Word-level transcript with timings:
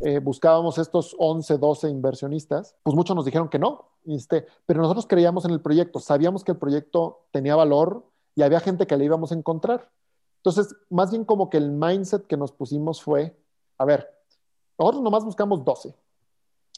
eh, 0.00 0.20
buscábamos 0.20 0.78
estos 0.78 1.14
11, 1.18 1.58
12 1.58 1.88
inversionistas, 1.88 2.76
pues 2.82 2.94
muchos 2.94 3.16
nos 3.16 3.24
dijeron 3.24 3.48
que 3.48 3.58
no, 3.58 3.90
este, 4.06 4.46
pero 4.66 4.80
nosotros 4.80 5.06
creíamos 5.06 5.44
en 5.44 5.50
el 5.50 5.60
proyecto, 5.60 6.00
sabíamos 6.00 6.44
que 6.44 6.52
el 6.52 6.58
proyecto 6.58 7.26
tenía 7.30 7.56
valor 7.56 8.04
y 8.34 8.42
había 8.42 8.60
gente 8.60 8.86
que 8.86 8.96
le 8.96 9.04
íbamos 9.04 9.32
a 9.32 9.34
encontrar. 9.34 9.90
Entonces, 10.36 10.74
más 10.88 11.10
bien 11.10 11.24
como 11.24 11.50
que 11.50 11.56
el 11.56 11.70
mindset 11.70 12.26
que 12.26 12.36
nos 12.36 12.52
pusimos 12.52 13.02
fue, 13.02 13.36
a 13.76 13.84
ver, 13.84 14.08
nosotros 14.78 15.02
nomás 15.02 15.24
buscamos 15.24 15.64
12. 15.64 15.94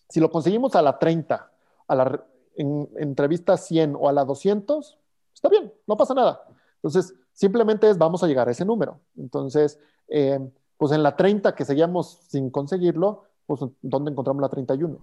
Si 0.08 0.18
lo 0.18 0.30
conseguimos 0.30 0.74
a 0.74 0.82
la 0.82 0.98
30, 0.98 1.52
a 1.86 1.94
la 1.94 2.24
en, 2.56 2.88
entrevista 2.96 3.56
100 3.56 3.96
o 3.96 4.08
a 4.08 4.12
la 4.12 4.24
200, 4.24 4.98
está 5.34 5.48
bien, 5.48 5.72
no 5.86 5.96
pasa 5.96 6.14
nada. 6.14 6.42
Entonces, 6.76 7.14
simplemente 7.32 7.88
es 7.90 7.98
vamos 7.98 8.22
a 8.22 8.26
llegar 8.26 8.48
a 8.48 8.52
ese 8.52 8.64
número. 8.64 8.98
Entonces, 9.16 9.78
eh, 10.08 10.40
pues 10.80 10.92
en 10.92 11.02
la 11.02 11.14
30 11.14 11.54
que 11.54 11.66
seguíamos 11.66 12.20
sin 12.28 12.48
conseguirlo, 12.48 13.24
pues 13.44 13.60
¿dónde 13.82 14.12
encontramos 14.12 14.40
la 14.40 14.48
31? 14.48 14.98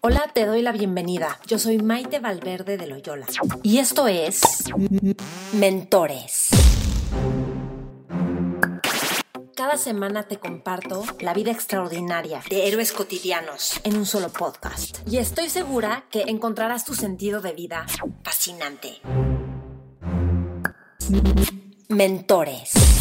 Hola, 0.00 0.24
te 0.34 0.44
doy 0.44 0.60
la 0.60 0.72
bienvenida. 0.72 1.38
Yo 1.46 1.60
soy 1.60 1.78
Maite 1.78 2.18
Valverde 2.18 2.76
de 2.76 2.88
Loyola. 2.88 3.26
Y 3.62 3.78
esto 3.78 4.08
es 4.08 4.40
Mentores. 5.52 6.48
Cada 9.54 9.76
semana 9.76 10.24
te 10.24 10.38
comparto 10.38 11.04
la 11.20 11.32
vida 11.32 11.52
extraordinaria 11.52 12.40
de 12.50 12.66
héroes 12.66 12.90
cotidianos 12.90 13.80
en 13.84 13.96
un 13.98 14.04
solo 14.04 14.30
podcast. 14.30 14.98
Y 15.08 15.18
estoy 15.18 15.48
segura 15.48 16.06
que 16.10 16.22
encontrarás 16.22 16.84
tu 16.84 16.94
sentido 16.94 17.40
de 17.40 17.52
vida 17.52 17.86
fascinante. 18.24 19.00
Mentores. 21.88 22.95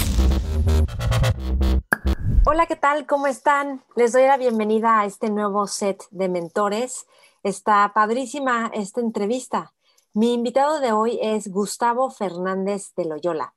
Hola, 2.45 2.67
¿qué 2.67 2.75
tal? 2.75 3.05
¿Cómo 3.05 3.27
están? 3.27 3.83
Les 3.95 4.13
doy 4.13 4.23
la 4.23 4.37
bienvenida 4.37 4.99
a 4.99 5.05
este 5.05 5.29
nuevo 5.29 5.67
set 5.67 6.03
de 6.11 6.29
mentores. 6.29 7.07
Está 7.43 7.91
padrísima 7.93 8.71
esta 8.73 9.01
entrevista. 9.01 9.73
Mi 10.13 10.33
invitado 10.33 10.79
de 10.79 10.91
hoy 10.91 11.19
es 11.21 11.49
Gustavo 11.49 12.09
Fernández 12.09 12.93
de 12.95 13.05
Loyola. 13.05 13.53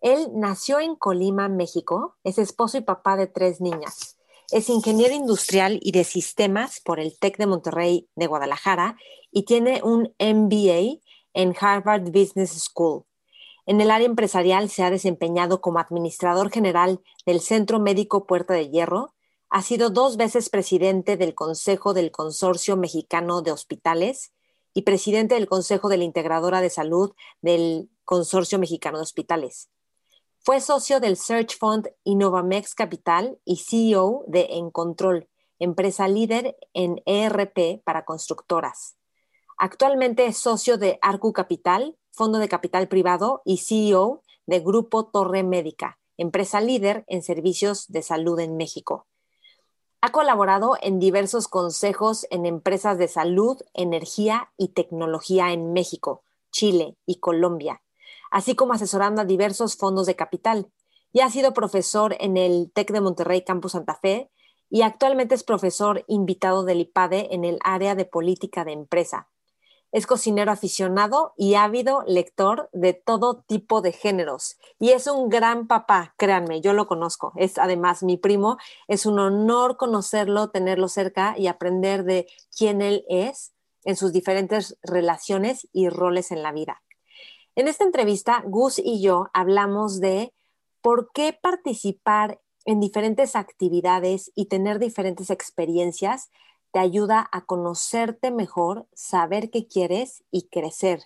Él 0.00 0.28
nació 0.34 0.78
en 0.78 0.94
Colima, 0.94 1.48
México, 1.48 2.16
es 2.22 2.38
esposo 2.38 2.78
y 2.78 2.82
papá 2.82 3.16
de 3.16 3.26
tres 3.26 3.60
niñas. 3.60 4.16
Es 4.50 4.68
ingeniero 4.68 5.14
industrial 5.14 5.80
y 5.82 5.92
de 5.92 6.04
sistemas 6.04 6.80
por 6.84 7.00
el 7.00 7.18
TEC 7.18 7.36
de 7.36 7.46
Monterrey 7.46 8.08
de 8.14 8.26
Guadalajara 8.28 8.96
y 9.30 9.42
tiene 9.42 9.82
un 9.82 10.14
MBA 10.18 11.00
en 11.34 11.54
Harvard 11.60 12.04
Business 12.12 12.52
School. 12.62 13.07
En 13.68 13.82
el 13.82 13.90
área 13.90 14.06
empresarial 14.06 14.70
se 14.70 14.82
ha 14.82 14.88
desempeñado 14.88 15.60
como 15.60 15.78
administrador 15.78 16.50
general 16.50 17.02
del 17.26 17.42
Centro 17.42 17.78
Médico 17.78 18.26
Puerta 18.26 18.54
de 18.54 18.70
Hierro, 18.70 19.12
ha 19.50 19.60
sido 19.60 19.90
dos 19.90 20.16
veces 20.16 20.48
presidente 20.48 21.18
del 21.18 21.34
Consejo 21.34 21.92
del 21.92 22.10
Consorcio 22.10 22.78
Mexicano 22.78 23.42
de 23.42 23.52
Hospitales 23.52 24.32
y 24.72 24.82
presidente 24.82 25.34
del 25.34 25.48
Consejo 25.48 25.90
de 25.90 25.98
la 25.98 26.04
Integradora 26.04 26.62
de 26.62 26.70
Salud 26.70 27.12
del 27.42 27.90
Consorcio 28.06 28.58
Mexicano 28.58 28.96
de 28.96 29.02
Hospitales. 29.02 29.68
Fue 30.38 30.62
socio 30.62 30.98
del 30.98 31.18
Search 31.18 31.58
Fund 31.58 31.90
Innovamex 32.04 32.74
Capital 32.74 33.38
y 33.44 33.56
CEO 33.56 34.24
de 34.28 34.46
Encontrol, 34.52 35.28
empresa 35.58 36.08
líder 36.08 36.56
en 36.72 37.02
ERP 37.04 37.84
para 37.84 38.06
constructoras. 38.06 38.96
Actualmente 39.58 40.24
es 40.24 40.38
socio 40.38 40.78
de 40.78 40.98
Arcu 41.02 41.34
Capital, 41.34 41.98
fondo 42.18 42.40
de 42.40 42.48
capital 42.48 42.88
privado 42.88 43.42
y 43.44 43.58
CEO 43.58 44.22
de 44.44 44.58
Grupo 44.58 45.06
Torre 45.06 45.44
Médica, 45.44 46.00
empresa 46.16 46.60
líder 46.60 47.04
en 47.06 47.22
servicios 47.22 47.86
de 47.86 48.02
salud 48.02 48.40
en 48.40 48.56
México. 48.56 49.06
Ha 50.00 50.10
colaborado 50.10 50.76
en 50.82 50.98
diversos 50.98 51.46
consejos 51.46 52.26
en 52.30 52.44
empresas 52.44 52.98
de 52.98 53.06
salud, 53.06 53.58
energía 53.72 54.50
y 54.56 54.68
tecnología 54.68 55.52
en 55.52 55.72
México, 55.72 56.24
Chile 56.50 56.96
y 57.06 57.20
Colombia, 57.20 57.82
así 58.32 58.56
como 58.56 58.72
asesorando 58.72 59.22
a 59.22 59.24
diversos 59.24 59.76
fondos 59.76 60.06
de 60.06 60.16
capital. 60.16 60.72
Y 61.12 61.20
ha 61.20 61.30
sido 61.30 61.54
profesor 61.54 62.16
en 62.18 62.36
el 62.36 62.72
TEC 62.74 62.90
de 62.90 63.00
Monterrey 63.00 63.42
Campus 63.42 63.72
Santa 63.72 63.94
Fe 63.94 64.28
y 64.68 64.82
actualmente 64.82 65.36
es 65.36 65.44
profesor 65.44 66.04
invitado 66.08 66.64
del 66.64 66.80
IPADE 66.80 67.28
en 67.32 67.44
el 67.44 67.60
área 67.62 67.94
de 67.94 68.06
política 68.06 68.64
de 68.64 68.72
empresa. 68.72 69.27
Es 69.90 70.06
cocinero 70.06 70.52
aficionado 70.52 71.32
y 71.36 71.54
ávido 71.54 72.04
lector 72.06 72.68
de 72.72 72.92
todo 72.92 73.42
tipo 73.46 73.80
de 73.80 73.92
géneros. 73.92 74.58
Y 74.78 74.90
es 74.90 75.06
un 75.06 75.28
gran 75.28 75.66
papá, 75.66 76.14
créanme, 76.18 76.60
yo 76.60 76.72
lo 76.72 76.86
conozco. 76.86 77.32
Es 77.36 77.58
además 77.58 78.02
mi 78.02 78.16
primo. 78.16 78.58
Es 78.86 79.06
un 79.06 79.18
honor 79.18 79.76
conocerlo, 79.76 80.50
tenerlo 80.50 80.88
cerca 80.88 81.34
y 81.38 81.46
aprender 81.46 82.04
de 82.04 82.26
quién 82.56 82.82
él 82.82 83.04
es 83.08 83.52
en 83.84 83.96
sus 83.96 84.12
diferentes 84.12 84.76
relaciones 84.82 85.66
y 85.72 85.88
roles 85.88 86.30
en 86.30 86.42
la 86.42 86.52
vida. 86.52 86.82
En 87.56 87.66
esta 87.66 87.84
entrevista, 87.84 88.42
Gus 88.46 88.78
y 88.78 89.00
yo 89.00 89.30
hablamos 89.32 90.00
de 90.00 90.32
por 90.80 91.10
qué 91.12 91.32
participar 91.32 92.40
en 92.64 92.80
diferentes 92.80 93.34
actividades 93.34 94.30
y 94.34 94.46
tener 94.46 94.78
diferentes 94.78 95.30
experiencias 95.30 96.30
te 96.72 96.78
ayuda 96.78 97.28
a 97.32 97.42
conocerte 97.42 98.30
mejor, 98.30 98.86
saber 98.92 99.50
qué 99.50 99.66
quieres 99.66 100.22
y 100.30 100.48
crecer. 100.48 101.04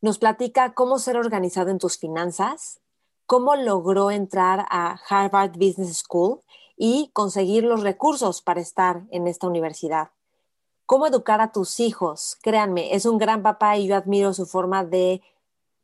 Nos 0.00 0.18
platica 0.18 0.74
cómo 0.74 0.98
ser 0.98 1.16
organizado 1.16 1.70
en 1.70 1.78
tus 1.78 1.98
finanzas, 1.98 2.80
cómo 3.26 3.56
logró 3.56 4.10
entrar 4.10 4.66
a 4.70 4.98
Harvard 5.08 5.52
Business 5.52 5.98
School 5.98 6.40
y 6.76 7.10
conseguir 7.12 7.64
los 7.64 7.82
recursos 7.82 8.42
para 8.42 8.60
estar 8.60 9.04
en 9.10 9.26
esta 9.26 9.46
universidad. 9.46 10.10
Cómo 10.84 11.06
educar 11.06 11.40
a 11.40 11.50
tus 11.50 11.80
hijos. 11.80 12.36
Créanme, 12.42 12.94
es 12.94 13.06
un 13.06 13.18
gran 13.18 13.42
papá 13.42 13.76
y 13.76 13.88
yo 13.88 13.96
admiro 13.96 14.32
su 14.34 14.46
forma 14.46 14.84
de 14.84 15.22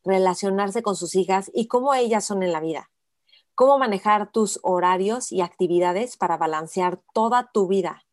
relacionarse 0.04 0.82
con 0.82 0.94
sus 0.94 1.14
hijas 1.14 1.50
y 1.54 1.66
cómo 1.66 1.94
ellas 1.94 2.24
son 2.24 2.42
en 2.42 2.52
la 2.52 2.60
vida. 2.60 2.90
Cómo 3.54 3.78
manejar 3.78 4.30
tus 4.30 4.60
horarios 4.62 5.32
y 5.32 5.40
actividades 5.40 6.16
para 6.16 6.36
balancear 6.36 7.00
toda 7.12 7.50
tu 7.52 7.66
vida 7.66 8.04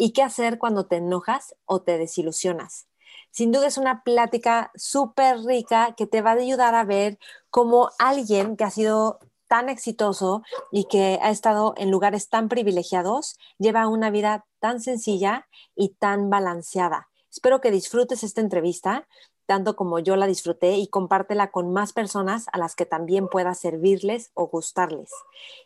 y 0.00 0.12
qué 0.14 0.22
hacer 0.22 0.56
cuando 0.58 0.86
te 0.86 0.96
enojas 0.96 1.54
o 1.66 1.82
te 1.82 1.98
desilusionas. 1.98 2.88
Sin 3.30 3.52
duda 3.52 3.66
es 3.66 3.76
una 3.76 4.02
plática 4.02 4.70
súper 4.74 5.40
rica 5.44 5.94
que 5.94 6.06
te 6.06 6.22
va 6.22 6.30
a 6.30 6.34
ayudar 6.34 6.74
a 6.74 6.84
ver 6.84 7.18
cómo 7.50 7.90
alguien 7.98 8.56
que 8.56 8.64
ha 8.64 8.70
sido 8.70 9.18
tan 9.46 9.68
exitoso 9.68 10.42
y 10.72 10.84
que 10.84 11.18
ha 11.20 11.28
estado 11.28 11.74
en 11.76 11.90
lugares 11.90 12.30
tan 12.30 12.48
privilegiados 12.48 13.36
lleva 13.58 13.88
una 13.88 14.10
vida 14.10 14.46
tan 14.58 14.80
sencilla 14.80 15.46
y 15.76 15.90
tan 15.90 16.30
balanceada. 16.30 17.10
Espero 17.30 17.60
que 17.60 17.70
disfrutes 17.70 18.24
esta 18.24 18.40
entrevista 18.40 19.06
tanto 19.50 19.74
como 19.74 19.98
yo 19.98 20.14
la 20.14 20.28
disfruté 20.28 20.76
y 20.76 20.86
compártela 20.86 21.50
con 21.50 21.72
más 21.72 21.92
personas 21.92 22.46
a 22.52 22.58
las 22.58 22.76
que 22.76 22.86
también 22.86 23.26
pueda 23.26 23.52
servirles 23.54 24.30
o 24.34 24.46
gustarles. 24.46 25.10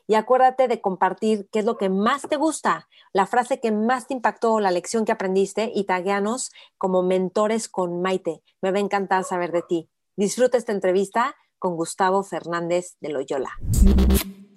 Y 0.07 0.15
acuérdate 0.15 0.69
de 0.69 0.81
compartir 0.81 1.51
qué 1.53 1.59
es 1.59 1.67
lo 1.67 1.77
que 1.77 1.91
más 1.91 2.23
te 2.23 2.37
gusta, 2.37 2.89
la 3.13 3.27
frase 3.27 3.61
que 3.61 3.73
más 3.73 4.07
te 4.07 4.15
impactó, 4.15 4.59
la 4.59 4.71
lección 4.71 5.05
que 5.05 5.13
aprendiste 5.13 5.71
y 5.75 5.85
tagueanos 5.85 6.51
como 6.79 7.03
mentores 7.03 7.69
con 7.69 8.01
Maite. 8.01 8.43
Me 8.63 8.73
va 8.73 8.79
a 8.79 8.81
encantar 8.81 9.23
saber 9.23 9.53
de 9.53 9.61
ti. 9.61 9.91
Disfruta 10.17 10.57
esta 10.57 10.73
entrevista 10.73 11.37
con 11.59 11.77
Gustavo 11.77 12.23
Fernández 12.23 12.97
de 13.01 13.11
Loyola. 13.11 13.51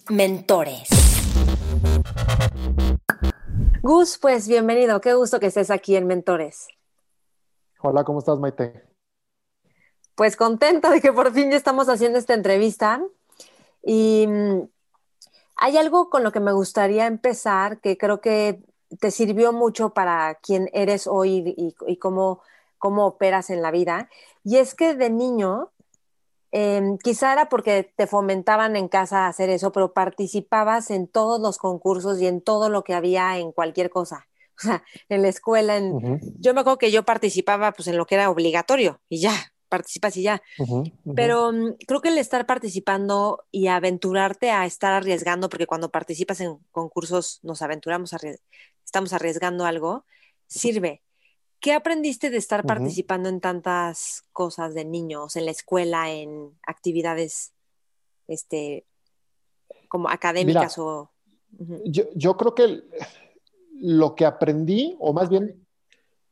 Mentores. 0.09 0.88
Gus, 3.81 4.19
pues 4.19 4.47
bienvenido. 4.47 5.01
Qué 5.01 5.15
gusto 5.15 5.41
que 5.41 5.47
estés 5.47 5.69
aquí 5.69 5.97
en 5.97 6.07
Mentores. 6.07 6.69
Hola, 7.81 8.05
¿cómo 8.05 8.19
estás, 8.19 8.39
Maite? 8.39 8.86
Pues 10.17 10.35
contenta 10.35 10.89
de 10.89 11.00
que 11.00 11.13
por 11.13 11.31
fin 11.31 11.51
ya 11.51 11.57
estamos 11.57 11.89
haciendo 11.89 12.17
esta 12.17 12.33
entrevista. 12.33 13.03
Y 13.83 14.25
mm, 14.28 14.67
hay 15.55 15.78
algo 15.78 16.09
con 16.09 16.23
lo 16.23 16.31
que 16.31 16.39
me 16.39 16.51
gustaría 16.53 17.06
empezar 17.06 17.80
que 17.80 18.00
creo 18.00 18.19
que 18.19 18.63
te 19.00 19.12
sirvió 19.12 19.53
mucho 19.53 19.91
para 19.94 20.39
quién 20.41 20.71
eres 20.74 21.06
hoy 21.06 21.53
y, 21.56 21.97
cómo, 21.97 22.41
cómo 22.80 23.06
operas 23.06 23.51
en 23.51 23.62
la 23.62 23.69
vida. 23.69 24.09
Y 24.44 24.57
es 24.57 24.74
que 24.74 24.95
de 24.95 25.12
niño, 25.12 25.69
em, 26.50 26.97
quizá 26.97 27.33
era 27.33 27.47
porque 27.47 27.94
te 27.95 28.07
fomentaban 28.07 28.75
en 28.75 28.88
casa 28.88 29.27
hacer 29.27 29.51
eso, 29.51 29.71
pero 29.71 29.94
participabas 29.94 30.89
en 30.89 31.07
todos 31.07 31.39
los 31.39 31.59
concursos 31.59 32.19
y 32.19 32.25
en 32.25 32.41
todo 32.41 32.69
lo 32.69 32.83
que 32.83 32.95
había 32.95 33.38
en 33.38 33.51
cualquier 33.51 33.91
cosa. 33.91 34.27
O 34.57 34.59
sea, 34.59 34.83
en 35.09 35.21
la 35.21 35.27
escuela, 35.27 35.77
en... 35.77 36.19
yo 36.39 36.56
me 36.56 36.62
acuerdo 36.62 36.80
que 36.80 36.89
yo 36.89 37.03
participaba 37.03 37.74
pues 37.74 37.88
en 37.89 37.95
lo 37.95 38.07
que 38.07 38.15
era 38.15 38.31
obligatorio 38.31 39.00
y 39.07 39.19
ya, 39.21 39.53
participas 39.67 40.17
y 40.17 40.23
ya. 40.23 40.41
Pero 41.15 41.51
mm, 41.51 41.75
creo 41.87 42.01
que 42.01 42.09
el 42.09 42.17
estar 42.17 42.45
participando 42.45 43.45
y 43.51 43.67
aventurarte 43.67 44.51
a 44.51 44.65
estar 44.65 44.93
arriesgando, 44.93 45.49
porque 45.49 45.67
cuando 45.67 45.89
participas 45.89 46.41
en 46.41 46.57
concursos 46.71 47.39
nos 47.43 47.61
aventuramos, 47.61 48.11
estamos 48.85 49.13
arriesgando 49.13 49.65
algo, 49.65 50.05
sirve. 50.47 51.03
¿Qué 51.59 51.73
aprendiste 51.73 52.29
de 52.29 52.37
estar 52.37 52.65
participando 52.65 53.29
en 53.29 53.41
tantas 53.41 54.23
cosas 54.31 54.75
de 54.75 54.85
niños, 54.85 55.35
en 55.35 55.45
la 55.45 55.51
escuela, 55.51 56.11
en 56.11 56.51
actividades 56.67 57.51
este, 58.27 58.85
como 59.87 60.07
académicas 60.09 60.77
o... 60.77 61.09
yo, 61.85 62.03
yo 62.13 62.37
creo 62.37 62.53
que 62.53 62.83
lo 63.79 64.13
que 64.13 64.25
aprendí, 64.25 64.95
o 64.99 65.13
más 65.13 65.29
bien 65.29 65.65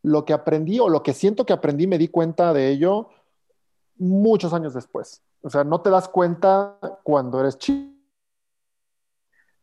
lo 0.04 0.26
que 0.26 0.34
aprendí 0.34 0.80
o 0.80 0.90
lo 0.90 1.02
que 1.02 1.14
siento 1.14 1.46
que 1.46 1.54
aprendí, 1.54 1.88
me 1.88 1.98
di 1.98 2.08
cuenta 2.08 2.54
de 2.54 2.70
ello 2.70 3.10
muchos 3.98 4.54
años 4.54 4.74
después. 4.74 5.22
O 5.42 5.50
sea, 5.50 5.64
no 5.64 5.82
te 5.82 5.90
das 5.90 6.08
cuenta 6.10 6.78
cuando 7.04 7.40
eres 7.40 7.58
chico, 7.58 7.94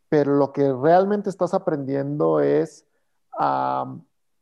pero 0.09 0.37
lo 0.37 0.53
que 0.53 0.73
realmente 0.73 1.31
estás 1.31 1.55
aprendiendo 1.55 2.41
es 2.41 2.85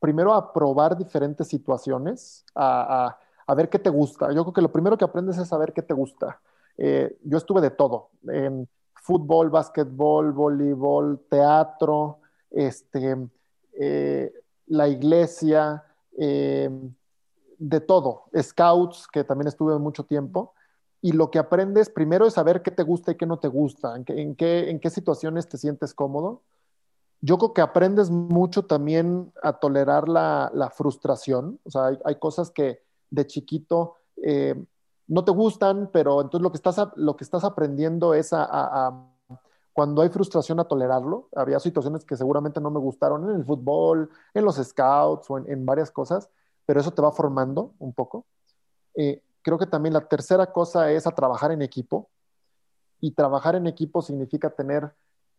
primero 0.00 0.34
a 0.34 0.52
probar 0.52 0.96
diferentes 0.96 1.46
situaciones, 1.48 2.44
a, 2.54 3.16
ver 3.56 3.68
qué 3.68 3.78
te 3.78 3.90
gusta. 3.90 4.32
Yo 4.32 4.44
creo 4.44 4.52
que 4.52 4.62
lo 4.62 4.72
primero 4.72 4.96
que 4.96 5.04
aprendes 5.04 5.38
es 5.38 5.48
saber 5.48 5.72
qué 5.72 5.82
te 5.82 5.94
gusta. 5.94 6.40
Eh, 6.76 7.18
yo 7.24 7.38
estuve 7.38 7.60
de 7.60 7.70
todo, 7.70 8.10
en 8.28 8.68
fútbol, 8.94 9.50
básquetbol, 9.50 10.32
voleibol, 10.32 11.20
teatro, 11.28 12.20
este, 12.50 13.16
eh, 13.78 14.32
la 14.66 14.88
iglesia, 14.88 15.84
eh, 16.16 16.70
de 17.60 17.80
todo, 17.80 18.24
scouts, 18.34 19.06
que 19.06 19.22
también 19.22 19.46
estuve 19.46 19.78
mucho 19.78 20.04
tiempo, 20.04 20.54
y 21.02 21.12
lo 21.12 21.30
que 21.30 21.38
aprendes 21.38 21.90
primero 21.90 22.26
es 22.26 22.34
saber 22.34 22.62
qué 22.62 22.70
te 22.70 22.82
gusta 22.82 23.12
y 23.12 23.16
qué 23.16 23.26
no 23.26 23.38
te 23.38 23.48
gusta, 23.48 23.96
en 23.96 24.04
qué, 24.04 24.70
en 24.70 24.80
qué, 24.80 24.90
situaciones 24.90 25.48
te 25.48 25.58
sientes 25.58 25.94
cómodo. 25.94 26.42
Yo 27.20 27.36
creo 27.36 27.52
que 27.52 27.60
aprendes 27.60 28.10
mucho 28.10 28.64
también 28.64 29.30
a 29.42 29.52
tolerar 29.52 30.08
la, 30.08 30.72
frustración, 30.74 31.60
o 31.64 31.70
sea, 31.70 31.98
hay, 32.04 32.14
cosas 32.16 32.50
que 32.50 32.82
de 33.10 33.26
chiquito 33.26 33.96
eh, 34.22 34.54
no 35.06 35.24
te 35.24 35.32
gustan, 35.32 35.90
pero 35.92 36.22
entonces 36.22 36.42
lo 36.42 36.50
que 36.50 36.56
estás, 36.56 36.80
lo 36.96 37.16
que 37.16 37.24
estás 37.24 37.44
aprendiendo 37.44 38.14
es 38.14 38.30
a, 38.32 39.06
cuando 39.74 40.00
hay 40.00 40.08
frustración 40.08 40.60
a 40.60 40.64
tolerarlo. 40.64 41.28
Había 41.36 41.60
situaciones 41.60 42.06
que 42.06 42.16
seguramente 42.16 42.60
no 42.60 42.70
me 42.70 42.80
gustaron 42.80 43.28
en 43.28 43.36
el 43.36 43.44
fútbol, 43.44 44.08
en 44.32 44.44
los 44.46 44.56
scouts 44.56 45.30
o 45.30 45.38
en 45.38 45.66
varias 45.66 45.90
cosas, 45.90 46.30
pero 46.70 46.78
eso 46.78 46.92
te 46.92 47.02
va 47.02 47.10
formando 47.10 47.74
un 47.80 47.92
poco. 47.92 48.26
Eh, 48.94 49.24
creo 49.42 49.58
que 49.58 49.66
también 49.66 49.92
la 49.92 50.06
tercera 50.06 50.52
cosa 50.52 50.92
es 50.92 51.04
a 51.04 51.10
trabajar 51.10 51.50
en 51.50 51.62
equipo. 51.62 52.08
Y 53.00 53.10
trabajar 53.10 53.56
en 53.56 53.66
equipo 53.66 54.02
significa 54.02 54.50
tener 54.50 54.92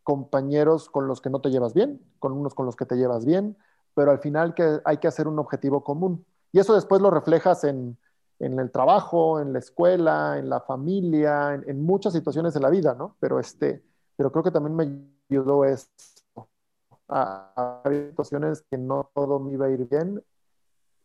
compañeros 0.03 0.89
con 0.89 1.07
los 1.07 1.21
que 1.21 1.29
no 1.29 1.39
te 1.39 1.49
llevas 1.49 1.73
bien, 1.73 2.01
con 2.19 2.33
unos 2.33 2.53
con 2.53 2.65
los 2.65 2.75
que 2.75 2.85
te 2.85 2.97
llevas 2.97 3.23
bien, 3.23 3.55
pero 3.95 4.11
al 4.11 4.19
final 4.19 4.53
que 4.53 4.81
hay 4.83 4.97
que 4.97 5.07
hacer 5.07 5.25
un 5.25 5.39
objetivo 5.39 5.85
común. 5.85 6.25
Y 6.51 6.59
eso 6.59 6.75
después 6.75 7.01
lo 7.01 7.09
reflejas 7.09 7.63
en, 7.63 7.97
el 8.39 8.69
trabajo, 8.69 9.39
en 9.39 9.53
la 9.53 9.59
escuela, 9.59 10.37
en 10.37 10.49
la 10.49 10.59
familia, 10.59 11.53
en, 11.53 11.81
muchas 11.81 12.11
situaciones 12.11 12.53
de 12.53 12.59
la 12.59 12.69
vida, 12.69 12.93
¿no? 12.93 13.15
Pero, 13.21 13.39
este, 13.39 13.81
pero 14.17 14.33
creo 14.33 14.43
que 14.43 14.51
también 14.51 14.75
me 14.75 15.07
ayudó 15.29 15.63
esto. 15.63 16.49
A, 17.07 17.83
a 17.83 17.89
situaciones 17.89 18.63
que 18.69 18.77
no 18.77 19.09
todo 19.13 19.39
me 19.39 19.53
iba 19.53 19.67
a 19.67 19.69
ir 19.69 19.87
bien 19.87 20.21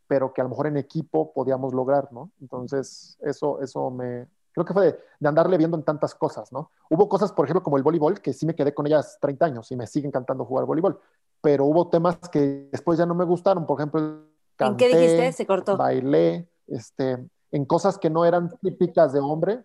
pero 0.07 0.33
que 0.33 0.41
a 0.41 0.43
lo 0.43 0.49
mejor 0.49 0.67
en 0.67 0.77
equipo 0.77 1.33
podíamos 1.33 1.73
lograr, 1.73 2.11
¿no? 2.11 2.31
Entonces, 2.41 3.17
eso, 3.21 3.61
eso 3.61 3.91
me, 3.91 4.27
creo 4.57 4.65
que 4.65 4.73
fue 4.73 4.85
de, 5.19 5.27
andarle 5.27 5.57
viendo 5.57 5.77
en 5.77 5.83
tantas 5.83 6.15
cosas, 6.15 6.51
¿no? 6.51 6.71
Hubo 6.89 7.07
cosas, 7.07 7.31
por 7.31 7.45
ejemplo, 7.45 7.61
como 7.61 7.77
el 7.77 7.83
voleibol, 7.83 8.21
que 8.21 8.33
sí 8.33 8.45
me 8.45 8.55
quedé 8.55 8.73
con 8.73 8.87
ellas 8.87 9.19
30 9.21 9.45
años 9.45 9.71
y 9.71 9.75
me 9.75 9.85
sigue 9.85 10.07
encantando 10.07 10.45
jugar 10.45 10.65
voleibol, 10.65 10.99
pero 11.41 11.65
hubo 11.65 11.89
temas 11.89 12.17
que 12.31 12.67
después 12.71 12.97
ya 12.97 13.05
no 13.05 13.13
me 13.13 13.23
gustaron, 13.23 13.67
por 13.67 13.79
ejemplo, 13.79 14.23
canté, 14.55 14.85
¿En 14.85 14.91
qué 14.91 14.97
dijiste? 14.97 15.31
Se 15.33 15.45
cortó. 15.45 15.77
Bailé, 15.77 16.49
este, 16.65 17.27
en 17.51 17.65
cosas 17.65 17.99
que 17.99 18.09
no 18.09 18.25
eran 18.25 18.49
típicas 18.61 19.13
de 19.13 19.19
hombre. 19.19 19.63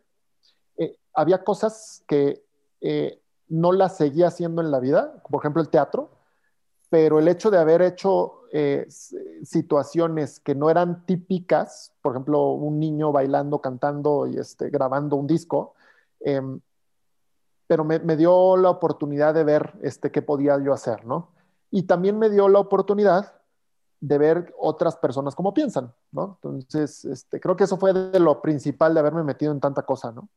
Eh, 0.77 0.97
había 1.15 1.43
cosas 1.43 2.05
que 2.07 2.45
eh, 2.83 3.19
no 3.49 3.73
las 3.73 3.97
seguía 3.97 4.29
haciendo 4.29 4.61
en 4.61 4.71
la 4.71 4.79
vida, 4.79 5.23
por 5.31 5.41
ejemplo, 5.41 5.63
el 5.63 5.71
teatro, 5.71 6.11
pero 6.93 7.21
el 7.21 7.29
hecho 7.29 7.51
de 7.51 7.57
haber 7.57 7.81
hecho 7.81 8.43
eh, 8.53 8.87
situaciones 9.43 10.41
que 10.41 10.55
no 10.55 10.69
eran 10.69 11.07
típicas, 11.07 11.91
por 12.03 12.13
ejemplo, 12.13 12.51
un 12.51 12.79
niño 12.79 13.13
bailando, 13.13 13.63
cantando 13.63 14.27
y 14.27 14.37
este, 14.37 14.69
grabando 14.69 15.17
un 15.17 15.27
disco, 15.27 15.73
em, 16.21 16.61
pero 17.67 17.83
me, 17.83 17.99
dio 18.15 18.59
la 18.59 18.69
oportunidad 18.69 19.33
de 19.33 19.43
ver 19.43 19.73
este, 19.81 20.11
qué 20.11 20.21
podía 20.21 20.63
yo 20.63 20.75
hacer, 20.75 21.07
¿no? 21.07 21.31
Y 21.71 21.85
también 21.85 22.19
me 22.19 22.29
dio 22.29 22.47
la 22.51 22.59
oportunidad 22.59 23.41
de 23.99 24.19
ver 24.19 24.55
otras 24.59 24.99
personas 24.99 25.35
cómo 25.35 25.55
piensan, 25.55 25.95
¿no? 26.11 26.39
Entonces, 26.43 27.07
este, 27.07 27.41
creo 27.41 27.57
que 27.57 27.65
eso 27.65 27.79
fue 27.79 27.95
de 27.95 28.21
lo 28.21 28.43
principal 28.43 28.93
de 28.93 29.01
haberme 29.01 29.25
metido 29.25 29.51
en 29.51 29.61
tanta 29.61 29.81
cosa, 29.81 30.13
¿no? 30.13 30.29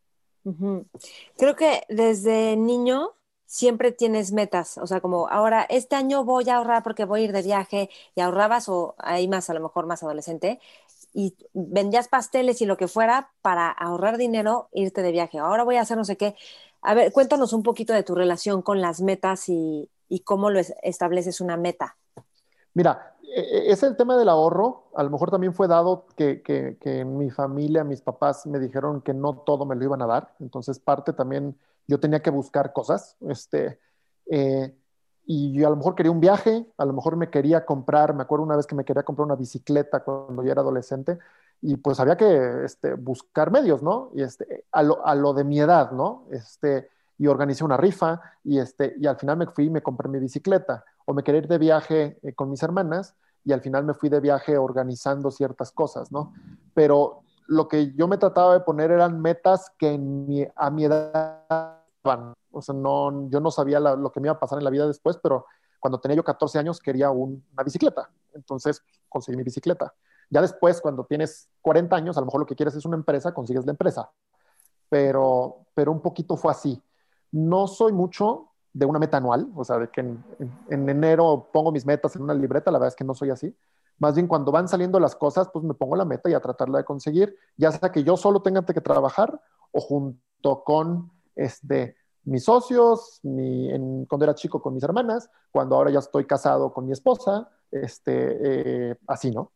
Creo 1.36 1.56
que 1.58 1.82
desde 1.90 2.56
niño 2.56 3.12
siempre 3.46 3.92
tienes 3.92 4.32
metas, 4.32 4.78
o 4.78 4.88
sea, 4.88 5.02
como 5.02 5.28
ahora 5.28 5.66
este 5.70 5.96
año 5.96 6.24
voy 6.24 6.50
a 6.50 6.58
ahorrar 6.58 6.84
porque 6.84 7.06
voy 7.06 7.22
a 7.22 7.24
ir 7.26 7.32
de 7.32 7.44
viaje 7.44 7.90
y 8.16 8.22
ahorrabas 8.22 8.70
o 8.70 8.96
ahí 8.98 9.28
más, 9.28 9.50
a 9.50 9.54
lo 9.54 9.62
mejor 9.62 9.86
más 9.86 10.04
adolescente, 10.04 10.60
y 11.16 11.34
vendías 11.54 12.10
pasteles 12.10 12.62
y 12.62 12.66
lo 12.66 12.76
que 12.76 12.90
fuera 12.90 13.32
para 13.42 13.72
ahorrar 13.72 14.18
dinero, 14.18 14.68
irte 14.74 15.02
de 15.02 15.14
viaje. 15.14 15.40
Ahora 15.40 15.64
voy 15.64 15.78
a 15.78 15.82
hacer 15.82 15.96
no 15.96 16.04
sé 16.04 16.18
qué. 16.18 16.36
A 16.82 16.94
ver, 16.94 17.14
cuéntanos 17.14 17.54
un 17.54 17.64
poquito 17.64 17.94
de 17.94 18.04
tu 18.04 18.16
relación 18.16 18.62
con 18.62 18.82
las 18.82 19.02
metas 19.02 19.48
y, 19.48 19.90
cómo 20.26 20.50
lo 20.50 20.60
estableces 20.84 21.40
una 21.40 21.56
meta. 21.56 21.96
Mira, 22.74 23.16
e, 23.24 23.40
e, 23.40 23.72
es 23.72 23.82
el 23.84 23.96
tema 23.96 24.18
del 24.18 24.28
ahorro. 24.28 24.90
A 24.94 25.04
lo 25.04 25.10
mejor 25.10 25.32
también 25.32 25.54
fue 25.54 25.70
dado 25.70 26.06
que, 26.18 26.42
que, 26.42 26.78
que 26.82 27.06
mi 27.06 27.32
familia, 27.32 27.86
mis 27.86 28.02
papás 28.02 28.46
me 28.46 28.60
dijeron 28.60 29.02
que 29.02 29.14
no 29.14 29.38
todo 29.38 29.66
me 29.66 29.76
lo 29.76 29.86
iban 29.86 30.02
a 30.02 30.08
dar. 30.08 30.34
Entonces, 30.42 30.80
parte 30.80 31.14
también 31.14 31.58
yo 31.88 32.00
tenía 32.00 32.22
que 32.22 32.30
buscar 32.30 32.74
cosas, 32.74 33.16
este, 33.22 33.80
eh, 34.32 34.76
y 35.26 35.54
yo 35.54 35.68
a 35.68 35.70
lo 35.70 35.76
mejor 35.76 35.96
quería 35.96 36.12
un 36.12 36.20
viaje, 36.20 36.66
a 36.78 36.86
lo 36.86 36.94
mejor 36.94 37.16
me 37.16 37.30
quería 37.30 37.66
comprar, 37.66 38.14
me 38.14 38.24
acuerdo 38.24 38.46
una 38.46 38.56
vez 38.56 38.68
que 38.68 38.76
me 38.76 38.86
quería 38.86 39.04
comprar 39.04 39.26
una 39.26 39.36
bicicleta 39.36 40.04
cuando 40.04 40.44
yo 40.44 40.52
era 40.52 40.62
adolescente, 40.62 41.18
y 41.62 41.78
pues 41.78 42.00
había 42.00 42.16
que 42.16 42.64
este, 42.64 42.94
buscar 42.94 43.50
medios, 43.52 43.82
¿no? 43.82 44.12
Y 44.14 44.22
este, 44.22 44.66
a 44.72 44.84
lo, 44.84 45.06
a 45.06 45.16
lo, 45.16 45.34
de 45.34 45.44
mi 45.44 45.60
edad, 45.60 45.92
¿no? 45.92 46.26
Este, 46.32 46.90
y 47.18 47.28
organicé 47.28 47.64
una 47.64 47.78
rifa, 47.78 48.22
y, 48.44 48.60
este, 48.60 48.94
y 49.00 49.08
al 49.08 49.18
final 49.18 49.38
me 49.38 49.48
fui 49.48 49.66
y 49.66 49.70
me 49.70 49.82
compré 49.82 50.10
mi 50.10 50.20
bicicleta, 50.20 50.84
o 51.06 51.14
me 51.14 51.24
quería 51.24 51.42
ir 51.42 51.48
de 51.48 51.58
viaje 51.58 52.20
eh, 52.22 52.34
con 52.34 52.50
mis 52.50 52.62
hermanas, 52.62 53.16
y 53.44 53.54
al 53.54 53.62
final 53.62 53.84
me 53.86 53.94
fui 53.94 54.10
de 54.10 54.20
viaje 54.20 54.58
organizando 54.58 55.32
ciertas 55.32 55.72
cosas, 55.72 56.12
¿no? 56.12 56.34
Pero 56.74 57.22
lo 57.48 57.68
que 57.68 57.94
yo 57.94 58.08
me 58.08 58.18
trataba 58.18 58.54
de 58.54 58.60
poner 58.62 58.92
eran 58.92 59.22
metas 59.22 59.72
que 59.78 60.00
a 60.56 60.70
mi 60.70 60.86
edad, 60.86 61.80
o 62.52 62.62
sea, 62.62 62.76
no, 62.76 63.30
yo 63.30 63.40
no 63.40 63.52
sabía 63.52 63.80
lo 63.80 64.12
que 64.12 64.20
me 64.20 64.28
iba 64.28 64.36
a 64.36 64.40
pasar 64.40 64.58
en 64.58 64.64
la 64.64 64.70
vida 64.70 64.88
después, 64.88 65.18
pero 65.22 65.46
cuando 65.80 66.00
tenía 66.00 66.16
yo 66.16 66.24
14 66.24 66.60
años 66.60 66.80
quería 66.80 67.12
una 67.12 67.64
bicicleta, 67.64 68.10
entonces 68.34 68.84
conseguí 69.10 69.38
mi 69.38 69.44
bicicleta. 69.44 69.94
Ya 70.30 70.42
después, 70.42 70.82
cuando 70.82 71.06
tienes 71.06 71.50
40 71.62 71.96
años, 71.96 72.18
a 72.18 72.22
lo 72.22 72.26
mejor 72.26 72.42
lo 72.42 72.46
que 72.48 72.56
quieres 72.56 72.76
es 72.76 72.86
una 72.86 72.96
empresa, 72.96 73.34
consigues 73.34 73.66
la 73.66 73.72
empresa, 73.72 74.10
pero, 74.90 75.66
pero 75.74 75.92
un 75.92 76.02
poquito 76.02 76.36
fue 76.36 76.52
así. 76.52 76.82
No 77.32 77.68
soy 77.68 77.92
mucho 77.92 78.50
de 78.74 78.86
una 78.86 79.00
meta 79.00 79.18
anual, 79.18 79.48
o 79.56 79.64
sea, 79.64 79.78
de 79.78 79.90
que 79.90 80.02
en, 80.02 80.24
en 80.70 80.90
enero 80.90 81.50
pongo 81.54 81.72
mis 81.72 81.86
metas 81.86 82.16
en 82.16 82.24
una 82.24 82.34
libreta, 82.34 82.72
la 82.72 82.80
verdad 82.80 82.90
es 82.90 82.96
que 82.96 83.04
no 83.04 83.14
soy 83.14 83.30
así 83.30 83.56
más 83.98 84.16
bien 84.16 84.28
cuando 84.28 84.52
van 84.52 84.68
saliendo 84.68 85.00
las 85.00 85.16
cosas, 85.16 85.50
pues 85.52 85.64
me 85.64 85.74
pongo 85.74 85.96
la 85.96 86.06
meta 86.06 86.30
y 86.30 86.34
a 86.34 86.40
tratarla 86.40 86.80
de 86.80 86.86
conseguir, 86.86 87.38
ya 87.58 87.72
sea 87.72 87.92
que 87.92 88.04
yo 88.04 88.18
solo 88.18 88.42
tenga 88.42 88.66
que 88.66 88.82
trabajar 88.82 89.40
o 89.72 89.82
junto 89.82 90.64
con 90.64 91.12
este, 91.36 91.96
mis 92.24 92.44
socios, 92.44 93.20
mi, 93.24 93.70
cuando 94.08 94.26
era 94.26 94.36
chico 94.36 94.62
con 94.62 94.74
mis 94.74 94.84
hermanas, 94.84 95.30
cuando 95.52 95.76
ahora 95.76 95.92
ya 95.92 96.00
estoy 96.00 96.26
casado 96.26 96.74
con 96.74 96.86
mi 96.86 96.92
esposa, 96.92 97.50
este, 97.72 98.92
eh, 98.92 98.96
así, 99.08 99.32
¿no? 99.32 99.52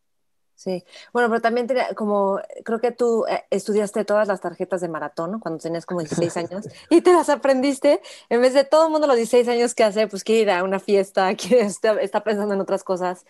Sí, 0.60 0.84
bueno, 1.14 1.30
pero 1.30 1.40
también 1.40 1.66
como, 1.96 2.38
creo 2.66 2.80
que 2.80 2.92
tú 2.92 3.24
eh, 3.26 3.44
estudiaste 3.48 4.04
todas 4.04 4.28
las 4.28 4.42
tarjetas 4.42 4.82
de 4.82 4.88
maratón 4.88 5.40
cuando 5.40 5.58
tenías 5.58 5.86
como 5.86 6.00
16 6.00 6.36
años 6.36 6.68
y 6.90 7.00
te 7.00 7.14
las 7.14 7.30
aprendiste, 7.30 8.02
en 8.28 8.42
vez 8.42 8.52
de 8.52 8.64
todo 8.64 8.84
el 8.84 8.92
mundo 8.92 9.06
los 9.06 9.16
16 9.16 9.48
años 9.48 9.74
que 9.74 9.84
hace, 9.84 10.06
pues 10.06 10.22
quiere 10.22 10.42
ir 10.42 10.50
a 10.50 10.62
una 10.62 10.78
fiesta, 10.78 11.34
quiere, 11.36 11.64
está 11.64 12.22
pensando 12.22 12.52
en 12.52 12.60
otras 12.60 12.84
cosas 12.84 13.24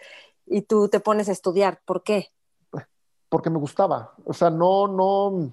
y 0.50 0.62
tú 0.62 0.88
te 0.88 1.00
pones 1.00 1.28
a 1.28 1.32
estudiar. 1.32 1.80
¿Por 1.86 2.02
qué? 2.02 2.28
Porque 3.28 3.48
me 3.48 3.58
gustaba. 3.58 4.12
O 4.24 4.34
sea, 4.34 4.50
no, 4.50 4.88
no, 4.88 5.52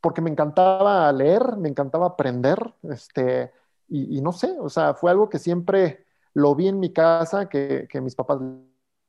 porque 0.00 0.20
me 0.20 0.30
encantaba 0.30 1.12
leer, 1.12 1.56
me 1.56 1.68
encantaba 1.68 2.06
aprender, 2.06 2.58
este, 2.84 3.52
y, 3.88 4.20
no 4.20 4.32
sé, 4.32 4.56
o 4.58 4.68
sea, 4.68 4.94
fue 4.94 5.10
algo 5.10 5.28
que 5.28 5.38
siempre 5.38 6.06
lo 6.32 6.54
vi 6.54 6.68
en 6.68 6.78
mi 6.78 6.92
casa, 6.92 7.48
que, 7.48 7.88
mis 8.00 8.14
papás 8.14 8.38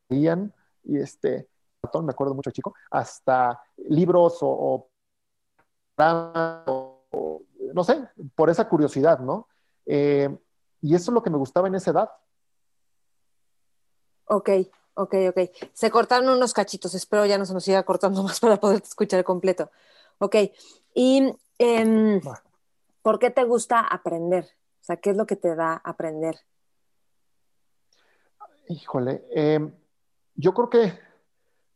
leían, 0.09 0.53
y 0.83 0.97
este, 0.97 1.47
me 2.01 2.11
acuerdo 2.11 2.33
mucho 2.33 2.51
chico, 2.51 2.73
hasta 2.89 3.61
libros 3.89 4.39
o, 4.41 4.89
no 5.97 7.83
sé, 7.83 8.07
por 8.35 8.49
esa 8.49 8.67
curiosidad, 8.67 9.19
¿no? 9.19 9.47
Eh, 9.85 10.35
y 10.81 10.95
eso 10.95 11.11
es 11.11 11.13
lo 11.13 11.23
que 11.23 11.29
me 11.29 11.37
gustaba 11.37 11.67
en 11.67 11.75
esa 11.75 11.91
edad. 11.91 12.09
Ok, 14.27 14.49
ok, 14.93 15.15
ok. 15.29 15.39
Se 15.73 15.91
cortaron 15.91 16.29
unos 16.29 16.53
cachitos, 16.53 16.93
espero 16.95 17.25
ya 17.25 17.37
no 17.37 17.45
se 17.45 17.53
nos 17.53 17.63
siga 17.63 17.83
cortando 17.83 18.23
más 18.23 18.39
para 18.39 18.57
poder 18.57 18.81
escuchar 18.83 19.23
completo. 19.23 19.71
Ok, 20.19 20.35
y 20.93 21.35
em, 21.59 22.21
¿Por 23.07 23.19
qué 23.19 23.29
te 23.31 23.45
gusta 23.45 23.79
aprender? 23.79 24.43
O 24.81 24.83
sea, 24.83 24.97
¿qué 24.97 25.11
es 25.11 25.15
lo 25.15 25.25
que 25.25 25.37
te 25.37 25.55
da 25.55 25.81
aprender? 25.81 26.35
Híjole, 28.67 29.25
em, 29.31 29.73
yo 30.35 30.53
creo 30.53 30.69
que 30.69 30.99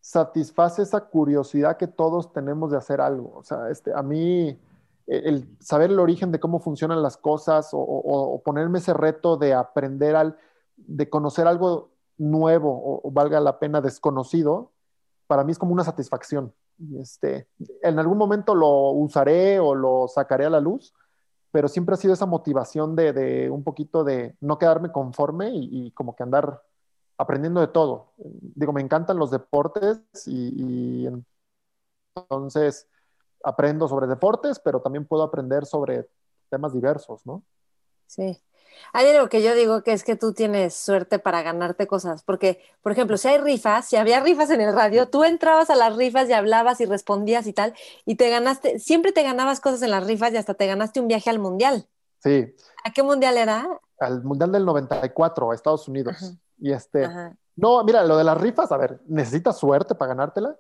satisface 0.01 0.81
esa 0.81 0.99
curiosidad 1.05 1.77
que 1.77 1.87
todos 1.87 2.33
tenemos 2.33 2.71
de 2.71 2.77
hacer 2.77 2.99
algo. 2.99 3.31
O 3.37 3.43
sea, 3.43 3.69
este, 3.69 3.93
a 3.93 4.01
mí 4.01 4.49
e, 4.49 4.59
el 5.07 5.47
saber 5.61 5.91
el 5.91 6.01
origen 6.01 6.33
de 6.33 6.41
cómo 6.41 6.59
funcionan 6.59 7.01
las 7.01 7.15
cosas 7.15 7.69
o, 7.71 8.41
ponerme 8.43 8.79
ese 8.79 8.93
reto 8.93 9.37
de 9.37 9.53
aprender 9.53 10.17
al, 10.17 10.37
de 10.75 11.09
conocer 11.09 11.47
algo 11.47 11.90
nuevo 12.29 13.01
o, 13.03 13.11
valga 13.11 13.39
la 13.39 13.59
pena 13.59 13.81
desconocido, 13.81 14.71
para 15.27 15.43
mí 15.43 15.51
es 15.51 15.59
como 15.59 15.73
una 15.73 15.83
satisfacción. 15.83 16.53
Este, 16.99 17.47
en 17.83 17.99
algún 17.99 18.17
momento 18.17 18.55
lo 18.55 18.91
usaré 18.91 19.59
o 19.59 19.75
lo 19.75 20.07
sacaré 20.07 20.45
a 20.45 20.49
la 20.49 20.59
luz, 20.59 20.93
pero 21.51 21.67
siempre 21.67 21.93
ha 21.93 21.97
sido 21.97 22.13
esa 22.13 22.25
motivación 22.25 22.95
de, 22.95 23.49
un 23.51 23.63
poquito 23.63 24.03
de 24.03 24.35
no 24.39 24.57
quedarme 24.57 24.91
conforme 24.91 25.51
y 25.53 25.91
como 25.91 26.15
que 26.15 26.23
andar 26.23 26.61
aprendiendo 27.21 27.61
de 27.61 27.67
todo. 27.67 28.13
Digo, 28.17 28.73
me 28.73 28.81
encantan 28.81 29.17
los 29.17 29.29
deportes 29.29 30.01
y, 30.25 31.07
entonces 32.15 32.87
aprendo 33.43 33.87
sobre 33.87 34.07
deportes, 34.07 34.59
pero 34.59 34.81
también 34.81 35.05
puedo 35.05 35.23
aprender 35.23 35.65
sobre 35.65 36.09
temas 36.49 36.73
diversos, 36.73 37.25
¿no? 37.25 37.43
Sí. 38.07 38.41
Hay 38.93 39.07
algo 39.07 39.29
que 39.29 39.41
yo 39.41 39.53
digo 39.55 39.83
que 39.83 39.93
es 39.93 40.03
que 40.03 40.15
tú 40.15 40.33
tienes 40.33 40.73
suerte 40.73 41.19
para 41.19 41.41
ganarte 41.41 41.87
cosas, 41.87 42.23
porque, 42.23 42.61
por 42.81 42.91
ejemplo, 42.91 43.17
si 43.17 43.27
hay 43.27 43.37
rifas, 43.37 43.85
si 43.87 43.95
había 43.95 44.19
rifas 44.19 44.49
en 44.49 44.61
el 44.61 44.73
radio, 44.73 45.07
tú 45.07 45.23
entrabas 45.23 45.69
a 45.69 45.75
las 45.75 45.95
rifas 45.95 46.29
y 46.29 46.33
hablabas 46.33 46.81
y 46.81 46.85
respondías 46.85 47.47
y 47.47 47.53
tal, 47.53 47.73
y 48.05 48.15
te 48.15 48.29
ganaste, 48.29 48.79
siempre 48.79 49.11
te 49.11 49.23
ganabas 49.23 49.59
cosas 49.59 49.81
en 49.81 49.91
las 49.91 50.05
rifas 50.05 50.33
y 50.33 50.37
hasta 50.37 50.53
te 50.53 50.67
ganaste 50.67 50.99
un 50.99 51.07
viaje 51.07 51.29
al 51.29 51.39
mundial. 51.39 51.87
Sí. 52.19 52.53
¿A 52.83 52.91
qué 52.91 53.03
mundial 53.03 53.37
era? 53.37 53.67
Al 53.99 54.23
mundial 54.23 54.51
del 54.51 54.65
94, 54.65 55.51
a 55.51 55.55
Estados 55.55 55.87
Unidos. 55.87 56.35
Y 56.59 56.71
este, 56.71 57.07
no, 57.55 57.83
mira, 57.83 58.03
lo 58.03 58.17
de 58.17 58.23
las 58.23 58.39
rifas, 58.39 58.71
a 58.71 58.77
ver, 58.77 58.99
necesitas 59.07 59.57
suerte 59.57 59.95
para 59.95 60.09
ganártela, 60.09 60.55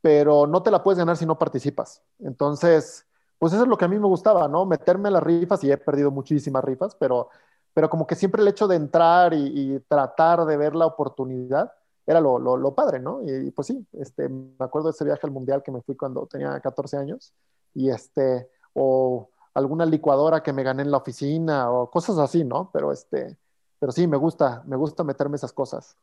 pero 0.00 0.46
no 0.46 0.62
te 0.62 0.70
la 0.70 0.82
puedes 0.82 0.98
ganar 0.98 1.16
si 1.16 1.26
no 1.26 1.38
participas. 1.38 2.02
Entonces, 2.20 3.06
pues 3.42 3.52
eso 3.54 3.64
es 3.64 3.68
lo 3.68 3.76
que 3.76 3.86
a 3.86 3.88
mí 3.88 3.98
me 3.98 4.06
gustaba, 4.06 4.46
¿no? 4.46 4.66
Meterme 4.66 5.08
a 5.08 5.10
las 5.10 5.22
rifas 5.24 5.64
y 5.64 5.72
he 5.72 5.76
perdido 5.76 6.12
muchísimas 6.12 6.62
rifas, 6.62 6.94
pero, 6.94 7.28
pero 7.74 7.90
como 7.90 8.06
que 8.06 8.14
siempre 8.14 8.40
el 8.40 8.46
hecho 8.46 8.68
de 8.68 8.76
entrar 8.76 9.34
y, 9.34 9.80
tratar 9.88 10.44
de 10.44 10.56
ver 10.56 10.76
la 10.76 10.86
oportunidad 10.86 11.72
era 12.06 12.20
lo, 12.20 12.38
lo, 12.38 12.74
padre, 12.76 13.00
¿no? 13.00 13.20
Y, 13.24 13.50
pues 13.50 13.66
sí, 13.66 13.84
este, 13.94 14.28
me 14.28 14.54
acuerdo 14.60 14.86
de 14.86 14.92
ese 14.92 15.04
viaje 15.04 15.26
al 15.26 15.32
mundial 15.32 15.60
que 15.60 15.72
me 15.72 15.82
fui 15.82 15.96
cuando 15.96 16.24
tenía 16.28 16.60
14 16.60 16.96
años 16.98 17.34
y 17.74 17.90
este, 17.90 18.48
o 18.74 19.28
alguna 19.54 19.86
licuadora 19.86 20.40
que 20.40 20.52
me 20.52 20.62
gané 20.62 20.82
en 20.82 20.92
la 20.92 20.98
oficina 20.98 21.68
o 21.72 21.90
cosas 21.90 22.18
así, 22.18 22.44
¿no? 22.44 22.70
Pero 22.72 22.92
este, 22.92 23.36
pero 23.80 23.90
sí, 23.90 24.06
me 24.06 24.18
gusta, 24.18 24.62
me 24.66 24.76
gusta 24.76 25.02
meterme 25.02 25.34
esas 25.34 25.52
cosas. 25.52 25.96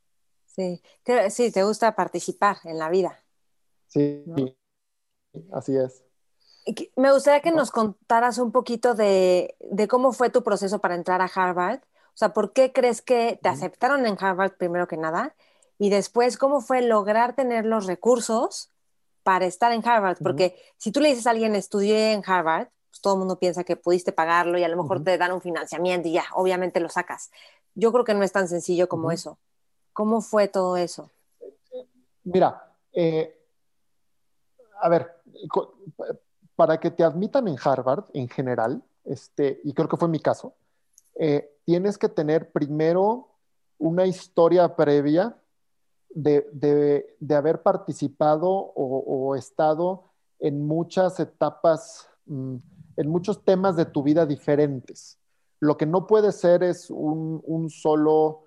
Sí, 0.46 0.82
sí, 1.30 1.54
te 1.54 1.64
gusta 1.64 1.96
participar 1.96 2.58
en 2.66 2.78
la 2.78 2.90
vida. 2.90 3.18
Sí, 3.88 4.26
así 5.54 5.78
es. 5.78 6.04
Me 6.96 7.12
gustaría 7.12 7.42
que 7.42 7.52
nos 7.52 7.72
contaras 7.72 8.38
un 8.38 8.52
poquito 8.52 8.94
de, 8.96 9.56
cómo 9.90 10.12
fue 10.12 10.30
tu 10.30 10.44
proceso 10.44 10.80
para 10.80 10.96
entrar 10.96 11.22
a 11.22 11.32
Harvard. 11.34 11.80
O 11.80 12.18
sea, 12.20 12.34
¿por 12.34 12.54
qué 12.54 12.74
crees 12.74 13.02
que 13.02 13.40
te 13.42 13.50
aceptaron 13.50 14.06
en 14.06 14.18
Harvard 14.20 14.54
primero 14.58 14.88
que 14.88 14.98
nada? 14.98 15.36
Y 15.78 15.90
después, 15.90 16.38
¿cómo 16.38 16.62
fue 16.62 16.82
lograr 16.82 17.36
tener 17.36 17.66
los 17.66 17.86
recursos 17.86 18.72
para 19.24 19.46
estar 19.46 19.72
en 19.72 19.88
Harvard? 19.88 20.18
Porque 20.22 20.62
si 20.78 20.92
tú 20.92 21.00
le 21.00 21.10
dices 21.10 21.28
a 21.28 21.32
alguien, 21.32 21.56
estudié 21.56 22.12
en 22.12 22.24
Harvard, 22.26 22.68
pues 22.90 23.02
todo 23.02 23.14
el 23.14 23.20
mundo 23.20 23.40
piensa 23.40 23.64
que 23.64 23.78
pudiste 23.78 24.12
pagarlo 24.12 24.58
y 24.58 24.64
a 24.64 24.68
lo 24.68 24.82
mejor 24.82 25.04
te 25.04 25.18
dan 25.18 25.32
un 25.32 25.42
financiamiento 25.42 26.08
y 26.08 26.14
ya, 26.14 26.26
obviamente 26.34 26.80
lo 26.80 26.90
sacas. 26.90 27.32
Yo 27.76 27.92
creo 27.92 28.04
que 28.04 28.14
no 28.14 28.24
es 28.24 28.32
tan 28.32 28.48
sencillo 28.48 28.90
como 28.90 29.12
eso. 29.12 29.38
¿Cómo 29.94 30.22
fue 30.22 30.48
todo 30.48 30.76
eso? 30.76 31.10
Mira, 32.24 32.76
eh, 32.92 33.40
a 34.82 34.90
ver, 34.90 35.22
para 36.60 36.78
que 36.78 36.92
te 36.92 37.06
admitan 37.06 37.48
en 37.48 37.56
Harvard 37.64 38.04
en 38.12 38.28
general, 38.28 38.84
este, 39.06 39.62
y 39.64 39.72
creo 39.72 39.88
que 39.88 39.96
fue 39.96 40.10
mi 40.10 40.20
caso, 40.20 40.56
eh, 41.18 41.56
tienes 41.64 41.98
que 41.98 42.10
tener 42.10 42.52
primero 42.52 43.30
una 43.78 44.06
historia 44.06 44.76
previa 44.76 45.38
de, 46.10 47.16
haber 47.34 47.62
participado 47.62 48.50
o, 48.50 49.38
estado 49.38 50.12
en 50.38 50.68
muchas 50.68 51.22
etapas, 51.22 52.10
mm, 52.26 52.58
en 52.98 53.10
muchos 53.10 53.42
temas 53.46 53.78
de 53.78 53.86
tu 53.86 54.04
vida 54.04 54.26
diferentes. 54.26 55.18
Lo 55.62 55.78
que 55.78 55.86
no 55.86 56.08
puede 56.08 56.34
ser 56.34 56.64
es 56.64 56.90
un, 56.90 57.70
solo, 57.70 58.44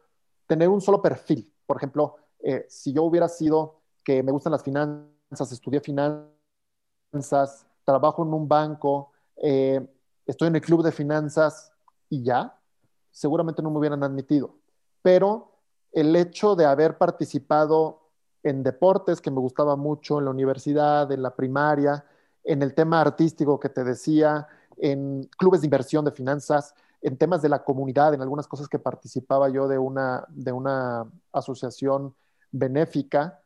tener 0.47 0.69
un 0.69 0.83
solo 0.83 1.01
perfil. 1.01 1.51
Por 1.65 1.79
ejemplo, 1.79 2.17
eh, 2.41 2.67
si 2.69 2.93
yo 2.93 3.05
hubiera 3.05 3.29
sido 3.29 3.81
que 4.05 4.23
me 4.23 4.33
gustan 4.33 4.53
las 4.53 4.63
finanzas, 4.63 5.51
estudié 5.51 5.81
finanzas, 5.81 7.67
trabajo 7.85 8.23
en 8.23 8.33
un 8.33 8.49
banco, 8.49 9.13
eh, 9.37 9.87
estoy 10.27 10.49
en 10.49 10.57
el 10.57 10.63
club 10.63 10.83
de 10.83 10.93
finanzas 10.93 11.73
y 12.09 12.23
ya, 12.23 12.59
seguramente 13.11 13.63
no 13.63 13.71
me 13.71 13.79
hubieran 13.79 14.03
admitido. 14.03 14.55
Pero 15.03 15.53
el 15.93 16.15
hecho 16.17 16.55
de 16.57 16.65
haber 16.65 16.97
participado 16.99 18.09
en 18.43 18.63
deportes 18.63 19.21
que 19.21 19.31
me 19.31 19.41
gustaba 19.41 19.77
mucho 19.77 20.19
en 20.19 20.25
la 20.25 20.31
universidad, 20.31 21.11
en 21.13 21.23
la 21.23 21.35
primaria, 21.35 22.05
en 22.45 22.63
el 22.63 22.75
tema 22.75 23.01
artístico 23.01 23.61
que 23.61 23.69
te 23.69 23.85
decía, 23.85 24.49
en 24.77 25.29
clubes 25.37 25.61
de 25.61 25.67
inversión 25.67 26.05
de 26.05 26.11
finanzas, 26.11 26.75
en 27.01 27.17
temas 27.17 27.43
de 27.43 27.49
la 27.49 27.63
comunidad, 27.63 28.15
en 28.15 28.23
algunas 28.23 28.47
cosas 28.47 28.69
que 28.69 28.79
participaba 28.79 29.49
yo 29.49 29.69
de 29.69 29.79
una, 29.79 30.25
de 30.29 30.53
una 30.53 31.11
asociación 31.33 32.15
benéfica, 32.51 33.41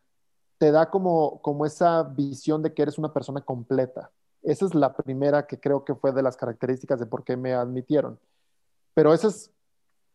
te 0.59 0.71
da 0.71 0.91
como, 0.91 1.41
como 1.43 1.67
esa 1.67 2.03
visión 2.03 2.63
de 2.63 2.73
que 2.73 2.83
eres 2.83 2.99
una 2.99 3.13
persona 3.13 3.41
completa. 3.41 4.11
Esa 4.47 4.65
es 4.65 4.77
la 4.77 4.95
primera 4.95 5.45
que 5.47 5.59
creo 5.59 5.85
que 5.85 5.97
fue 5.97 6.13
de 6.13 6.23
las 6.23 6.37
características 6.37 7.01
de 7.01 7.07
por 7.07 7.25
qué 7.25 7.37
me 7.37 7.53
admitieron. 7.53 8.21
Pero 8.95 9.13
eso 9.13 9.27
es 9.27 9.51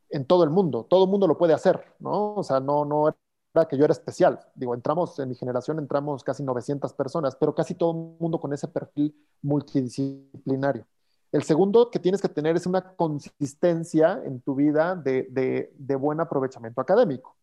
en 0.09 0.25
todo 0.25 0.45
el 0.45 0.49
mundo, 0.49 0.85
todo 0.89 1.03
el 1.03 1.09
mundo 1.09 1.27
lo 1.27 1.37
puede 1.37 1.53
hacer, 1.53 1.83
¿no? 1.99 2.35
O 2.35 2.43
sea, 2.43 2.61
no, 2.61 2.85
no 2.85 3.13
era 3.53 3.65
que 3.67 3.77
yo 3.77 3.83
era 3.83 3.91
especial. 3.91 4.39
Digo, 4.55 4.73
entramos, 4.73 5.19
en 5.19 5.27
mi 5.27 5.35
generación 5.35 5.79
entramos 5.79 6.23
casi 6.23 6.43
900 6.43 6.93
personas, 6.93 7.35
pero 7.35 7.53
casi 7.53 7.75
todo 7.75 7.91
el 7.91 7.97
mundo 8.21 8.39
con 8.39 8.53
ese 8.53 8.69
perfil 8.69 9.13
multidisciplinario. 9.41 10.85
El 11.33 11.43
segundo 11.43 11.91
que 11.91 11.99
tienes 11.99 12.21
que 12.21 12.29
tener 12.29 12.55
es 12.55 12.65
una 12.65 12.95
consistencia 12.95 14.21
en 14.23 14.39
tu 14.39 14.55
vida 14.55 14.95
de, 14.95 15.97
buen 15.99 16.21
aprovechamiento 16.21 16.79
académico. 16.79 17.35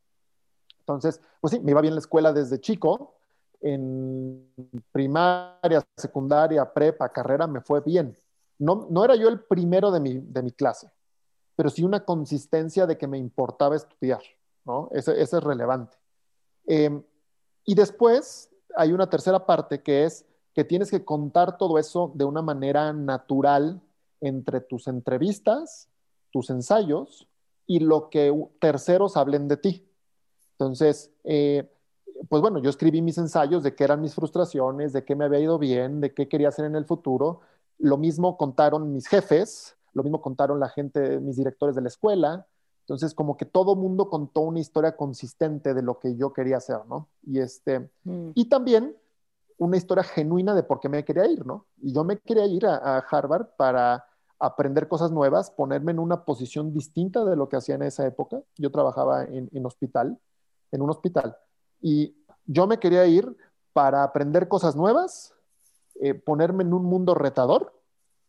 Entonces, 0.80 1.21
pues 1.42 1.52
sí, 1.52 1.61
me 1.61 1.73
iba 1.73 1.83
bien 1.83 1.95
la 1.95 2.00
escuela 2.00 2.33
desde 2.33 2.61
chico, 2.61 3.17
en 3.60 4.52
primaria, 4.92 5.84
secundaria, 5.96 6.72
prepa, 6.72 7.08
carrera, 7.08 7.46
me 7.46 7.60
fue 7.60 7.80
bien. 7.80 8.16
No, 8.58 8.86
no 8.90 9.04
era 9.04 9.16
yo 9.16 9.28
el 9.28 9.40
primero 9.40 9.90
de 9.90 10.00
mi, 10.00 10.18
de 10.18 10.42
mi 10.42 10.52
clase, 10.52 10.90
pero 11.56 11.70
sí 11.70 11.84
una 11.84 12.04
consistencia 12.04 12.86
de 12.86 12.98
que 12.98 13.06
me 13.06 13.18
importaba 13.18 13.76
estudiar, 13.76 14.22
¿no? 14.64 14.88
Ese, 14.92 15.20
es 15.20 15.32
relevante. 15.32 15.96
Em, 16.66 17.02
y 17.64 17.74
después 17.74 18.50
hay 18.76 18.92
una 18.92 19.08
tercera 19.08 19.44
parte 19.46 19.82
que 19.82 20.04
es 20.04 20.24
que 20.54 20.64
tienes 20.64 20.90
que 20.90 21.04
contar 21.04 21.56
todo 21.56 21.78
eso 21.78 22.10
de 22.14 22.24
una 22.24 22.42
manera 22.42 22.92
natural 22.92 23.80
entre 24.20 24.60
tus 24.60 24.88
entrevistas, 24.88 25.88
tus 26.32 26.50
ensayos 26.50 27.28
y 27.66 27.80
lo 27.80 28.10
que 28.10 28.34
terceros 28.60 29.16
hablen 29.16 29.46
de 29.46 29.56
ti. 29.56 29.88
Entonces, 30.52 31.12
eh, 31.22 31.70
pues 32.28 32.42
bueno, 32.42 32.58
yo 32.58 32.70
escribí 32.70 33.02
mis 33.02 33.18
ensayos 33.18 33.62
de 33.62 33.75
qué 33.75 33.84
eran 33.84 34.00
mis 34.00 34.14
frustraciones, 34.14 34.92
de 34.92 35.04
qué 35.04 35.14
me 35.14 35.25
había 35.25 35.40
ido 35.40 35.58
bien, 35.58 36.00
de 36.00 36.12
qué 36.14 36.28
quería 36.28 36.48
hacer 36.48 36.64
en 36.64 36.76
el 36.76 36.84
futuro. 36.84 37.40
Lo 37.78 37.96
mismo 37.96 38.37
contaron 38.37 38.92
mis 38.92 39.06
jefes, 39.06 39.76
lo 39.92 40.02
mismo 40.02 40.20
contaron 40.20 40.58
la 40.60 40.68
gente, 40.68 41.20
mis 41.20 41.37
directores 41.37 41.76
de 41.76 41.82
la 41.82 41.88
escuela. 41.88 42.46
Entonces, 42.80 43.14
como 43.14 43.37
que 43.37 43.44
todo 43.44 43.76
mundo 43.76 44.08
contó 44.08 44.40
una 44.40 44.60
historia 44.60 44.96
consistente 44.96 45.75
de 45.75 45.82
lo 45.82 45.98
que 45.98 46.16
yo 46.16 46.32
quería 46.32 46.56
hacer, 46.56 46.80
¿no? 46.88 47.08
Y, 47.22 47.38
este, 47.38 47.80
mm. 48.04 48.30
y 48.34 48.48
también 48.48 48.96
una 49.58 49.76
historia 49.76 50.04
genuina 50.04 50.54
de 50.54 50.62
por 50.62 50.80
qué 50.80 50.88
me 50.88 51.04
quería 51.04 51.26
ir, 51.26 51.44
¿no? 51.44 51.66
Y 51.82 51.92
yo 51.92 52.04
me 52.04 52.18
quería 52.18 52.46
ir 52.46 52.66
a, 52.66 52.98
Harvard 52.98 53.48
para 53.56 54.06
aprender 54.38 54.87
cosas 54.87 55.10
nuevas, 55.10 55.50
ponerme 55.50 55.90
en 55.90 55.98
una 55.98 56.25
posición 56.25 56.72
distinta 56.72 57.25
de 57.25 57.34
lo 57.34 57.48
que 57.48 57.56
hacía 57.56 57.75
en 57.75 57.82
esa 57.82 58.06
época. 58.06 58.40
Yo 58.56 58.70
trabajaba 58.70 59.25
en, 59.25 59.66
hospital, 59.66 60.18
en 60.70 60.80
un 60.80 60.90
hospital, 60.90 61.37
y 61.80 62.16
yo 62.47 62.66
me 62.66 62.78
quería 62.78 63.06
ir 63.06 63.37
para 63.73 64.02
aprender 64.02 64.49
cosas 64.49 64.76
nuevas, 64.76 65.35
eh, 66.00 66.14
ponerme 66.14 66.64
en 66.64 66.73
un 66.73 66.85
mundo 66.85 67.14
retador, 67.14 67.73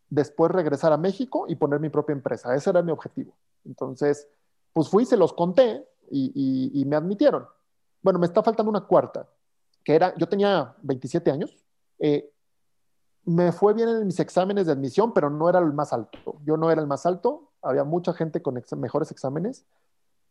después 0.10 0.52
regresar 0.52 0.92
a 0.92 0.98
México 0.98 1.46
y 1.48 1.56
poner 1.56 1.80
mi 1.80 1.90
propia 1.90 2.14
empresa. 2.14 2.56
Ese 2.56 2.70
era 2.70 2.82
mi 2.82 2.92
objetivo. 2.92 3.36
Entonces, 3.66 4.28
pues 4.74 4.90
fui, 4.90 5.06
se 5.06 5.18
los 5.18 5.34
conté 5.34 5.86
y 6.12 6.84
me 6.88 6.96
admitieron. 6.96 7.48
Bueno, 8.02 8.18
me 8.18 8.26
está 8.26 8.42
faltando 8.42 8.70
una 8.70 8.82
cuarta 8.82 9.28
que 9.84 9.96
era, 9.96 10.16
yo 10.18 10.28
tenía 10.28 10.76
27 10.82 11.32
años, 11.32 11.58
eh, 12.00 12.32
me 13.26 13.52
fue 13.52 13.74
bien 13.74 13.90
en 13.90 14.06
mis 14.06 14.20
exámenes 14.20 14.66
de 14.66 14.72
admisión, 14.72 15.14
pero 15.14 15.30
no 15.30 15.50
era 15.50 15.60
el 15.60 15.74
más 15.74 15.94
alto. 15.94 16.38
Yo 16.44 16.58
no 16.58 16.72
era 16.72 16.82
el 16.82 16.88
más 16.88 17.06
alto, 17.06 17.52
había 17.62 17.84
mucha 17.84 18.14
gente 18.14 18.42
con 18.42 18.62
mejores 18.78 19.12
exámenes, 19.12 19.66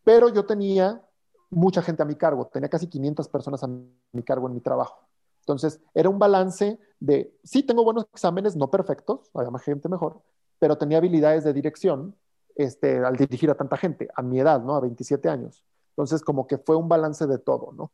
pero 0.05 0.29
yo 0.29 0.47
tenía 0.47 1.03
mucha 1.51 1.83
gente 1.83 2.03
a 2.03 2.07
mi 2.07 2.15
cargo, 2.15 2.47
tenía 2.47 2.69
casi 2.69 2.89
500 2.89 3.29
personas 3.29 3.63
a 3.63 3.69
mi 3.69 4.23
cargo 4.23 4.49
en 4.49 4.55
mi 4.55 4.61
trabajo. 4.61 5.09
Entonces, 5.41 5.81
era 5.95 6.11
un 6.11 6.19
balance 6.19 6.79
de, 7.01 7.35
sí, 7.43 7.63
tengo 7.63 7.83
buenos 7.85 8.07
exámenes, 8.13 8.55
no 8.55 8.71
perfectos, 8.71 9.31
había 9.33 9.51
más 9.51 9.63
gente 9.63 9.89
mejor, 9.89 10.21
pero 10.59 10.77
tenía 10.77 10.99
habilidades 10.99 11.45
de 11.45 11.53
dirección 11.53 12.15
este, 12.55 12.99
al 12.99 13.17
dirigir 13.17 13.51
a 13.51 13.55
tanta 13.55 13.77
gente, 13.77 14.09
a 14.15 14.23
mi 14.23 14.41
edad, 14.41 14.61
¿no? 14.63 14.75
A 14.75 14.81
27 14.81 15.29
años. 15.29 15.65
Entonces, 15.91 16.23
como 16.23 16.47
que 16.47 16.59
fue 16.59 16.77
un 16.77 16.89
balance 16.89 17.27
de 17.27 17.39
todo, 17.39 17.73
¿no? 17.73 17.93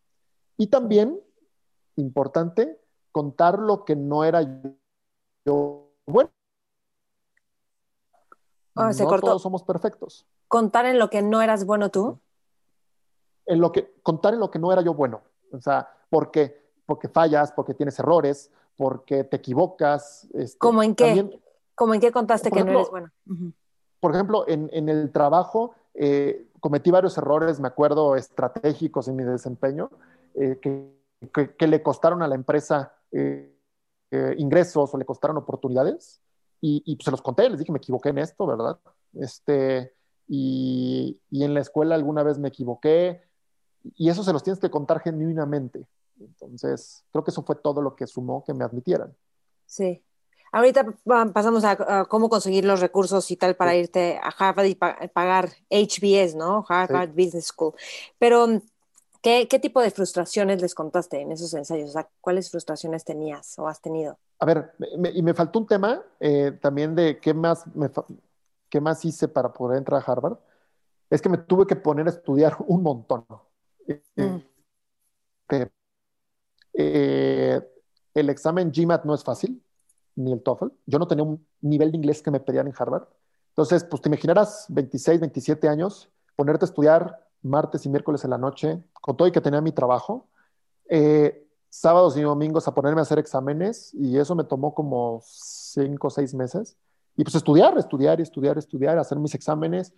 Y 0.57 0.67
también, 0.69 1.21
importante, 1.97 2.81
contar 3.13 3.59
lo 3.59 3.85
que 3.85 3.95
no 3.95 4.25
era 4.25 4.43
yo 5.45 5.93
bueno. 6.07 6.31
Oh, 8.75 8.91
no 8.91 9.21
todos 9.21 9.43
somos 9.43 9.63
perfectos. 9.63 10.27
¿Contar 10.49 10.87
en 10.87 10.99
lo 10.99 11.09
que 11.09 11.23
no 11.23 11.41
eras 11.43 11.65
bueno 11.65 11.91
tú? 11.91 12.19
En 13.47 13.61
lo 13.61 13.73
que, 13.73 13.95
contar 14.03 14.35
en 14.35 14.41
lo 14.41 14.51
que 14.51 14.59
no 14.59 14.73
era 14.73 14.83
yo 14.83 14.95
bueno. 14.95 15.23
O 15.53 15.61
sea, 15.61 15.89
porque, 16.11 16.63
porque 16.87 17.09
fallas, 17.09 17.53
porque 17.53 17.75
tienes 17.75 17.99
errores, 17.99 18.51
porque 18.77 19.25
te 19.25 19.37
equivocas. 19.37 20.27
Este, 20.35 20.59
¿Cómo 20.59 20.83
en 20.83 20.95
qué? 20.95 21.41
¿Cómo 21.75 21.95
en 21.95 22.01
qué 22.01 22.13
contaste 22.13 22.51
que 22.51 22.65
no 22.65 22.71
eres 22.71 22.91
bueno? 22.91 23.11
Por 24.01 24.15
ejemplo, 24.15 24.45
en, 24.47 24.69
en 24.73 24.89
el 24.89 25.11
trabajo 25.13 25.75
eh, 25.95 26.49
cometí 26.61 26.91
varios 26.91 27.17
errores, 27.19 27.61
me 27.61 27.69
acuerdo, 27.69 28.17
estratégicos 28.17 29.09
en 29.09 29.17
mi 29.17 29.25
desempeño, 29.25 29.91
eh, 30.35 30.59
que, 30.61 31.55
que, 31.57 31.67
le 31.67 31.83
costaron 31.83 32.23
a 32.23 32.29
la 32.29 32.35
empresa 32.35 32.95
eh, 33.13 33.55
ingresos 34.37 34.93
o 34.93 34.99
le 34.99 35.05
costaron 35.05 35.37
oportunidades. 35.37 36.21
Y, 36.61 36.83
y 36.87 36.97
pues, 36.97 37.05
se 37.05 37.11
los 37.11 37.23
conté, 37.23 37.49
les 37.49 37.59
dije, 37.59 37.73
me 37.73 37.79
equivoqué 37.79 38.09
en 38.09 38.19
esto, 38.19 38.47
¿verdad? 38.47 38.79
Este, 39.13 39.93
y, 40.27 41.21
y, 41.31 41.45
en 41.45 41.55
la 41.55 41.61
escuela 41.61 41.95
alguna 41.95 42.23
vez 42.23 42.39
me 42.39 42.49
equivoqué, 42.49 43.23
y 43.97 44.09
eso 44.09 44.25
se 44.25 44.33
los 44.33 44.43
tienes 44.43 44.61
que 44.61 44.71
contar 44.71 45.01
genuinamente. 45.01 45.87
Entonces, 46.21 47.05
creo 47.13 47.25
que 47.25 47.31
eso 47.31 47.43
fue 47.43 47.57
todo 47.57 47.83
lo 47.83 47.95
que 47.95 48.07
sumó 48.07 48.45
que 48.45 48.55
me 48.55 48.65
admitieran. 48.65 49.15
Sí. 49.67 50.03
Ahorita 50.53 50.87
pasamos 51.33 51.65
a, 51.65 52.05
cómo 52.05 52.29
conseguir 52.29 52.65
los 52.65 52.81
recursos 52.81 53.29
y 53.33 53.37
tal 53.37 53.57
para 53.57 53.75
irte 53.75 54.21
a 54.23 54.29
Harvard 54.29 54.67
y 54.67 54.77
pagar 54.77 55.51
HBS, 55.69 56.37
¿no? 56.37 56.65
Harvard 56.69 57.11
Business 57.11 57.47
School. 57.47 57.75
Pero, 58.21 58.47
¿qué, 59.21 59.49
¿qué, 59.49 59.59
tipo 59.59 59.81
de 59.81 59.91
frustraciones 59.91 60.63
les 60.63 60.77
contaste 60.77 61.21
en 61.21 61.33
esos 61.33 61.53
ensayos? 61.55 61.91
O 61.91 61.93
sea, 61.93 62.09
¿cuáles 62.21 62.53
frustraciones 62.53 63.05
tenías 63.05 63.59
o 63.59 63.67
has 63.67 63.81
tenido? 63.81 64.17
A 64.39 64.47
ver, 64.47 64.73
y 65.13 65.23
me 65.23 65.35
faltó 65.35 65.59
un 65.59 65.67
tema 65.67 66.03
eh, 66.21 66.53
también 66.63 66.95
de 66.95 67.19
qué 67.19 67.35
más, 67.35 67.67
me, 67.75 67.91
qué 68.69 68.81
más 68.81 69.05
hice 69.05 69.27
para 69.27 69.53
poder 69.53 69.79
entrar 69.79 70.01
a 70.01 70.13
Harvard. 70.13 70.39
Es 71.11 71.21
que 71.21 71.29
me 71.29 71.39
tuve 71.39 71.67
que 71.67 71.75
poner 71.75 72.07
a 72.07 72.11
estudiar 72.11 72.57
un 72.69 72.83
montón. 72.83 73.25
Mm. 74.17 74.37
Eh, 76.75 77.61
el 78.15 78.31
examen 78.31 78.73
GMAT 78.75 79.05
no 79.05 79.15
es 79.15 79.23
fácil, 79.23 79.63
ni 80.17 80.33
el 80.33 80.43
TOEFL. 80.43 80.69
Yo 80.87 80.99
no 80.99 81.07
tenía 81.07 81.25
un 81.25 81.47
nivel 81.61 81.91
de 81.91 81.99
inglés 81.99 82.23
que 82.23 82.31
me 82.31 82.41
pedían 82.41 82.67
en 82.67 82.75
Harvard. 82.77 83.07
Entonces, 83.51 83.85
pues 83.85 84.03
te 84.03 84.09
imaginarás 84.09 84.67
26, 84.69 85.21
27 85.21 85.69
años, 85.69 86.11
ponerte 86.37 86.65
a 86.65 86.69
estudiar 86.69 87.29
martes 87.43 87.87
y 87.87 87.89
miércoles 87.89 88.25
en 88.25 88.31
la 88.31 88.39
noche, 88.39 88.83
con 88.93 89.17
todo 89.17 89.29
y 89.29 89.33
que 89.33 89.41
tenía 89.41 89.61
mi 89.61 89.73
trabajo, 89.73 90.29
eh, 90.89 91.47
sábados 91.69 92.17
y 92.17 92.23
domingos 92.23 92.67
a 92.67 92.75
ponerme 92.75 93.01
a 93.01 93.03
hacer 93.03 93.19
exámenes, 93.19 93.93
y 93.95 94.19
eso 94.19 94.35
me 94.35 94.45
tomó 94.45 94.75
como 94.75 95.21
5 95.25 96.07
o 96.07 96.11
6 96.11 96.35
meses. 96.35 96.77
Y 97.17 97.23
pues 97.23 97.35
estudiar, 97.35 97.77
estudiar, 97.79 98.21
estudiar, 98.21 98.59
estudiar, 98.59 98.99
hacer 98.99 99.19
mis 99.19 99.35
exámenes. 99.35 99.93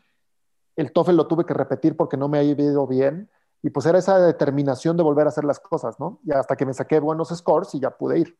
El 0.75 0.93
TOEFL 0.93 1.14
lo 1.14 1.26
tuve 1.26 1.47
que 1.47 1.55
repetir 1.55 1.97
porque 1.97 2.16
no 2.16 2.28
me 2.28 2.38
había 2.38 2.52
ido 2.52 2.87
bien. 2.87 3.31
Y 3.62 3.70
pues 3.70 3.87
era 3.87 3.98
esa 3.98 4.18
determinación 4.18 4.96
de 4.96 5.02
volver 5.02 5.26
a 5.26 5.31
hacer 5.31 5.44
las 5.44 5.59
cosas, 5.61 5.98
¿no? 5.98 6.20
Y 6.24 6.33
hasta 6.33 6.57
que 6.57 6.66
me 6.66 6.74
saqué 6.74 7.00
buenos 7.00 7.28
scores 7.28 7.74
y 7.74 7.81
ya 7.81 7.90
pude 7.90 8.18
ir. 8.20 8.38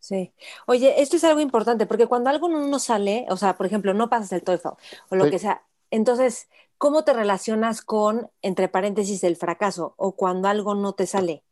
Sí. 0.00 0.34
Oye, 0.66 1.00
esto 1.00 1.16
es 1.16 1.24
algo 1.24 1.40
importante 1.40 1.86
porque 1.86 2.06
cuando 2.06 2.28
algo 2.28 2.48
no 2.48 2.78
sale, 2.78 3.26
o 3.30 3.36
sea, 3.36 3.56
por 3.56 3.64
ejemplo, 3.64 3.94
no 3.94 4.10
pasas 4.10 4.32
el 4.32 4.42
TOEFL 4.42 4.68
o 5.08 5.16
lo 5.16 5.30
que 5.30 5.38
sea, 5.38 5.62
entonces, 5.90 6.48
¿cómo 6.76 7.04
te 7.04 7.14
relacionas 7.14 7.80
con, 7.80 8.30
entre 8.42 8.68
paréntesis, 8.68 9.24
el 9.24 9.36
fracaso 9.36 9.94
o 9.96 10.12
cuando 10.12 10.48
algo 10.48 10.74
no 10.74 10.92
te 10.92 11.06
sale? 11.06 11.42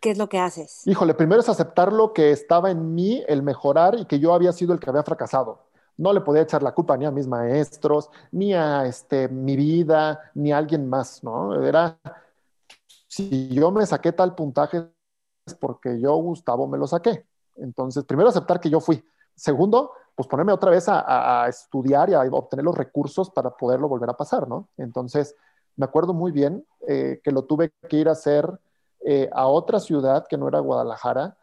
¿Qué 0.00 0.10
es 0.10 0.18
lo 0.18 0.28
que 0.28 0.38
haces? 0.38 0.86
Híjole, 0.86 1.14
primero 1.14 1.40
es 1.40 1.48
aceptar 1.48 1.90
lo 1.90 2.12
que 2.12 2.32
estaba 2.32 2.70
en 2.70 2.94
mí, 2.94 3.24
el 3.28 3.42
mejorar 3.42 3.94
y 3.98 4.04
que 4.04 4.18
yo 4.18 4.34
había 4.34 4.52
sido 4.52 4.74
el 4.74 4.80
que 4.80 4.90
había 4.90 5.02
fracasado 5.02 5.63
no 5.96 6.12
le 6.12 6.20
podía 6.20 6.42
echar 6.42 6.62
la 6.62 6.72
culpa 6.72 6.96
ni 6.96 7.04
a 7.04 7.10
mis 7.10 7.26
maestros, 7.26 8.10
ni 8.32 8.54
a 8.54 8.86
este, 8.86 9.28
mi 9.28 9.56
vida, 9.56 10.30
ni 10.34 10.52
a 10.52 10.58
alguien 10.58 10.88
más, 10.88 11.22
¿no? 11.22 11.62
Era, 11.62 11.98
si 13.06 13.48
yo 13.48 13.70
me 13.70 13.86
saqué 13.86 14.12
tal 14.12 14.34
puntaje 14.34 14.88
es 15.46 15.54
porque 15.54 16.00
yo, 16.00 16.16
Gustavo, 16.16 16.66
me 16.66 16.78
lo 16.78 16.86
saqué. 16.86 17.26
Entonces, 17.56 18.04
primero 18.04 18.28
aceptar 18.28 18.60
que 18.60 18.70
yo 18.70 18.80
fui. 18.80 19.04
Segundo, 19.34 19.92
pues 20.14 20.28
ponerme 20.28 20.52
otra 20.52 20.70
vez 20.70 20.86
a, 20.88 21.46
estudiar 21.48 22.08
y 22.08 22.14
a 22.14 22.22
obtener 22.22 22.64
los 22.64 22.76
recursos 22.76 23.30
para 23.30 23.50
poderlo 23.50 23.88
volver 23.88 24.10
a 24.10 24.16
pasar, 24.16 24.48
¿no? 24.48 24.68
Entonces, 24.76 25.36
me 25.76 25.84
acuerdo 25.84 26.14
muy 26.14 26.32
bien 26.32 26.64
eh, 26.88 27.20
que 27.22 27.32
lo 27.32 27.44
tuve 27.44 27.72
que 27.88 27.96
ir 27.96 28.08
a 28.08 28.12
hacer 28.12 28.48
eh, 29.04 29.28
a 29.32 29.46
otra 29.48 29.80
ciudad 29.80 30.26
que 30.28 30.38
no 30.38 30.48
era 30.48 30.60
Guadalajara, 30.60 31.36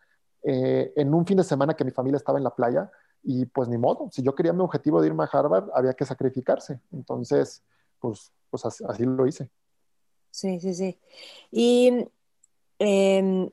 eh, 0.44 0.94
en 0.96 1.14
un 1.14 1.26
fin 1.26 1.38
de 1.38 1.44
semana 1.44 1.76
que 1.76 1.86
mi 1.86 1.92
familia 1.92 2.18
estaba 2.18 2.38
en 2.38 2.44
la 2.44 2.56
playa 2.56 2.90
y 3.24 3.46
pues 3.46 3.70
ni 3.70 3.78
modo, 3.78 4.10
si 4.12 4.24
yo 4.24 4.34
quería 4.36 4.54
mi 4.54 4.62
objetivo 4.62 5.02
de 5.02 5.08
irme 5.08 5.24
a 5.24 5.30
Harvard, 5.32 5.70
había 5.74 5.94
que 5.94 6.06
sacrificarse. 6.06 6.80
Entonces, 6.92 7.64
pues, 8.00 8.32
pues 8.50 8.66
así, 8.66 9.04
lo 9.06 9.28
hice. 9.28 9.50
Sí, 10.32 10.60
sí, 10.60 10.74
sí. 10.74 11.00
Y, 11.52 12.08
em, 12.80 13.50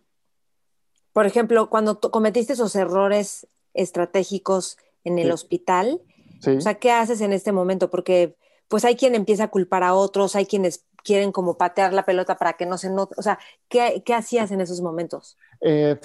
por 1.12 1.26
ejemplo, 1.26 1.68
cuando 1.68 2.00
cometiste 2.00 2.54
esos 2.54 2.74
errores 2.76 3.46
estratégicos 3.74 4.78
en 5.04 5.18
el 5.18 5.31
hospital, 5.33 6.00
o 6.46 6.61
sea, 6.61 6.74
¿qué 6.74 6.92
haces 6.92 7.20
en 7.20 7.33
este 7.33 7.52
momento? 7.52 7.90
Porque 7.90 8.37
pues 8.68 8.85
hay 8.85 8.96
quien 8.96 9.14
empieza 9.14 9.44
a 9.44 9.48
culpar 9.48 9.83
a 9.83 9.94
otros, 9.94 10.37
hay 10.37 10.46
quienes 10.46 10.85
quieren 11.02 11.33
como 11.33 11.57
patear 11.57 11.92
la 11.92 12.04
pelota 12.04 12.37
para 12.37 12.52
que 12.52 12.66
no 12.66 12.78
se 12.78 12.90
note. 12.90 13.14
O 13.16 13.22
sea, 13.22 13.38
¿qué, 13.68 14.02
hacías 14.14 14.50
en 14.50 14.61
esos 14.61 14.81
momentos? 14.81 15.37
Eh, 15.61 15.98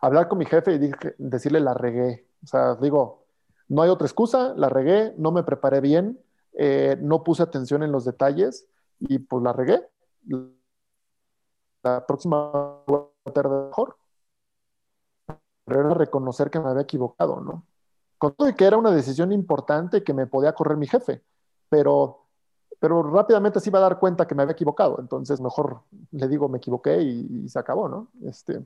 hablar 0.00 0.28
con 0.28 0.38
mi 0.38 0.44
jefe 0.44 0.74
y 0.74 0.90
decirle 1.18 1.60
la 1.60 1.74
regué. 1.74 2.26
O 2.42 2.46
sea, 2.46 2.74
digo, 2.76 3.24
no 3.68 3.82
hay 3.82 3.90
otra 3.90 4.06
excusa, 4.06 4.54
la 4.56 4.68
regué, 4.68 5.14
no 5.16 5.32
me 5.32 5.42
preparé 5.42 5.80
bien, 5.80 6.20
eh, 6.52 6.96
no 7.00 7.24
puse 7.24 7.42
atención 7.42 7.82
en 7.82 7.92
los 7.92 8.04
detalles 8.04 8.66
y 8.98 9.18
pues 9.18 9.42
la 9.42 9.52
regué. 9.52 9.88
La 11.82 12.06
próxima 12.06 12.82
voy 12.86 13.06
mejor. 13.24 13.96
Pero 15.64 15.80
era 15.80 15.94
reconocer 15.94 16.50
que 16.50 16.60
me 16.60 16.68
había 16.68 16.82
equivocado, 16.82 17.40
¿no? 17.40 17.64
Con 18.18 18.34
todo 18.34 18.48
y 18.48 18.54
que 18.54 18.64
era 18.64 18.76
una 18.76 18.90
decisión 18.90 19.32
importante 19.32 20.02
que 20.02 20.12
me 20.12 20.26
podía 20.26 20.52
correr 20.52 20.76
mi 20.76 20.86
jefe, 20.86 21.22
pero, 21.68 22.26
pero 22.78 23.02
rápidamente 23.02 23.58
se 23.60 23.70
iba 23.70 23.78
a 23.78 23.82
dar 23.82 23.98
cuenta 23.98 24.26
que 24.26 24.34
me 24.34 24.42
había 24.42 24.52
equivocado. 24.52 24.98
Entonces, 25.00 25.40
mejor 25.40 25.82
le 26.10 26.28
digo, 26.28 26.48
me 26.48 26.58
equivoqué 26.58 27.00
y, 27.00 27.44
y 27.44 27.48
se 27.48 27.58
acabó, 27.58 27.88
¿no? 27.88 28.08
Este, 28.24 28.64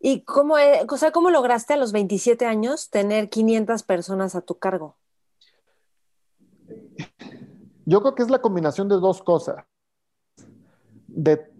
¿Y 0.00 0.22
cómo, 0.22 0.58
e, 0.58 0.86
o 0.88 0.96
sea, 0.96 1.10
cómo 1.10 1.30
lograste 1.30 1.74
a 1.74 1.76
los 1.76 1.92
27 1.92 2.46
años 2.46 2.90
tener 2.90 3.28
500 3.28 3.82
personas 3.82 4.34
a 4.34 4.42
tu 4.42 4.58
cargo? 4.58 4.96
Yo 7.84 8.02
creo 8.02 8.14
que 8.14 8.22
es 8.22 8.30
la 8.30 8.40
combinación 8.40 8.88
de 8.88 8.96
dos 8.96 9.22
cosas. 9.22 9.64
De, 11.06 11.50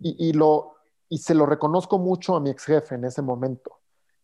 y, 0.00 0.32
lo, 0.32 0.74
y 1.08 1.18
se 1.18 1.34
lo 1.34 1.46
reconozco 1.46 1.98
mucho 1.98 2.34
a 2.34 2.40
mi 2.40 2.50
ex 2.50 2.64
jefe 2.64 2.96
en 2.96 3.04
ese 3.04 3.22
momento. 3.22 3.78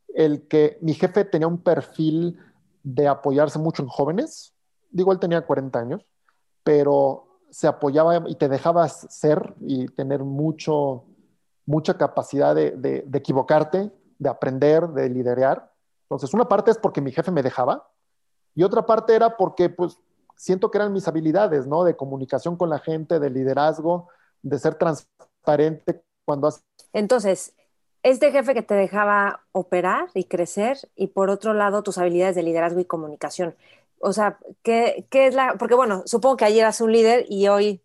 El 0.08 0.48
que 0.48 0.78
mi 0.80 0.94
jefe 0.94 1.24
tenía 1.24 1.46
un 1.46 1.62
perfil 1.62 2.38
de 2.82 3.06
apoyarse 3.06 3.58
mucho 3.58 3.82
en 3.82 3.88
jóvenes. 3.88 4.54
Digo, 4.90 5.12
él 5.12 5.18
tenía 5.18 5.42
40 5.42 5.78
años, 5.78 6.06
pero 6.62 7.40
se 7.50 7.68
apoyaba 7.68 8.28
y 8.28 8.34
te 8.34 8.48
dejaba 8.48 8.88
ser 8.88 9.54
y 9.60 9.86
tener 9.88 10.24
mucho, 10.24 11.04
mucha 11.66 11.98
capacidad 11.98 12.54
de, 12.54 13.04
equivocarte, 13.12 13.90
de 14.18 14.28
aprender, 14.28 14.88
de 14.88 15.10
liderar. 15.10 15.72
Entonces, 16.04 16.32
una 16.32 16.48
parte 16.48 16.70
es 16.70 16.78
porque 16.78 17.00
mi 17.00 17.12
jefe 17.12 17.32
me 17.32 17.42
dejaba 17.42 17.90
y 18.54 18.62
otra 18.62 18.86
parte 18.86 19.14
era 19.14 19.36
porque, 19.36 19.68
pues, 19.68 19.98
siento 20.36 20.70
que 20.70 20.78
eran 20.78 20.92
mis 20.92 21.08
habilidades, 21.08 21.66
¿no? 21.66 21.82
De 21.84 21.96
comunicación 21.96 22.56
con 22.56 22.70
la 22.70 22.78
gente, 22.78 23.18
de 23.18 23.30
liderazgo, 23.30 24.08
de 24.42 24.58
ser 24.58 24.76
transparente 24.76 26.02
cuando 26.24 26.46
haces... 26.46 26.64
Entonces, 26.92 27.54
este 28.02 28.30
jefe 28.30 28.54
que 28.54 28.62
te 28.62 28.74
dejaba 28.74 29.40
operar 29.52 30.08
y 30.14 30.24
crecer 30.24 30.78
y 30.94 31.08
por 31.08 31.30
otro 31.30 31.52
lado 31.52 31.82
tus 31.82 31.98
habilidades 31.98 32.36
de 32.36 32.44
liderazgo 32.44 32.78
y 32.78 32.84
comunicación. 32.84 33.56
O 33.98 34.12
sea, 34.12 34.38
¿qué, 34.62 35.06
qué 35.10 35.26
es 35.26 35.34
la...? 35.34 35.56
Porque 35.58 35.74
bueno, 35.74 36.02
supongo 36.06 36.36
que 36.36 36.44
ayer 36.44 36.60
eras 36.60 36.80
un 36.80 36.92
líder 36.92 37.26
y 37.28 37.48
hoy 37.48 37.82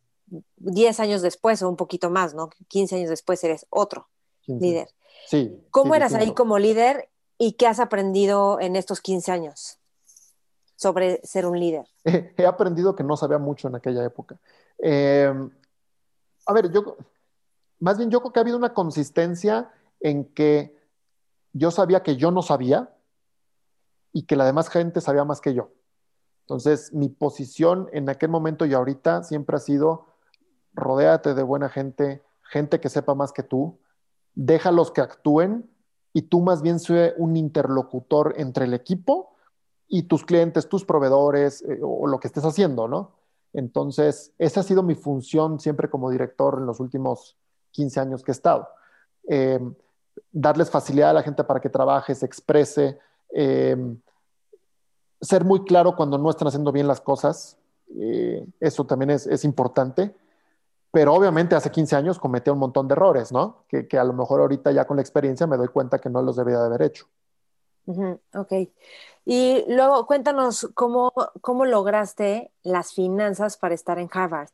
10 0.57 0.99
años 0.99 1.21
después 1.21 1.61
o 1.61 1.69
un 1.69 1.75
poquito 1.75 2.09
más, 2.09 2.33
¿no? 2.33 2.49
15 2.67 2.95
años 2.95 3.09
después 3.09 3.43
eres 3.43 3.65
otro 3.69 4.07
líder. 4.47 4.89
Sí. 5.27 5.63
¿Cómo 5.69 5.95
eras 5.95 6.13
ahí 6.13 6.33
como 6.33 6.57
líder 6.57 7.09
¿Y 7.43 7.53
qué 7.53 7.65
has 7.65 7.79
aprendido 7.79 8.59
en 8.59 8.75
estos 8.75 9.01
15 9.01 9.31
años 9.31 9.79
sobre 10.75 11.19
ser 11.23 11.47
un 11.47 11.59
líder? 11.59 11.87
He 12.37 12.45
aprendido 12.45 12.95
que 12.95 13.03
no 13.03 13.17
sabía 13.17 13.39
mucho 13.39 13.67
en 13.67 13.73
aquella 13.73 14.05
época. 14.05 14.39
Em, 14.77 15.49
a 16.45 16.53
ver, 16.53 16.71
yo, 16.71 16.97
más 17.79 17.97
bien 17.97 18.11
yo 18.11 18.19
creo 18.19 18.31
que 18.31 18.39
ha 18.39 18.43
habido 18.43 18.57
una 18.57 18.75
consistencia 18.75 19.71
en 19.99 20.25
que 20.35 20.77
yo 21.51 21.71
sabía 21.71 22.03
que 22.03 22.15
yo 22.15 22.29
no 22.29 22.43
sabía 22.43 22.95
y 24.13 24.27
que 24.27 24.35
la 24.35 24.45
demás 24.45 24.69
gente 24.69 25.01
sabía 25.01 25.25
más 25.25 25.41
que 25.41 25.55
yo. 25.55 25.71
Entonces, 26.41 26.93
mi 26.93 27.09
posición 27.09 27.89
en 27.91 28.07
aquel 28.07 28.29
momento 28.29 28.67
y 28.67 28.75
ahorita 28.75 29.23
siempre 29.23 29.55
ha 29.55 29.59
sido, 29.59 30.05
rodéate 30.73 31.33
de 31.33 31.43
buena 31.43 31.69
gente, 31.69 32.23
gente 32.43 32.79
que 32.79 32.89
sepa 32.89 33.15
más 33.15 33.31
que 33.31 33.43
tú, 33.43 33.79
déjalos 34.35 34.91
que 34.91 35.01
actúen 35.01 35.69
y 36.13 36.23
tú 36.23 36.41
más 36.41 36.61
bien 36.61 36.79
sé 36.79 37.13
un 37.17 37.37
interlocutor 37.37 38.33
entre 38.37 38.65
el 38.65 38.73
equipo 38.73 39.35
y 39.87 40.03
tus 40.03 40.23
clientes, 40.23 40.69
tus 40.69 40.85
proveedores 40.85 41.61
eh, 41.63 41.79
o 41.81 42.07
lo 42.07 42.19
que 42.19 42.27
estés 42.27 42.45
haciendo, 42.45 42.87
¿no? 42.87 43.11
Entonces, 43.53 44.33
esa 44.37 44.61
ha 44.61 44.63
sido 44.63 44.83
mi 44.83 44.95
función 44.95 45.59
siempre 45.59 45.89
como 45.89 46.09
director 46.09 46.57
en 46.57 46.65
los 46.65 46.79
últimos 46.79 47.37
15 47.71 47.99
años 47.99 48.23
que 48.23 48.31
he 48.31 48.33
estado. 48.33 48.69
Eh, 49.27 49.59
darles 50.31 50.69
facilidad 50.69 51.09
a 51.09 51.13
la 51.13 51.23
gente 51.23 51.43
para 51.43 51.59
que 51.59 51.69
trabaje, 51.69 52.15
se 52.15 52.25
exprese, 52.25 52.97
eh, 53.33 53.77
ser 55.19 55.43
muy 55.43 55.65
claro 55.65 55.95
cuando 55.95 56.17
no 56.17 56.29
están 56.29 56.47
haciendo 56.47 56.71
bien 56.71 56.87
las 56.87 57.01
cosas, 57.01 57.57
eso 58.61 58.85
también 58.85 59.09
es 59.09 59.43
importante 59.43 60.15
pero 60.91 61.13
obviamente 61.13 61.55
hace 61.55 61.71
15 61.71 61.95
años 61.95 62.19
cometí 62.19 62.49
un 62.49 62.59
montón 62.59 62.87
de 62.87 62.93
errores, 62.93 63.31
¿no? 63.31 63.63
Que, 63.67 63.87
a 63.97 64.03
lo 64.03 64.13
mejor 64.13 64.41
ahorita 64.41 64.71
ya 64.71 64.85
con 64.85 64.97
la 64.97 65.01
experiencia 65.01 65.47
me 65.47 65.57
doy 65.57 65.69
cuenta 65.69 65.99
que 65.99 66.09
no 66.09 66.21
los 66.21 66.35
debía 66.35 66.59
de 66.59 66.65
haber 66.65 66.81
hecho. 66.81 67.07
ok. 68.33 68.53
Y 69.23 69.63
luego 69.69 70.05
cuéntanos 70.05 70.69
cómo, 70.73 71.13
cómo 71.39 71.65
lograste 71.65 72.51
las 72.63 72.93
finanzas 72.93 73.57
para 73.57 73.73
estar 73.73 73.99
en 73.99 74.09
Harvard. 74.11 74.49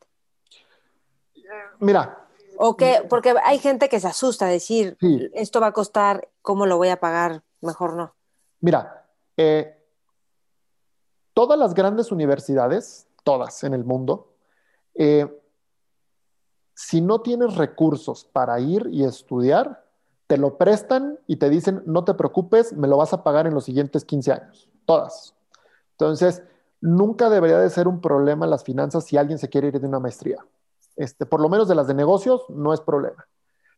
Mira. 1.79 2.23
O 2.59 2.75
que, 2.75 3.05
porque 3.09 3.35
hay 3.43 3.59
gente 3.59 3.87
que 3.89 3.99
se 3.99 4.07
asusta 4.07 4.47
a 4.47 4.49
decir, 4.49 4.97
esto 5.33 5.61
va 5.61 5.67
a 5.67 5.71
costar, 5.73 6.27
¿cómo 6.41 6.65
lo 6.65 6.77
voy 6.77 6.89
a 6.89 6.99
pagar? 6.99 7.43
Mejor 7.61 7.93
no. 7.93 8.15
Mira, 8.61 9.05
eh, 9.37 9.77
todas 11.33 11.57
las 11.57 11.75
grandes 11.75 12.11
universidades, 12.11 13.07
todas 13.23 13.63
en 13.63 13.75
el 13.75 13.83
mundo, 13.83 14.33
eh, 14.95 15.27
si 16.77 17.01
no 17.01 17.21
tienes 17.21 17.55
recursos 17.55 18.29
para 18.31 18.59
ir 18.59 18.87
y 18.91 19.03
estudiar, 19.03 19.83
te 20.27 20.37
lo 20.37 20.59
prestan 20.59 21.17
y 21.25 21.37
te 21.37 21.49
dicen, 21.49 21.81
no 21.87 22.03
te 22.03 22.13
preocupes, 22.13 22.71
me 22.73 22.87
lo 22.87 22.97
vas 22.97 23.13
a 23.13 23.23
pagar 23.23 23.47
en 23.47 23.55
los 23.55 23.65
siguientes 23.65 24.05
15 24.05 24.31
años, 24.31 24.69
todas. 24.85 25.33
Entonces, 25.93 26.43
nunca 26.79 27.31
debería 27.31 27.57
de 27.57 27.71
ser 27.71 27.87
un 27.87 27.99
problema 27.99 28.45
las 28.45 28.63
finanzas 28.63 29.05
si 29.05 29.17
alguien 29.17 29.39
se 29.39 29.49
quiere 29.49 29.69
ir 29.69 29.81
de 29.81 29.87
una 29.87 29.99
maestría. 29.99 30.45
Este, 30.95 31.25
por 31.25 31.41
lo 31.41 31.49
menos 31.49 31.67
de 31.67 31.73
las 31.73 31.87
de 31.87 31.95
negocios, 31.95 32.45
no 32.47 32.71
es 32.75 32.81
problema. 32.81 33.27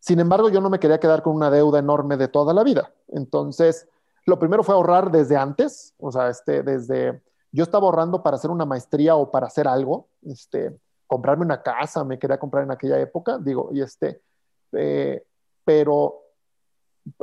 Sin 0.02 0.20
embargo, 0.20 0.50
yo 0.50 0.60
no 0.60 0.70
me 0.70 0.80
quería 0.80 1.00
quedar 1.00 1.24
con 1.24 1.34
una 1.34 1.50
deuda 1.50 1.80
enorme 1.80 2.18
de 2.18 2.28
toda 2.28 2.54
la 2.54 2.66
vida. 2.66 2.92
Entonces, 3.08 3.88
lo 4.26 4.40
primero 4.40 4.62
fue 4.62 4.76
ahorrar 4.76 5.10
desde 5.10 5.38
antes, 5.38 5.94
o 6.00 6.12
sea, 6.12 6.28
este, 6.28 6.64
desde, 6.64 7.22
yo 7.54 7.64
estaba 7.64 7.86
ahorrando 7.86 8.24
para 8.24 8.36
hacer 8.36 8.52
una 8.52 8.66
maestría 8.66 9.16
o 9.16 9.32
para 9.32 9.48
hacer 9.48 9.70
algo, 9.70 10.10
este, 10.24 10.78
comprarme 11.10 11.44
una 11.44 11.64
casa, 11.64 12.04
me 12.04 12.20
quería 12.20 12.38
comprar 12.38 12.64
en 12.64 12.70
aquella 12.70 13.00
época, 13.00 13.40
digo, 13.40 13.72
y 13.74 13.82
este, 13.82 14.22
eh, 14.74 15.26
pero 15.66 16.22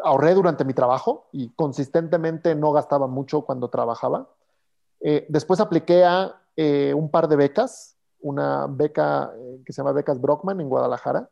ahorré 0.02 0.34
durante 0.34 0.64
mi 0.64 0.74
trabajo 0.74 1.28
y 1.30 1.50
consistentemente 1.50 2.56
no 2.56 2.72
gastaba 2.72 3.06
mucho 3.06 3.42
cuando 3.42 3.70
trabajaba. 3.70 4.28
Eh, 4.98 5.24
después 5.28 5.60
apliqué 5.60 6.04
a 6.04 6.34
eh, 6.56 6.94
un 6.94 7.12
par 7.12 7.28
de 7.28 7.36
becas, 7.36 7.96
una 8.18 8.66
beca 8.66 9.32
que 9.64 9.72
se 9.72 9.76
llama 9.76 9.92
Becas 9.92 10.20
Brockman 10.20 10.60
en 10.60 10.68
Guadalajara, 10.68 11.30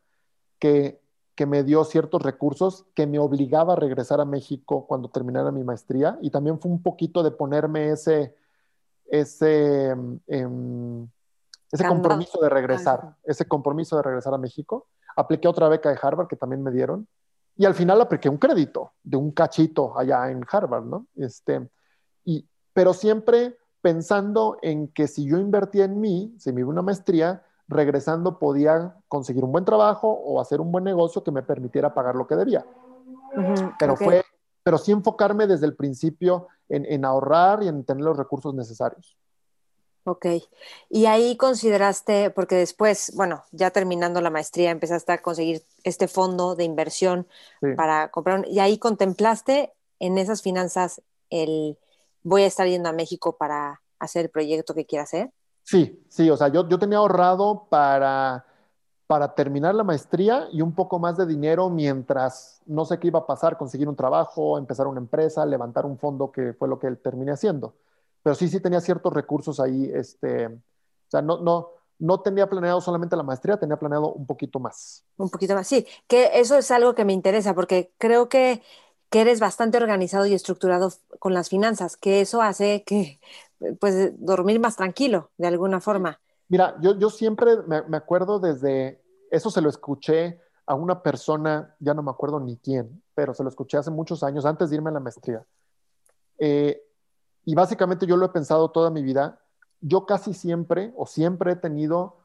que, 0.61 1.01
que 1.35 1.47
me 1.47 1.65
dio 1.65 1.83
ciertos 1.83 2.23
recursos 2.23 2.87
que 2.95 3.09
me 3.09 3.19
obligaba 3.19 3.73
a 3.73 3.77
regresar 3.77 4.21
a 4.21 4.25
México 4.25 4.87
cuando 4.87 5.09
terminara 5.09 5.51
mi 5.51 5.65
maestría 5.65 6.19
y 6.23 6.31
también 6.31 6.61
fue 6.61 6.71
un 6.71 6.85
poquito 6.85 7.25
de 7.25 7.33
ponerme 7.33 7.91
ese, 7.91 8.33
ese, 9.07 9.97
em, 10.29 11.09
ese 11.75 11.89
compromiso 11.89 12.41
de 12.41 12.49
regresar, 12.49 13.17
ese 13.25 13.47
compromiso 13.47 13.97
de 13.97 14.03
regresar 14.03 14.33
a 14.33 14.39
México. 14.39 14.87
Apliqué 15.17 15.49
otra 15.49 15.69
beca 15.69 15.91
de 15.91 15.99
Harvard 16.01 16.29
que 16.29 16.37
también 16.37 16.63
me 16.63 16.71
dieron 16.71 17.09
y 17.57 17.65
al 17.65 17.75
final 17.75 18.01
apliqué 18.01 18.29
un 18.29 18.39
crédito 18.39 18.93
de 19.03 19.17
un 19.17 19.33
cachito 19.33 19.99
allá 19.99 20.31
en 20.31 20.45
Harvard, 20.49 20.85
¿no? 20.85 21.07
Este, 21.17 21.69
y, 22.25 22.49
pero 22.73 22.95
siempre 22.95 23.59
pensando 23.81 24.57
en 24.63 24.89
que 24.89 25.09
si 25.09 25.27
yo 25.27 25.39
invertía 25.39 25.85
en 25.85 26.01
mí, 26.01 26.35
si 26.39 26.53
me 26.53 26.61
iba 26.61 26.71
una 26.71 26.83
maestría, 26.83 27.43
regresando 27.67 28.39
podía 28.39 28.97
conseguir 29.09 29.43
un 29.43 29.51
buen 29.51 29.65
trabajo 29.65 30.09
o 30.09 30.41
hacer 30.41 30.61
un 30.61 30.71
buen 30.71 30.85
negocio 30.85 31.25
que 31.25 31.33
me 31.33 31.43
permitiera 31.43 31.93
pagar 31.93 32.15
lo 32.15 32.27
que 32.27 32.37
debía. 32.37 32.65
pero 33.81 33.97
fue, 33.97 34.23
pero 34.63 34.79
sí 34.79 34.93
enfocarme 34.93 35.49
desde 35.49 35.67
el 35.67 35.75
principio 35.75 36.47
en, 36.69 36.85
en 36.87 37.05
ahorrar 37.05 37.65
y 37.65 37.69
en 37.69 37.85
tener 37.85 38.05
los 38.05 38.17
recursos 38.17 38.55
necesarios. 38.55 39.17
Ok. 40.05 40.27
Y 40.91 41.07
ahí 41.07 41.37
consideraste, 41.37 42.29
porque 42.31 42.57
después, 42.57 43.13
bueno, 43.17 43.45
ya 43.53 43.71
terminando 43.71 44.21
la 44.21 44.29
maestría, 44.29 44.71
empezaste 44.71 45.13
a 45.13 45.23
conseguir 45.23 45.63
este 45.83 46.09
fondo 46.09 46.55
de 46.55 46.65
inversión 46.65 47.27
para 47.77 48.11
comprar, 48.11 48.47
y 48.47 48.59
ahí 48.59 48.79
contemplaste 48.79 49.73
en 49.99 50.19
esas 50.19 50.43
finanzas 50.43 51.01
el, 51.31 51.79
voy 52.23 52.43
a 52.43 52.47
estar 52.47 52.67
yendo 52.67 52.91
a 52.91 52.93
México 52.93 53.37
para 53.39 53.81
hacer 53.99 54.27
el 54.27 54.31
proyecto 54.31 54.75
que 54.75 54.85
quiera 54.85 55.05
hacer. 55.05 55.31
Sí, 55.63 56.05
sí, 56.11 56.29
o 56.29 56.37
sea, 56.37 56.49
yo, 56.49 56.69
yo 56.69 56.79
tenía 56.79 56.99
ahorrado 56.99 57.67
para, 57.71 58.45
para 59.07 59.35
terminar 59.35 59.75
la 59.75 59.85
maestría 59.85 60.49
y 60.53 60.61
un 60.61 60.75
poco 60.75 60.99
más 60.99 61.17
de 61.17 61.25
dinero 61.25 61.71
mientras 61.71 62.61
no 62.67 62.85
sé 62.85 62.99
qué 62.99 63.07
iba 63.07 63.21
a 63.21 63.27
pasar, 63.27 63.57
conseguir 63.57 63.89
un 63.89 63.97
trabajo, 63.97 64.59
empezar 64.59 64.87
una 64.87 65.01
empresa, 65.01 65.47
levantar 65.47 65.87
un 65.87 65.97
fondo, 65.97 66.31
que 66.31 66.53
fue 66.53 66.69
lo 66.69 66.79
que 66.79 66.91
terminé 66.97 67.33
haciendo 67.33 67.73
pero 68.25 68.35
sí, 68.35 68.49
sí 68.49 68.59
tenía 68.59 68.81
ciertos 68.81 69.13
recursos 69.13 69.61
ahí, 69.61 69.91
este, 69.95 70.47
o 70.47 71.11
sea, 71.11 71.21
no, 71.21 71.41
no, 71.41 71.69
no 71.99 72.21
tenía 72.21 72.49
planeado 72.49 72.81
solamente 72.81 73.17
la 73.17 73.23
maestría, 73.23 73.59
tenía 73.59 73.77
planeado 73.77 74.15
un 74.15 74.27
poquito 74.27 74.59
más. 74.59 75.05
Un 75.19 75.29
poquito 75.29 75.55
más, 75.55 75.69
sí, 75.69 75.87
que 76.09 76.31
eso 76.33 76.57
es 76.57 76.71
algo 76.71 76.95
que 76.95 77.05
me 77.05 77.13
interesa 77.13 77.55
porque 77.55 77.93
creo 77.99 78.31
que, 78.31 78.63
que 79.11 79.21
eres 79.21 79.41
bastante 79.41 79.77
organizado 79.77 80.25
y 80.25 80.33
estructurado 80.33 80.91
con 81.19 81.35
las 81.35 81.51
finanzas, 81.51 81.99
que 81.99 82.23
eso 82.23 82.41
hace 82.41 82.83
que, 82.85 83.21
pues, 83.79 84.15
dormir 84.19 84.59
más 84.59 84.77
tranquilo, 84.77 85.31
de 85.37 85.49
alguna 85.49 85.83
forma. 85.83 86.19
Mira, 86.49 86.77
yo, 86.81 86.99
yo 86.99 87.11
siempre 87.11 87.59
me, 87.67 87.83
me 87.83 87.99
acuerdo 87.99 88.41
desde, 88.41 89.03
eso 89.31 89.51
se 89.51 89.61
lo 89.61 89.69
escuché 89.69 90.41
a 90.65 90.75
una 90.75 91.03
persona, 91.03 91.77
ya 91.79 91.93
no 91.93 92.03
me 92.03 92.11
acuerdo 92.11 92.41
ni 92.41 92.57
quién, 92.57 93.03
pero 93.15 93.35
se 93.35 93.43
lo 93.43 93.51
escuché 93.51 93.77
hace 93.77 93.91
muchos 93.91 94.23
años, 94.23 94.47
antes 94.47 94.71
de 94.71 94.77
irme 94.77 94.89
a 94.89 94.95
la 94.95 95.01
maestría. 95.01 95.45
Eh, 96.39 96.81
y 97.45 97.55
básicamente 97.55 98.07
yo 98.07 98.17
lo 98.17 98.27
he 98.27 98.31
pensado 98.31 98.71
toda 98.71 98.91
mi 98.91 99.03
vida. 99.03 99.41
Yo 99.81 100.07
casi 100.07 100.33
siempre 100.33 100.93
o 100.97 101.07
siempre 101.07 101.53
he 101.53 101.57
tenido 101.57 102.17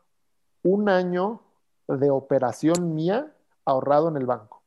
un 0.63 0.89
año 0.89 1.41
de 1.87 2.09
operación 2.09 2.95
mía 2.95 3.33
ahorrado 3.65 4.07
en 4.09 4.17
el 4.17 4.25
banco. 4.25 4.57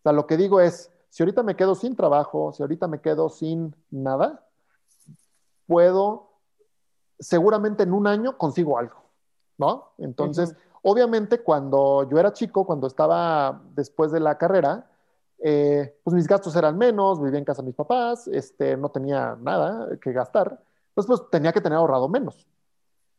O 0.00 0.02
sea, 0.02 0.12
lo 0.12 0.26
que 0.26 0.36
digo 0.36 0.60
es, 0.60 0.90
si 1.10 1.22
ahorita 1.22 1.42
me 1.42 1.56
quedo 1.56 1.74
sin 1.74 1.96
trabajo, 1.96 2.52
si 2.52 2.62
ahorita 2.62 2.88
me 2.88 3.00
quedo 3.00 3.28
sin 3.28 3.74
nada, 3.90 4.44
puedo, 5.66 6.30
seguramente 7.18 7.82
en 7.82 7.92
un 7.92 8.06
año 8.06 8.36
consigo 8.36 8.78
algo, 8.78 8.96
¿no? 9.58 9.92
Entonces, 9.98 10.56
obviamente 10.82 11.42
cuando 11.42 12.08
yo 12.08 12.18
era 12.18 12.32
chico, 12.32 12.64
cuando 12.64 12.86
estaba 12.86 13.62
después 13.74 14.10
de 14.10 14.20
la 14.20 14.38
carrera, 14.38 14.90
eh, 15.38 15.94
pues 16.02 16.14
mis 16.14 16.26
gastos 16.26 16.54
eran 16.56 16.76
menos, 16.76 17.22
vivía 17.22 17.38
en 17.38 17.44
casa 17.44 17.62
de 17.62 17.66
mis 17.66 17.76
papás, 17.76 18.28
este, 18.28 18.76
no 18.76 18.90
tenía 18.90 19.36
nada 19.40 19.96
que 20.00 20.12
gastar, 20.12 20.60
entonces 20.88 21.06
pues 21.06 21.30
tenía 21.30 21.52
que 21.52 21.60
tener 21.60 21.78
ahorrado 21.78 22.08
menos. 22.08 22.46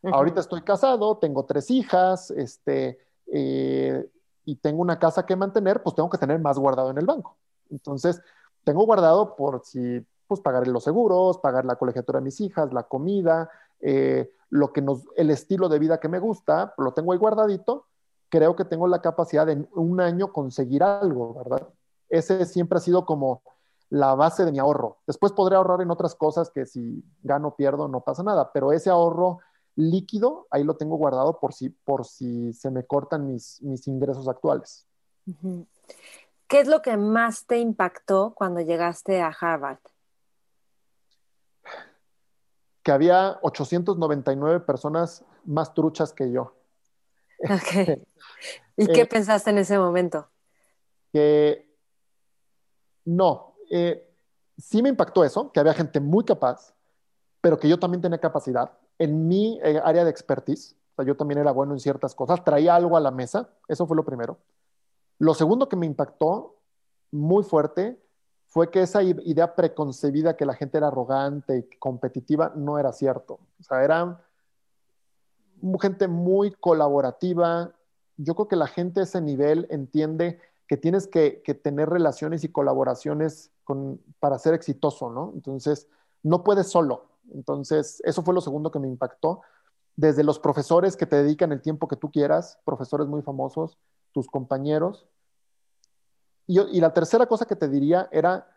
Ahorita 0.04 0.40
estoy 0.40 0.62
casado, 0.62 1.18
tengo 1.18 1.46
tres 1.46 1.70
hijas, 1.72 2.32
este, 2.32 3.00
eh, 3.28 4.10
y 4.46 4.56
tengo 4.56 4.82
una 4.82 4.98
casa 4.98 5.26
que 5.26 5.36
mantener, 5.36 5.84
pues 5.84 5.96
tengo 5.96 6.10
que 6.10 6.18
tener 6.18 6.40
más 6.40 6.58
guardado 6.58 6.90
en 6.92 6.98
el 6.98 7.06
banco. 7.06 7.36
Entonces, 7.70 8.22
tengo 8.64 8.86
guardado 8.86 9.36
por 9.36 9.62
si, 9.66 10.06
pues 10.28 10.40
pagar 10.40 10.68
los 10.68 10.84
seguros, 10.84 11.38
pagar 11.40 11.66
la 11.66 11.76
colegiatura 11.76 12.20
de 12.20 12.26
mis 12.26 12.40
hijas, 12.40 12.72
la 12.74 12.84
comida, 12.84 13.50
eh, 13.82 14.32
lo 14.50 14.72
que 14.74 14.82
nos, 14.82 15.04
el 15.16 15.30
estilo 15.30 15.70
de 15.70 15.80
vida 15.80 16.00
que 16.00 16.08
me 16.08 16.20
gusta, 16.20 16.74
lo 16.78 16.94
tengo 16.94 17.12
ahí 17.12 17.20
guardadito. 17.20 17.86
Creo 18.30 18.56
que 18.56 18.66
tengo 18.66 18.88
la 18.88 19.02
capacidad 19.02 19.46
de 19.46 19.54
en 19.54 19.70
un 19.74 20.00
año 20.02 20.32
conseguir 20.32 20.84
algo, 20.84 21.34
¿verdad? 21.34 21.68
Ese 22.10 22.46
siempre 22.46 22.78
ha 22.78 22.82
sido 22.82 23.06
como 23.06 23.42
la 23.90 24.16
base 24.16 24.46
de 24.46 24.52
mi 24.52 24.60
ahorro. 24.60 25.00
Después 25.08 25.34
podré 25.34 25.56
ahorrar 25.56 25.82
en 25.82 25.92
otras 25.92 26.16
cosas 26.16 26.52
que 26.52 26.66
si 26.66 27.04
gano 27.24 27.50
o 27.50 27.56
pierdo 27.56 27.88
no 27.88 28.02
pasa 28.02 28.24
nada, 28.24 28.52
pero 28.54 28.72
ese 28.72 28.90
ahorro 28.90 29.40
líquido 29.76 30.48
ahí 30.52 30.64
lo 30.64 30.76
tengo 30.76 30.98
guardado 30.98 31.40
por 31.40 31.54
si, 31.54 31.70
por 31.70 32.06
si 32.06 32.54
se 32.54 32.70
me 32.70 32.86
cortan 32.86 33.26
mis, 33.26 33.62
mis 33.62 33.88
ingresos 33.88 34.28
actuales. 34.28 34.86
¿qué 36.48 36.60
es 36.60 36.68
lo 36.68 36.82
que 36.82 36.98
más 36.98 37.46
te 37.46 37.60
impactó 37.60 38.34
cuando 38.36 38.62
llegaste 38.62 39.22
a 39.22 39.28
Harvard? 39.28 39.80
Que 42.84 42.92
había 42.92 43.40
899 43.44 44.62
personas 44.62 45.24
más 45.46 45.74
truchas 45.74 46.12
que 46.14 46.32
yo. 46.32 46.56
Ok. 47.44 48.00
¿Y 48.78 48.88
qué 48.88 49.02
eh, 49.02 49.06
pensaste 49.06 49.52
en 49.52 49.60
ese 49.60 49.78
momento? 49.78 50.30
Que 51.14 51.69
no, 53.10 53.56
eh, 53.72 54.08
sí 54.58 54.84
me 54.84 54.90
impactó 54.90 55.24
eso, 55.24 55.52
que 55.52 55.60
había 55.60 55.74
gente 55.74 56.00
muy 56.00 56.24
capaz, 56.24 56.74
pero 57.42 57.58
que 57.58 57.68
yo 57.68 57.80
también 57.80 58.02
tenía 58.02 58.20
capacidad 58.20 58.72
en 59.00 59.28
mi 59.28 59.60
eh, 59.64 59.82
área 59.84 60.04
de 60.04 60.12
expertise. 60.12 60.76
O 60.92 60.96
sea, 60.96 61.06
yo 61.06 61.16
también 61.16 61.40
era 61.40 61.52
bueno 61.52 61.74
en 61.74 61.80
ciertas 61.80 62.14
cosas, 62.14 62.44
traía 62.44 62.76
algo 62.76 62.98
a 62.98 63.00
la 63.00 63.12
mesa, 63.12 63.50
eso 63.68 63.88
fue 63.88 63.96
lo 63.96 64.06
primero. 64.06 64.38
Lo 65.18 65.34
segundo 65.34 65.68
que 65.68 65.76
me 65.76 65.86
impactó 65.86 66.56
muy 67.12 67.44
fuerte 67.44 68.00
fue 68.46 68.70
que 68.70 68.82
esa 68.82 69.02
idea 69.02 69.56
preconcebida 69.56 70.36
que 70.36 70.46
la 70.46 70.54
gente 70.54 70.78
era 70.78 70.88
arrogante 70.88 71.58
y 71.58 71.78
competitiva 71.78 72.52
no 72.56 72.78
era 72.78 72.92
cierto. 72.92 73.40
O 73.60 73.64
sea, 73.64 73.84
eran 73.84 74.20
gente 75.82 76.08
muy 76.08 76.52
colaborativa. 76.52 77.72
Yo 78.18 78.36
creo 78.36 78.48
que 78.48 78.56
la 78.56 78.68
gente 78.68 79.00
a 79.00 79.04
ese 79.04 79.22
nivel 79.22 79.68
entiende 79.70 80.40
que 80.70 80.78
tienes 80.78 81.08
que, 81.08 81.42
tener 81.64 81.90
relaciones 81.90 82.44
y 82.44 82.52
colaboraciones 82.52 83.52
para 84.20 84.38
ser 84.38 84.54
exitoso, 84.54 85.10
¿no? 85.10 85.32
Entonces, 85.34 85.88
no 86.22 86.44
puedes 86.44 86.68
solo. 86.68 87.08
Entonces, 87.34 88.00
eso 88.06 88.22
fue 88.22 88.36
lo 88.36 88.42
segundo 88.42 88.70
que 88.70 88.78
me 88.78 88.88
impactó. 88.88 89.42
Desde 89.96 90.24
los 90.24 90.38
profesores 90.38 90.96
que 90.96 91.08
te 91.08 91.16
dedican 91.16 91.52
el 91.52 91.64
tiempo 91.64 91.88
que 91.88 91.96
tú 91.96 92.12
quieras, 92.12 92.60
profesores 92.66 93.08
muy 93.08 93.24
famosos, 93.24 93.80
tus 94.12 94.28
compañeros. 94.28 95.08
Y, 96.46 96.60
y 96.60 96.80
la 96.80 96.94
tercera 96.94 97.26
cosa 97.26 97.46
que 97.46 97.56
te 97.56 97.68
diría 97.68 98.08
era 98.12 98.48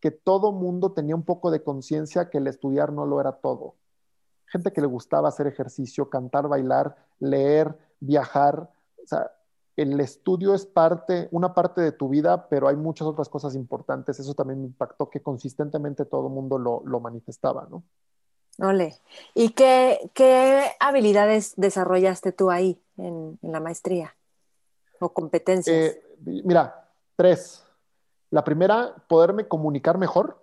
que 0.00 0.10
todo 0.10 0.52
mundo 0.52 0.92
tenía 0.92 1.16
un 1.16 1.24
poco 1.24 1.50
de 1.50 1.64
conciencia 1.64 2.28
que 2.28 2.38
el 2.38 2.46
estudiar 2.46 2.92
no 2.92 3.06
lo 3.06 3.22
era 3.22 3.32
todo 3.32 3.74
gente 4.48 4.72
que 4.72 4.80
le 4.80 4.86
gustaba 4.86 5.28
hacer 5.28 5.46
ejercicio, 5.46 6.08
cantar, 6.08 6.48
bailar, 6.48 6.96
leer, 7.20 7.78
viajar. 8.00 8.70
O 9.02 9.06
sea, 9.06 9.30
el 9.78 10.00
estudio 10.00 10.54
es 10.54 10.66
parte, 10.66 11.28
una 11.30 11.54
parte 11.54 11.80
de 11.80 11.92
tu 11.92 12.08
vida, 12.08 12.48
pero 12.48 12.66
hay 12.66 12.74
muchas 12.74 13.06
otras 13.06 13.28
cosas 13.28 13.54
importantes. 13.54 14.18
Eso 14.18 14.34
también 14.34 14.60
me 14.60 14.66
impactó 14.66 15.08
que 15.08 15.22
consistentemente 15.22 16.04
todo 16.04 16.26
el 16.26 16.32
mundo 16.32 16.58
lo, 16.58 17.00
manifestaba, 17.00 17.68
¿no? 17.70 17.84
Ole. 18.58 18.96
¿Y 19.34 19.50
qué, 19.50 20.10
qué, 20.14 20.72
habilidades 20.80 21.54
desarrollaste 21.56 22.32
tú 22.32 22.50
ahí 22.50 22.82
en, 22.96 23.38
la 23.40 23.60
maestría? 23.60 24.16
¿O 24.98 25.12
competencias? 25.12 25.76
Eh, 25.76 26.02
mira, 26.24 26.90
tres. 27.14 27.64
La 28.30 28.42
primera, 28.42 28.96
poderme 29.06 29.46
comunicar 29.46 29.96
mejor. 29.96 30.42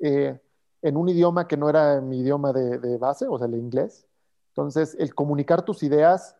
Eh, 0.00 0.40
en 0.82 0.96
un 0.96 1.08
idioma 1.08 1.46
que 1.46 1.56
no 1.56 1.70
era 1.70 2.00
mi 2.00 2.18
idioma 2.18 2.52
de, 2.52 2.98
base, 2.98 3.26
o 3.28 3.38
sea, 3.38 3.46
el 3.46 3.54
inglés. 3.54 4.08
Entonces, 4.48 4.96
el 4.98 5.14
comunicar 5.14 5.64
tus 5.64 5.84
ideas, 5.84 6.36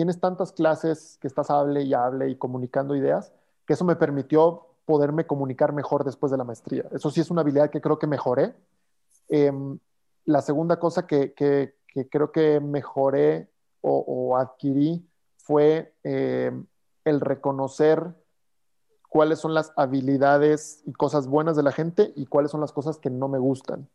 tienes 0.00 0.18
tantas 0.18 0.52
clases 0.52 1.18
que 1.20 1.26
estás 1.26 1.50
hable 1.50 1.82
y 1.82 1.92
hable 1.92 2.30
y 2.30 2.36
comunicando 2.36 2.96
ideas, 2.96 3.34
que 3.66 3.74
eso 3.74 3.84
me 3.84 3.96
permitió 3.96 4.68
poderme 4.86 5.26
comunicar 5.26 5.74
mejor 5.74 6.04
después 6.04 6.32
de 6.32 6.38
la 6.38 6.44
maestría. 6.44 6.86
Eso 6.90 7.10
sí 7.10 7.20
es 7.20 7.30
una 7.30 7.42
habilidad 7.42 7.68
que 7.68 7.82
creo 7.82 7.98
que 7.98 8.06
mejoré. 8.06 8.54
Em, 9.28 9.78
la 10.24 10.40
segunda 10.40 10.78
cosa 10.78 11.06
que, 11.06 11.34
creo 12.10 12.32
que 12.32 12.60
mejoré 12.60 13.50
o, 13.82 14.38
adquirí 14.38 15.06
fue 15.36 15.92
em, 16.02 16.64
el 17.04 17.20
reconocer 17.20 18.14
cuáles 19.10 19.38
son 19.38 19.52
las 19.52 19.70
habilidades 19.76 20.82
y 20.86 20.94
cosas 20.94 21.26
buenas 21.26 21.56
de 21.56 21.62
la 21.62 21.72
gente 21.72 22.14
y 22.16 22.24
cuáles 22.24 22.52
son 22.52 22.62
las 22.62 22.72
cosas 22.72 22.96
que 22.96 23.10
no 23.10 23.28
me 23.28 23.38
gustan. 23.38 23.86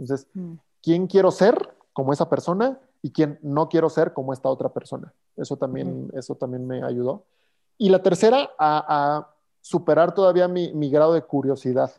Entonces, 0.00 0.26
mm. 0.34 0.54
¿quién 0.82 1.06
quiero 1.06 1.30
ser 1.30 1.76
como 1.92 2.12
esa 2.12 2.28
persona 2.28 2.80
y 3.02 3.12
quién 3.12 3.38
no 3.40 3.68
quiero 3.68 3.88
ser 3.88 4.12
como 4.14 4.32
esta 4.32 4.48
otra 4.48 4.70
persona? 4.70 5.14
Eso 5.36 5.56
también, 5.56 6.10
eso 6.14 6.34
también 6.34 6.66
me 6.66 6.82
ayudó. 6.82 7.24
Y 7.78 7.88
la 7.88 8.02
tercera, 8.02 8.50
a, 8.58 9.30
superar 9.60 10.14
todavía 10.14 10.46
mi, 10.46 10.90
grado 10.90 11.14
de 11.14 11.22
curiosidad. 11.22 11.90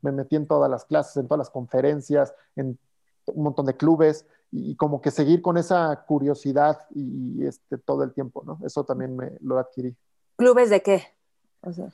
Me 0.00 0.12
metí 0.12 0.36
en 0.36 0.46
todas 0.46 0.70
las 0.70 0.84
clases, 0.84 1.16
en 1.16 1.26
todas 1.26 1.38
las 1.38 1.50
conferencias, 1.50 2.32
en 2.54 2.78
un 3.26 3.42
montón 3.42 3.66
de 3.66 3.76
clubes 3.76 4.24
y, 4.52 4.76
como 4.76 5.00
que 5.00 5.10
seguir 5.10 5.42
con 5.42 5.58
esa 5.58 6.04
curiosidad 6.06 6.78
y, 6.94 7.44
este, 7.44 7.76
todo 7.78 8.04
el 8.04 8.12
tiempo, 8.12 8.42
¿no? 8.46 8.58
Eso 8.64 8.84
también 8.84 9.16
me 9.16 9.32
lo 9.40 9.58
adquirí. 9.58 9.96
¿Clubes 10.36 10.70
de 10.70 10.82
qué? 10.82 11.02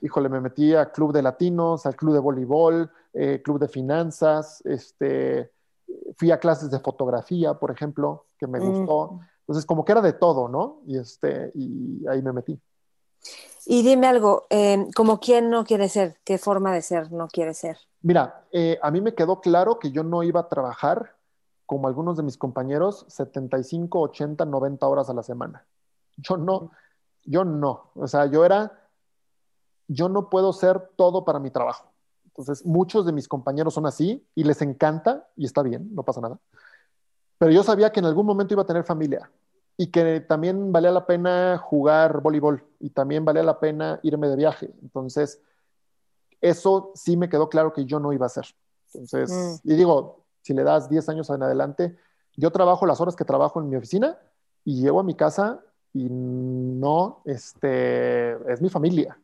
Híjole, 0.03 0.29
me 0.29 0.43
metí 0.43 0.75
a 0.75 0.93
club 0.93 1.13
de 1.13 1.23
latinos, 1.23 1.87
al 1.87 1.97
club 1.97 2.13
de 2.13 2.21
voleibol, 2.21 2.91
eh, 3.15 3.41
club 3.43 3.59
de 3.59 3.69
finanzas, 3.69 4.61
este, 4.67 5.51
fui 6.17 6.31
a 6.31 6.39
clases 6.39 6.71
de 6.71 6.79
fotografía, 6.81 7.55
por 7.55 7.71
ejemplo, 7.71 8.27
que 8.39 8.47
me 8.47 8.59
gustó. 8.59 9.21
Entonces, 9.45 9.67
como 9.67 9.85
que 9.85 9.93
era 9.93 10.01
de 10.01 10.15
todo, 10.15 10.49
¿no? 10.49 10.81
Y, 10.87 10.99
este, 10.99 11.53
y 11.55 12.07
ahí 12.09 12.23
me 12.23 12.33
metí. 12.33 12.59
Y 13.67 13.83
dime 13.83 14.07
algo, 14.07 14.47
eh, 14.51 14.87
¿como 14.95 15.21
quién 15.21 15.51
no 15.51 15.65
quiere 15.65 15.89
ser? 15.89 16.19
¿Qué 16.25 16.39
forma 16.39 16.73
de 16.73 16.83
ser 16.83 17.13
no 17.13 17.29
quiere 17.29 17.55
ser? 17.55 17.79
Mira, 18.03 18.45
eh, 18.53 18.79
a 18.83 18.91
mí 18.91 19.01
me 19.01 19.15
quedó 19.15 19.41
claro 19.41 19.79
que 19.79 19.91
yo 19.91 20.03
no 20.03 20.23
iba 20.23 20.41
a 20.41 20.49
trabajar 20.49 21.17
como 21.67 21.89
algunos 21.89 22.17
de 22.17 22.23
mis 22.23 22.37
compañeros 22.37 23.07
75, 23.09 24.01
80, 24.01 24.45
90 24.45 24.87
horas 24.87 25.09
a 25.09 25.15
la 25.15 25.23
semana. 25.23 25.65
Yo 26.17 26.37
no, 26.37 26.73
yo 27.25 27.45
no. 27.45 27.91
O 27.95 28.07
sea, 28.07 28.27
yo 28.27 28.45
era 28.45 28.85
yo 29.89 30.09
no 30.09 30.31
puedo 30.31 30.53
ser 30.53 30.91
todo 30.97 31.25
para 31.25 31.39
mi 31.39 31.51
trabajo. 31.51 31.93
Entonces, 32.27 32.65
muchos 32.65 33.07
de 33.07 33.13
mis 33.13 33.29
compañeros 33.29 33.75
son 33.75 33.87
así 33.87 34.27
y 34.35 34.45
les 34.45 34.61
encanta 34.63 35.29
y 35.37 35.45
está 35.45 35.63
bien, 35.63 35.95
no 35.95 36.03
pasa 36.03 36.21
nada. 36.21 36.39
Pero 37.45 37.53
yo 37.53 37.63
sabía 37.63 37.93
que 37.93 38.01
en 38.01 38.07
algún 38.07 38.25
momento 38.25 38.55
iba 38.55 38.63
a 38.63 38.67
tener 38.67 38.85
familia 38.85 39.31
y 39.77 39.89
que 39.89 40.21
también 40.23 40.73
valía 40.73 40.91
la 40.91 41.05
pena 41.05 41.59
jugar 41.59 42.23
voleibol 42.23 42.65
y 42.81 42.89
también 42.89 43.23
valía 43.23 43.43
la 43.43 43.61
pena 43.61 44.01
irme 44.03 44.29
de 44.29 44.37
viaje. 44.37 44.73
Entonces, 44.81 45.43
eso 46.41 46.93
sí 46.95 47.19
me 47.19 47.29
quedó 47.29 47.51
claro 47.51 47.75
que 47.75 47.85
yo 47.85 48.01
no 48.01 48.15
iba 48.15 48.25
a 48.25 48.29
hacer. 48.29 48.47
Entonces, 48.95 49.61
mm. 49.63 49.71
y 49.71 49.75
digo, 49.75 50.25
si 50.41 50.55
le 50.55 50.63
das 50.63 50.89
10 50.89 51.07
años 51.11 51.29
en 51.29 51.43
adelante, 51.43 51.95
yo 52.35 52.51
trabajo 52.51 52.87
las 52.87 53.03
horas 53.03 53.15
que 53.15 53.27
trabajo 53.27 53.61
en 53.61 53.69
mi 53.69 53.77
oficina 53.77 54.17
y 54.65 54.81
llego 54.81 55.01
a 55.01 55.05
mi 55.05 55.15
casa 55.15 55.61
y 55.93 56.09
no, 56.09 57.21
este, 57.27 58.33
es 58.51 58.63
mi 58.63 58.71
familia 58.71 59.19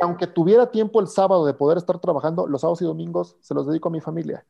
aunque 0.00 0.26
tuviera 0.26 0.70
tiempo 0.70 1.00
el 1.00 1.06
sábado 1.06 1.46
de 1.46 1.54
poder 1.54 1.78
estar 1.78 1.98
trabajando, 2.00 2.46
los 2.46 2.60
sábados 2.60 2.82
y 2.82 2.84
domingos 2.84 3.36
se 3.40 3.54
los 3.54 3.66
dedico 3.66 3.88
a 3.88 3.92
mi 3.92 4.00
familia. 4.00 4.44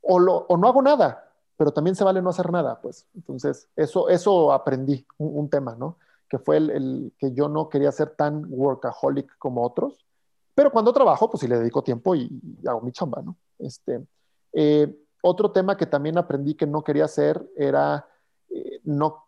O, 0.00 0.20
no 0.20 0.68
hago 0.68 0.82
nada, 0.82 1.25
pero 1.56 1.72
también 1.72 1.96
se 1.96 2.04
vale 2.04 2.22
no 2.22 2.30
hacer 2.30 2.50
nada, 2.50 2.80
pues. 2.80 3.06
Entonces, 3.14 3.68
eso, 3.76 4.08
eso 4.08 4.52
aprendí, 4.52 5.06
un, 5.18 5.48
tema, 5.48 5.74
¿no? 5.74 5.98
Que 6.28 6.38
fue 6.38 6.58
el, 6.58 7.12
que 7.18 7.32
yo 7.32 7.48
no 7.48 7.68
quería 7.68 7.92
ser 7.92 8.10
tan 8.10 8.46
workaholic 8.48 9.38
como 9.38 9.64
otros, 9.64 10.06
pero 10.54 10.70
cuando 10.70 10.92
trabajo, 10.92 11.30
pues 11.30 11.40
sí 11.40 11.48
le 11.48 11.58
dedico 11.58 11.82
tiempo 11.82 12.14
y, 12.14 12.30
hago 12.66 12.80
mi 12.80 12.92
chamba, 12.92 13.22
¿no? 13.22 13.36
Este, 13.58 14.06
eh, 14.52 14.94
otro 15.22 15.50
tema 15.50 15.76
que 15.76 15.86
también 15.86 16.18
aprendí 16.18 16.54
que 16.54 16.66
no 16.66 16.82
quería 16.82 17.04
hacer 17.04 17.44
era 17.56 18.06
eh, 18.50 18.80
no 18.84 19.26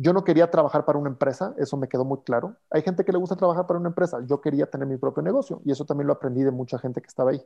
yo 0.00 0.12
no 0.12 0.22
quería 0.22 0.48
trabajar 0.48 0.84
para 0.84 0.96
una 0.96 1.10
empresa, 1.10 1.54
eso 1.58 1.76
me 1.76 1.88
quedó 1.88 2.04
muy 2.04 2.18
claro. 2.18 2.54
Hay 2.70 2.82
gente 2.82 3.04
que 3.04 3.10
le 3.10 3.18
gusta 3.18 3.34
trabajar 3.34 3.66
para 3.66 3.80
una 3.80 3.88
empresa, 3.88 4.24
yo 4.26 4.40
quería 4.40 4.66
tener 4.66 4.86
mi 4.86 4.96
propio 4.96 5.24
negocio 5.24 5.60
y 5.64 5.72
eso 5.72 5.84
también 5.84 6.06
lo 6.06 6.12
aprendí 6.12 6.44
de 6.44 6.52
mucha 6.52 6.78
gente 6.78 7.00
que 7.02 7.08
estaba 7.08 7.32
ahí. 7.32 7.42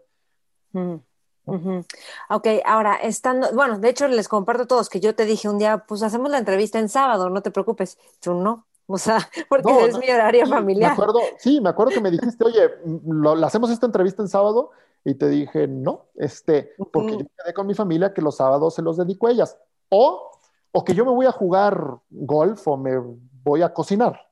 Ok, 1.45 2.47
ahora 2.65 2.95
estando, 2.97 3.53
bueno, 3.53 3.79
de 3.79 3.89
hecho 3.89 4.07
les 4.09 4.29
comparto 4.29 4.63
a 4.63 4.67
todos 4.67 4.89
que 4.89 5.01
yo 5.01 5.15
te 5.15 5.25
dije 5.25 5.49
un 5.49 5.59
día, 5.59 5.85
pues 5.87 6.03
hacemos 6.03 6.31
la 6.31 6.39
entrevista 6.39 6.79
en 6.79 6.89
sábado, 6.89 7.31
no 7.31 7.43
te 7.43 7.51
preocupes. 7.51 7.99
Tú 8.21 8.35
no, 8.35 8.67
o 8.87 8.99
sea, 8.99 9.19
porque 9.49 9.71
es 9.87 9.99
mi 9.99 10.11
horario 10.11 10.47
familiar. 10.47 10.91
Me 10.91 10.95
acuerdo, 10.95 11.21
sí, 11.39 11.61
me 11.61 11.71
acuerdo 11.71 11.93
que 11.93 12.01
me 12.01 12.11
dijiste, 12.11 12.45
oye, 12.45 12.71
lo, 13.07 13.33
hacemos 13.45 13.71
esta 13.71 13.87
entrevista 13.87 14.23
en 14.23 14.29
sábado 14.29 14.71
y 15.05 15.15
te 15.15 15.29
dije, 15.29 15.67
no, 15.67 16.07
este, 16.15 16.75
porque 16.93 17.13
yo 17.13 17.27
quedé 17.43 17.55
con 17.55 17.67
mi 17.67 17.75
familia 17.75 18.15
que 18.15 18.23
los 18.23 18.37
sábados 18.37 18.75
se 18.75 18.83
los 18.83 18.97
dedico 18.97 19.27
a 19.27 19.33
ellas. 19.33 19.59
O 19.89 20.33
o 20.73 20.85
que 20.85 20.95
yo 20.95 21.05
me 21.05 21.13
voy 21.13 21.27
a 21.27 21.33
jugar 21.33 21.99
golf 22.11 22.67
o 22.67 22.77
me 22.77 22.99
voy 23.45 23.63
a 23.63 23.73
cocinar, 23.73 24.29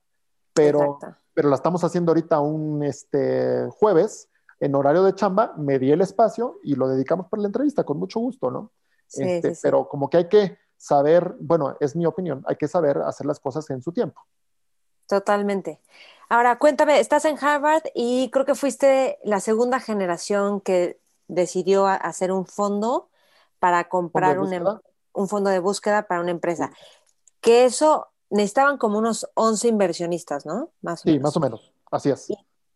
pero, 0.54 0.98
pero 1.34 1.50
la 1.50 1.54
estamos 1.54 1.84
haciendo 1.84 2.10
ahorita 2.12 2.40
un 2.40 2.82
este, 2.82 3.68
jueves 3.78 4.29
en 4.60 4.74
horario 4.74 5.02
de 5.02 5.14
chamba, 5.14 5.54
me 5.56 5.78
di 5.78 5.90
el 5.90 6.02
espacio 6.02 6.60
y 6.62 6.74
lo 6.74 6.86
dedicamos 6.86 7.26
para 7.28 7.40
la 7.42 7.48
entrevista 7.48 7.84
con 7.84 7.98
mucho 7.98 8.20
gusto, 8.20 8.50
¿no? 8.50 8.70
Este, 9.12 9.56
pero 9.62 9.88
como 9.88 10.08
que 10.08 10.18
hay 10.18 10.28
que 10.28 10.58
saber, 10.76 11.34
bueno, 11.40 11.76
es 11.80 11.96
mi 11.96 12.06
opinión, 12.06 12.44
hay 12.46 12.56
que 12.56 12.68
saber 12.68 12.98
hacer 12.98 13.26
las 13.26 13.40
cosas 13.40 13.68
en 13.70 13.82
su 13.82 13.92
tiempo. 13.92 14.20
Totalmente. 15.06 15.80
Ahora, 16.28 16.58
cuéntame, 16.58 17.00
estás 17.00 17.24
en 17.24 17.36
Harvard 17.42 17.82
y 17.94 18.30
creo 18.30 18.44
que 18.44 18.54
fuiste 18.54 19.18
la 19.24 19.40
segunda 19.40 19.80
generación 19.80 20.60
que 20.60 21.00
decidió 21.26 21.86
hacer 21.86 22.30
un 22.30 22.46
fondo 22.46 23.08
para 23.58 23.88
comprar 23.88 24.38
un, 24.38 24.80
un 25.12 25.28
fondo 25.28 25.50
de 25.50 25.58
búsqueda 25.58 26.06
para 26.06 26.20
una 26.20 26.30
empresa. 26.30 26.70
Que 27.40 27.64
eso 27.64 28.08
necesitaban 28.30 28.78
como 28.78 28.98
unos 28.98 29.28
11 29.34 29.68
inversionistas, 29.68 30.46
¿no? 30.46 30.70
Más 30.82 31.00
sí, 31.00 31.18
más 31.18 31.36
o 31.36 31.40
menos. 31.40 31.72
Así 31.90 32.10
es. 32.10 32.28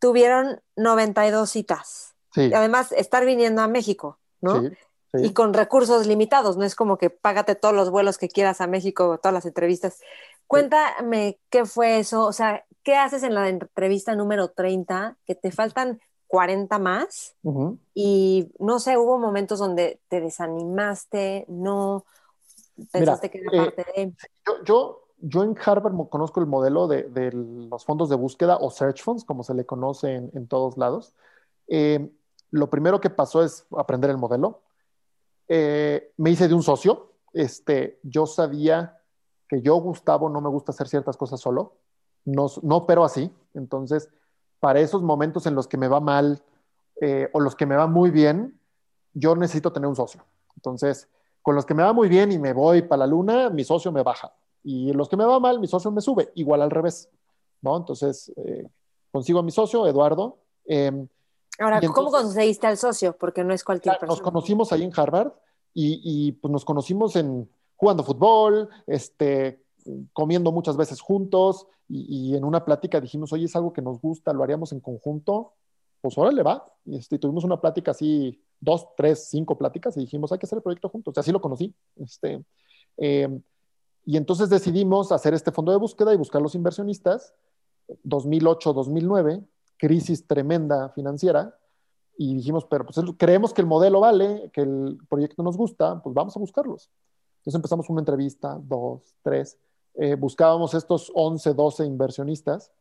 Tuvieron 0.05 0.61
92 0.77 1.49
citas. 1.49 2.14
Sí. 2.35 2.43
Y 2.49 2.53
además, 2.53 2.93
estar 2.93 3.25
viniendo 3.25 3.62
a 3.62 3.69
México, 3.69 4.19
¿no? 4.43 4.61
Sí, 4.61 4.69
sí. 5.14 5.25
Y 5.25 5.33
con 5.33 5.55
recursos 5.55 6.07
limitados, 6.07 6.59
no 6.59 6.64
es 6.64 6.75
como 6.75 6.99
que 6.99 7.09
págate 7.09 7.55
todos 7.55 7.75
los 7.75 7.88
vuelos 7.88 8.19
que 8.19 8.29
quieras 8.29 8.61
a 8.61 8.67
México, 8.67 9.19
todas 9.23 9.33
las 9.33 9.47
entrevistas. 9.47 10.03
Cuéntame 10.47 11.38
qué 11.49 11.64
fue 11.64 12.01
eso, 12.01 12.27
o 12.27 12.35
sea, 12.35 12.67
¿qué 12.83 12.97
haces 12.97 13.23
en 13.23 13.33
la 13.33 13.49
entrevista 13.49 14.14
número 14.14 14.51
30? 14.51 15.17
Que 15.25 15.35
te 15.35 15.51
faltan 15.51 16.03
40 16.27 16.79
más 16.79 17.35
y 17.95 18.53
no 18.59 18.81
sé, 18.81 18.99
hubo 18.99 19.19
momentos 19.19 19.59
donde 19.59 20.01
te 20.09 20.21
desanimaste, 20.21 21.47
no 21.49 22.05
pensaste 22.93 23.31
que 23.31 23.38
era 23.38 23.51
eh, 23.53 23.57
parte 23.57 23.87
de... 23.97 24.12
Yo, 24.47 24.64
yo, 24.64 25.04
yo 25.26 25.42
en 25.42 25.56
Harvard 25.64 25.94
conozco 26.10 26.40
el 26.40 26.46
modelo 26.46 26.87
de, 26.87 27.30
los 27.32 27.84
fondos 27.84 28.10
de 28.10 28.16
búsqueda 28.16 28.58
o 28.60 28.70
search 28.70 29.02
funds, 29.02 29.24
como 29.24 29.42
se 29.42 29.54
le 29.54 29.64
conoce 29.64 30.14
en, 30.14 30.46
todos 30.48 30.76
lados. 30.76 31.14
Eh, 31.66 32.10
lo 32.50 32.68
primero 32.68 33.00
que 33.00 33.08
pasó 33.08 33.42
es 33.42 33.66
aprender 33.76 34.10
el 34.10 34.18
modelo. 34.18 34.60
Eh, 35.48 36.12
me 36.18 36.30
hice 36.30 36.46
de 36.46 36.54
un 36.54 36.62
socio. 36.62 37.12
Este, 37.32 37.98
yo 38.02 38.26
sabía 38.26 38.98
que 39.48 39.62
yo, 39.62 39.76
Gustavo, 39.76 40.28
no 40.28 40.42
me 40.42 40.50
gusta 40.50 40.72
hacer 40.72 40.88
ciertas 40.88 41.16
cosas 41.16 41.40
solo. 41.40 41.78
No, 42.26 42.46
no 42.62 42.76
opero 42.76 43.02
así. 43.02 43.32
Entonces, 43.54 44.10
para 44.60 44.80
esos 44.80 45.02
momentos 45.02 45.46
en 45.46 45.54
los 45.54 45.66
que 45.66 45.78
me 45.78 45.88
va 45.88 46.00
mal 46.00 46.42
eh, 47.00 47.30
o 47.32 47.40
los 47.40 47.56
que 47.56 47.64
me 47.64 47.76
va 47.76 47.87
muy 47.87 48.10
bien, 48.10 48.60
yo 49.14 49.34
necesito 49.37 49.72
tener 49.72 49.88
un 49.88 49.96
socio. 49.96 50.22
Entonces, 50.54 51.08
con 51.40 51.54
los 51.54 51.64
que 51.64 51.72
me 51.72 51.82
va 51.82 51.94
muy 51.94 52.10
bien 52.10 52.30
y 52.30 52.38
me 52.38 52.52
voy 52.52 52.82
para 52.82 53.00
la 53.00 53.06
luna, 53.06 53.48
mi 53.48 53.64
socio 53.64 53.90
me 53.90 54.02
baja. 54.02 54.34
Y 54.64 54.92
los 54.92 55.09
que 55.09 55.16
me 55.16 55.24
va 55.24 55.38
mal, 55.38 55.61
mi 55.61 55.66
socio 55.68 55.90
me 55.90 56.00
sube. 56.00 56.33
Igual 56.35 56.62
al 56.62 56.70
revés. 56.70 57.09
¿no? 57.62 57.77
Entonces, 57.77 58.33
eh, 58.37 58.66
consigo 59.12 59.38
a 59.38 59.42
mi 59.42 59.50
socio, 59.50 59.87
Eduardo. 59.87 60.38
Eh, 60.66 60.90
Ahora, 61.59 61.79
y 61.81 61.87
¿cómo 61.87 62.09
entonces- 62.09 62.22
conseguiste 62.22 62.66
al 62.66 62.77
socio? 62.77 63.16
Porque 63.16 63.44
no 63.44 63.55
es 63.55 63.62
cualquier 63.64 63.94
Claro, 63.94 64.07
nos 64.09 64.16
persona. 64.18 64.33
conocimos 64.33 64.72
ahí 64.72 64.83
en 64.83 64.92
Harvard 64.94 65.33
y, 65.72 66.00
y, 66.03 66.33
pues 66.33 66.50
nos 66.53 66.64
conocimos 66.64 67.14
en 67.16 67.48
jugando 67.77 68.03
fútbol, 68.05 68.68
este, 68.87 69.62
comiendo 70.12 70.50
muchas 70.53 70.77
veces 70.77 71.00
juntos 71.00 71.66
y, 71.88 72.33
y 72.33 72.37
en 72.37 72.44
una 72.44 72.64
plática 72.64 73.00
dijimos, 73.00 73.33
oye, 73.33 73.44
es 73.46 73.57
algo 73.57 73.72
que 73.72 73.83
nos 73.83 74.00
gusta, 74.00 74.33
lo 74.33 74.42
haríamos 74.42 74.72
en 74.72 74.81
conjunto, 74.81 75.53
pues 76.00 76.16
órale 76.18 76.42
va. 76.42 76.66
Y 76.85 76.96
este, 76.96 77.18
tuvimos 77.18 77.44
una 77.44 77.61
plática 77.61 77.92
así, 77.92 78.40
dos, 78.61 78.88
tres, 78.96 79.29
cinco 79.31 79.57
pláticas 79.57 79.96
y 79.96 80.00
dijimos, 80.00 80.33
hay 80.33 80.38
que 80.38 80.46
hacer 80.46 80.59
el 80.59 80.62
proyecto 80.62 80.88
juntos. 80.88 81.14
Y 81.16 81.20
así 81.20 81.33
lo 81.33 81.40
conocí. 81.40 81.74
Este, 81.96 82.44
eh, 82.98 83.40
y 84.05 84.17
entonces 84.17 84.51
decidimos 84.51 85.12
hacer 85.12 85.35
este 85.35 85.53
fondo 85.53 85.73
de 85.73 85.79
búsqueda 85.79 86.12
y 86.12 86.17
buscar 86.17 86.43
los 86.43 86.55
inversionistas. 86.55 87.35
2008-2009, 88.05 89.47
crisis 89.77 90.27
tremenda 90.27 90.90
financiera 90.90 91.57
y 92.17 92.35
dijimos, 92.37 92.64
pero 92.64 92.87
pues 92.87 92.99
creemos 93.19 93.53
que 93.53 93.61
el 93.61 93.67
modelo 93.67 94.01
vale, 94.01 94.51
que 94.53 94.62
el 94.62 94.99
proyecto 95.09 95.43
nos 95.43 95.57
gusta, 95.57 96.03
pues 96.03 96.14
vamos 96.14 96.37
a 96.37 96.40
buscarlos. 96.40 96.90
Entonces 97.38 97.57
empezamos 97.57 97.90
una 97.90 98.01
entrevista, 98.01 98.59
dos, 98.62 99.14
tres, 99.23 99.59
eh, 99.95 100.14
buscábamos 100.14 100.75
estos 100.75 101.12
11, 101.14 101.55
12 101.55 101.85
inversionistas, 101.85 102.73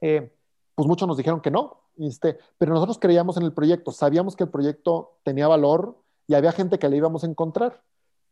eh, 0.00 0.32
pues 0.74 0.88
muchos 0.88 1.06
nos 1.06 1.16
dijeron 1.16 1.40
que 1.40 1.50
no, 1.50 1.82
este, 1.98 2.38
pero 2.58 2.72
nosotros 2.72 2.98
creíamos 2.98 3.36
en 3.36 3.44
el 3.44 3.52
proyecto, 3.52 3.92
sabíamos 3.92 4.36
que 4.36 4.44
el 4.44 4.50
proyecto 4.50 5.18
tenía 5.22 5.48
valor 5.48 5.96
y 6.26 6.34
había 6.34 6.52
gente 6.52 6.78
que 6.78 6.88
le 6.88 6.96
íbamos 6.96 7.24
a 7.24 7.26
encontrar. 7.26 7.82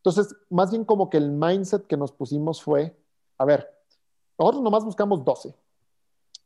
Entonces, 0.05 0.35
más 0.51 0.73
bien 0.73 0.85
como 0.85 1.09
que 1.09 1.17
el 1.17 1.31
mindset 1.31 1.87
que 1.87 1.97
nos 1.97 2.11
pusimos 2.11 2.61
fue, 2.61 2.97
a 3.39 3.45
ver, 3.45 3.73
nosotros 4.37 4.63
nomás 4.63 4.85
buscamos 4.85 5.25
12. 5.25 5.55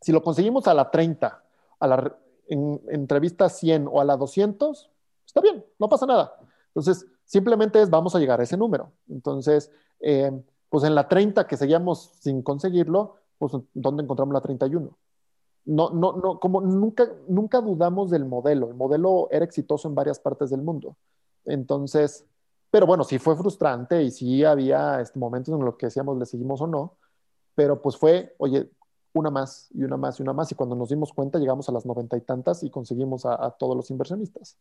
Si 0.03 0.12
lo 0.12 0.23
conseguimos 0.23 0.66
a 0.66 0.75
la 0.75 0.90
30, 0.90 1.42
a 1.81 1.87
la 1.87 2.19
en, 2.49 2.83
entrevista 2.88 3.49
100 3.49 3.88
o 3.90 3.99
a 3.99 4.05
la 4.05 4.19
200, 4.19 4.90
está 5.25 5.40
bien, 5.40 5.64
no 5.79 5.88
pasa 5.88 6.05
nada. 6.05 6.38
Entonces, 6.69 7.07
simplemente 7.25 7.81
es 7.81 7.88
vamos 7.88 8.14
a 8.14 8.19
llegar 8.19 8.40
a 8.40 8.42
ese 8.42 8.59
número. 8.59 8.92
Entonces, 9.09 9.73
eh, 10.01 10.31
pues 10.69 10.85
en 10.85 10.95
la 10.95 11.09
30 11.09 11.47
que 11.47 11.57
seguíamos 11.57 12.12
sin 12.21 12.42
conseguirlo, 12.42 13.16
pues 13.38 13.53
¿dónde 13.73 14.03
encontramos 14.03 14.35
la 14.35 14.42
31? 14.42 14.95
No, 15.64 15.90
no, 15.90 16.12
no, 16.12 16.38
como 16.38 16.61
nunca, 16.61 17.09
nunca 17.27 17.62
dudamos 17.62 18.11
del 18.11 18.27
modelo. 18.27 18.69
El 18.69 18.75
modelo 18.75 19.29
era 19.31 19.47
exitoso 19.47 19.88
en 19.88 19.95
varias 19.95 20.21
partes 20.21 20.51
del 20.51 20.61
mundo. 20.61 20.97
Entonces, 21.47 22.27
pero 22.77 22.87
bueno, 22.87 23.05
sí 23.05 23.19
fue 23.19 23.35
frustrante 23.35 24.03
y 24.03 24.11
sí 24.11 24.45
había 24.45 25.01
este, 25.01 25.19
momentos 25.19 25.55
en 25.55 25.65
los 25.65 25.77
que 25.77 25.87
decíamos 25.87 26.19
le 26.19 26.27
seguimos 26.27 26.61
o 26.61 26.67
no, 26.67 26.99
pero 27.55 27.81
pues 27.81 27.97
fue, 27.97 28.35
oye, 28.37 28.69
una 29.15 29.31
más 29.31 29.71
y 29.73 29.83
una 29.83 29.97
más 29.97 30.21
y 30.21 30.23
una 30.23 30.35
más. 30.35 30.53
Y 30.53 30.57
cuando 30.57 30.77
nos 30.77 30.91
dimos 30.91 31.11
cuenta, 31.15 31.39
llegamos 31.39 31.67
a 31.71 31.73
las 31.73 31.87
noventa 31.87 32.19
y 32.19 32.21
tantas 32.21 32.62
y 32.62 32.69
conseguimos 32.69 33.25
a, 33.25 33.43
a, 33.43 33.53
todos 33.53 33.75
los 33.75 33.91
inversionistas. 33.91 34.59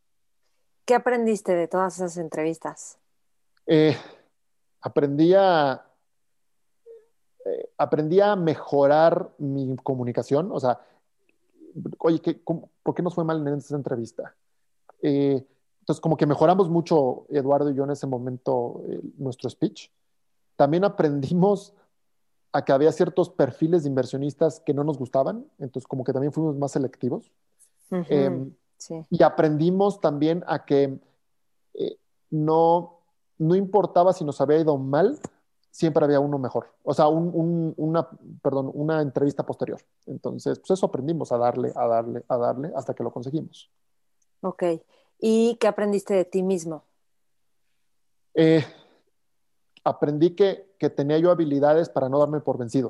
¿Qué 0.85 0.95
aprendiste 0.95 1.53
de 1.55 1.67
todas 1.67 1.97
esas 1.97 2.15
entrevistas? 2.15 2.97
Eh, 3.67 3.97
aprendí, 4.79 5.33
a, 5.33 5.85
eh, 7.43 7.69
aprendí 7.77 8.21
a 8.21 8.37
mejorar 8.37 9.29
mi 9.39 9.75
comunicación. 9.83 10.53
O 10.53 10.59
sea, 10.61 10.79
oye, 11.97 12.21
¿qué, 12.21 12.41
cómo, 12.45 12.69
¿por 12.81 12.95
qué 12.95 13.03
nos 13.03 13.13
fue 13.13 13.25
mal 13.25 13.45
en 13.45 13.55
esa 13.55 13.75
entrevista? 13.75 14.33
Eh, 15.01 15.45
entonces, 15.85 16.01
como 16.01 16.17
que 16.17 16.25
mejoramos 16.25 16.67
mucho, 16.67 17.27
Eduardo 17.29 17.69
y 17.69 17.75
yo, 17.75 17.83
en 17.83 17.91
ese 17.91 18.07
momento, 18.07 18.81
eh, 18.87 18.99
nuestro 19.19 19.47
speech. 19.51 19.91
También 20.55 20.83
aprendimos 20.83 21.75
a 22.51 22.65
que 22.65 22.71
había 22.71 22.91
ciertos 22.91 23.29
perfiles 23.29 23.83
de 23.83 23.89
inversionistas 23.89 24.59
que 24.59 24.73
no 24.73 24.83
nos 24.83 24.97
gustaban, 24.97 25.45
entonces 25.59 25.85
como 25.85 26.03
que 26.03 26.11
también 26.11 26.33
fuimos 26.33 26.55
más 26.55 26.71
selectivos. 26.71 27.31
Uh 27.91 27.97
-huh. 27.97 28.05
eh, 28.09 28.51
sí. 28.77 29.05
Y 29.11 29.21
aprendimos 29.21 30.01
también 30.01 30.43
a 30.47 30.65
que 30.65 30.99
eh, 31.75 31.97
no, 32.31 33.01
no 33.37 33.55
importaba 33.55 34.11
si 34.11 34.25
nos 34.25 34.41
había 34.41 34.57
ido 34.57 34.79
mal, 34.79 35.19
siempre 35.69 36.03
había 36.03 36.19
uno 36.19 36.39
mejor. 36.39 36.73
O 36.81 36.95
sea, 36.95 37.09
un, 37.09 37.29
un, 37.31 37.75
una, 37.77 38.09
perdón, 38.41 38.71
una 38.73 39.03
entrevista 39.03 39.45
posterior. 39.45 39.81
Entonces, 40.07 40.57
pues 40.57 40.71
eso 40.71 40.87
aprendimos 40.87 41.31
a 41.31 41.37
darle, 41.37 41.71
a 41.75 41.85
darle, 41.85 42.25
a 42.27 42.37
darle 42.37 42.71
hasta 42.75 42.95
que 42.95 43.03
lo 43.03 43.11
conseguimos. 43.11 43.69
Ok. 44.41 44.63
¿Y 45.19 45.55
qué 45.55 45.67
aprendiste 45.67 46.13
de 46.13 46.25
ti 46.25 46.43
mismo? 46.43 46.83
Eh, 48.33 48.65
aprendí 49.83 50.31
que, 50.31 50.75
que, 50.77 50.89
tenía 50.89 51.17
yo 51.17 51.31
habilidades 51.31 51.89
para 51.89 52.09
no 52.09 52.19
darme 52.19 52.41
por 52.41 52.57
vencido. 52.57 52.89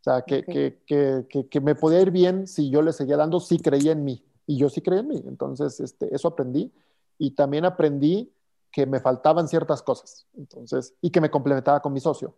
O 0.00 0.02
sea, 0.02 0.22
que, 0.22 0.38
okay. 0.38 0.80
que, 0.86 1.26
que, 1.28 1.48
que, 1.48 1.60
me 1.60 1.74
podía 1.74 2.00
ir 2.00 2.10
bien 2.10 2.46
si 2.46 2.70
yo 2.70 2.80
le 2.80 2.92
seguía 2.92 3.16
dando, 3.16 3.40
si 3.40 3.58
creía 3.58 3.92
en 3.92 4.04
mí. 4.04 4.24
Y 4.46 4.56
yo 4.56 4.70
sí 4.70 4.80
creía 4.80 5.00
en 5.00 5.08
mí. 5.08 5.22
Entonces, 5.26 5.80
este, 5.80 6.14
eso 6.14 6.28
aprendí. 6.28 6.72
Y 7.18 7.32
también 7.32 7.64
aprendí 7.64 8.32
que 8.70 8.86
me 8.86 9.00
faltaban 9.00 9.48
ciertas 9.48 9.82
cosas. 9.82 10.26
Entonces, 10.36 10.94
y 11.00 11.10
que 11.10 11.20
me 11.20 11.30
complementaba 11.30 11.80
con 11.80 11.92
mi 11.92 12.00
socio. 12.00 12.34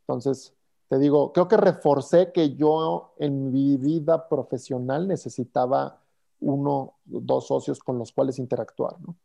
Entonces, 0.00 0.52
te 0.88 0.98
digo, 0.98 1.32
creo 1.32 1.48
que 1.48 1.56
reforcé 1.56 2.32
que 2.32 2.54
yo 2.54 3.14
en 3.18 3.50
mi 3.50 3.76
vida 3.76 4.28
profesional 4.28 5.08
necesitaba 5.08 6.03
uno, 6.40 6.94
dos 7.04 7.46
socios 7.46 7.78
con 7.78 7.98
los 7.98 8.12
cuales 8.12 8.38
interactuar, 8.38 8.96
¿no? 9.00 9.16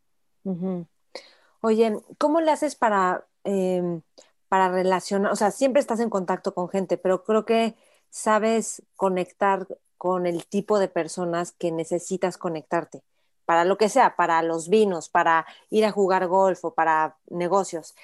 Oye, 1.62 1.98
¿cómo 2.17 2.41
le 2.41 2.52
haces 2.52 2.76
para, 2.76 3.26
eh, 3.43 4.02
para 4.48 4.69
relacionar? 4.69 5.32
O 5.32 5.36
sea, 5.36 5.52
siempre 5.52 5.82
estás 5.82 6.00
en 6.00 6.10
contacto 6.10 6.54
con 6.54 6.69
gente, 6.69 6.98
pero 6.98 7.24
creo 7.24 7.45
que 7.45 7.76
sabes 8.10 8.82
conectar 8.95 9.67
con 9.98 10.26
el 10.26 10.45
tipo 10.45 10.80
de 10.80 10.88
personas 10.88 11.52
que 11.52 11.72
necesitas 11.72 12.38
conectarte, 12.38 13.04
para 13.45 13.65
lo 13.65 13.78
que 13.78 13.89
sea, 13.89 14.15
para 14.15 14.41
los 14.43 14.69
vinos, 14.69 15.10
para 15.10 15.45
ir 15.69 15.86
a 15.86 15.91
jugar 15.91 16.28
golf 16.28 16.63
o 16.63 16.74
para 16.74 17.17
negocios. 17.30 17.95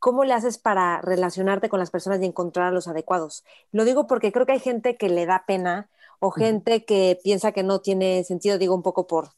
¿Cómo 0.00 0.24
le 0.24 0.34
haces 0.34 0.58
para 0.58 1.00
relacionarte 1.00 1.68
con 1.68 1.78
las 1.78 1.90
personas 1.90 2.20
y 2.20 2.26
encontrar 2.26 2.66
a 2.66 2.70
los 2.72 2.88
adecuados? 2.88 3.44
Lo 3.70 3.84
digo 3.84 4.06
porque 4.06 4.32
creo 4.32 4.46
que 4.46 4.52
hay 4.52 4.60
gente 4.60 4.96
que 4.96 5.08
le 5.08 5.26
da 5.26 5.44
pena 5.46 5.88
o 6.24 6.30
gente 6.30 6.86
que 6.86 7.20
piensa 7.22 7.52
que 7.52 7.62
no 7.62 7.80
tiene 7.82 8.24
sentido, 8.24 8.56
digo 8.56 8.74
un 8.74 8.82
poco 8.82 9.06
por, 9.06 9.28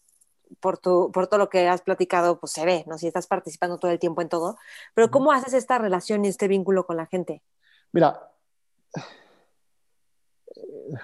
por, 0.60 0.78
tu, 0.78 1.10
por 1.10 1.26
todo 1.26 1.38
lo 1.38 1.48
que 1.48 1.66
has 1.66 1.82
platicado, 1.82 2.38
pues 2.38 2.52
se 2.52 2.64
ve, 2.64 2.84
¿no? 2.86 2.96
Si 2.96 3.08
estás 3.08 3.26
participando 3.26 3.78
todo 3.78 3.90
el 3.90 3.98
tiempo 3.98 4.22
en 4.22 4.28
todo. 4.28 4.56
Pero 4.94 5.10
¿cómo 5.10 5.32
haces 5.32 5.52
esta 5.52 5.78
relación 5.78 6.24
y 6.24 6.28
este 6.28 6.46
vínculo 6.46 6.86
con 6.86 6.96
la 6.96 7.06
gente? 7.06 7.42
Mira, 7.90 8.30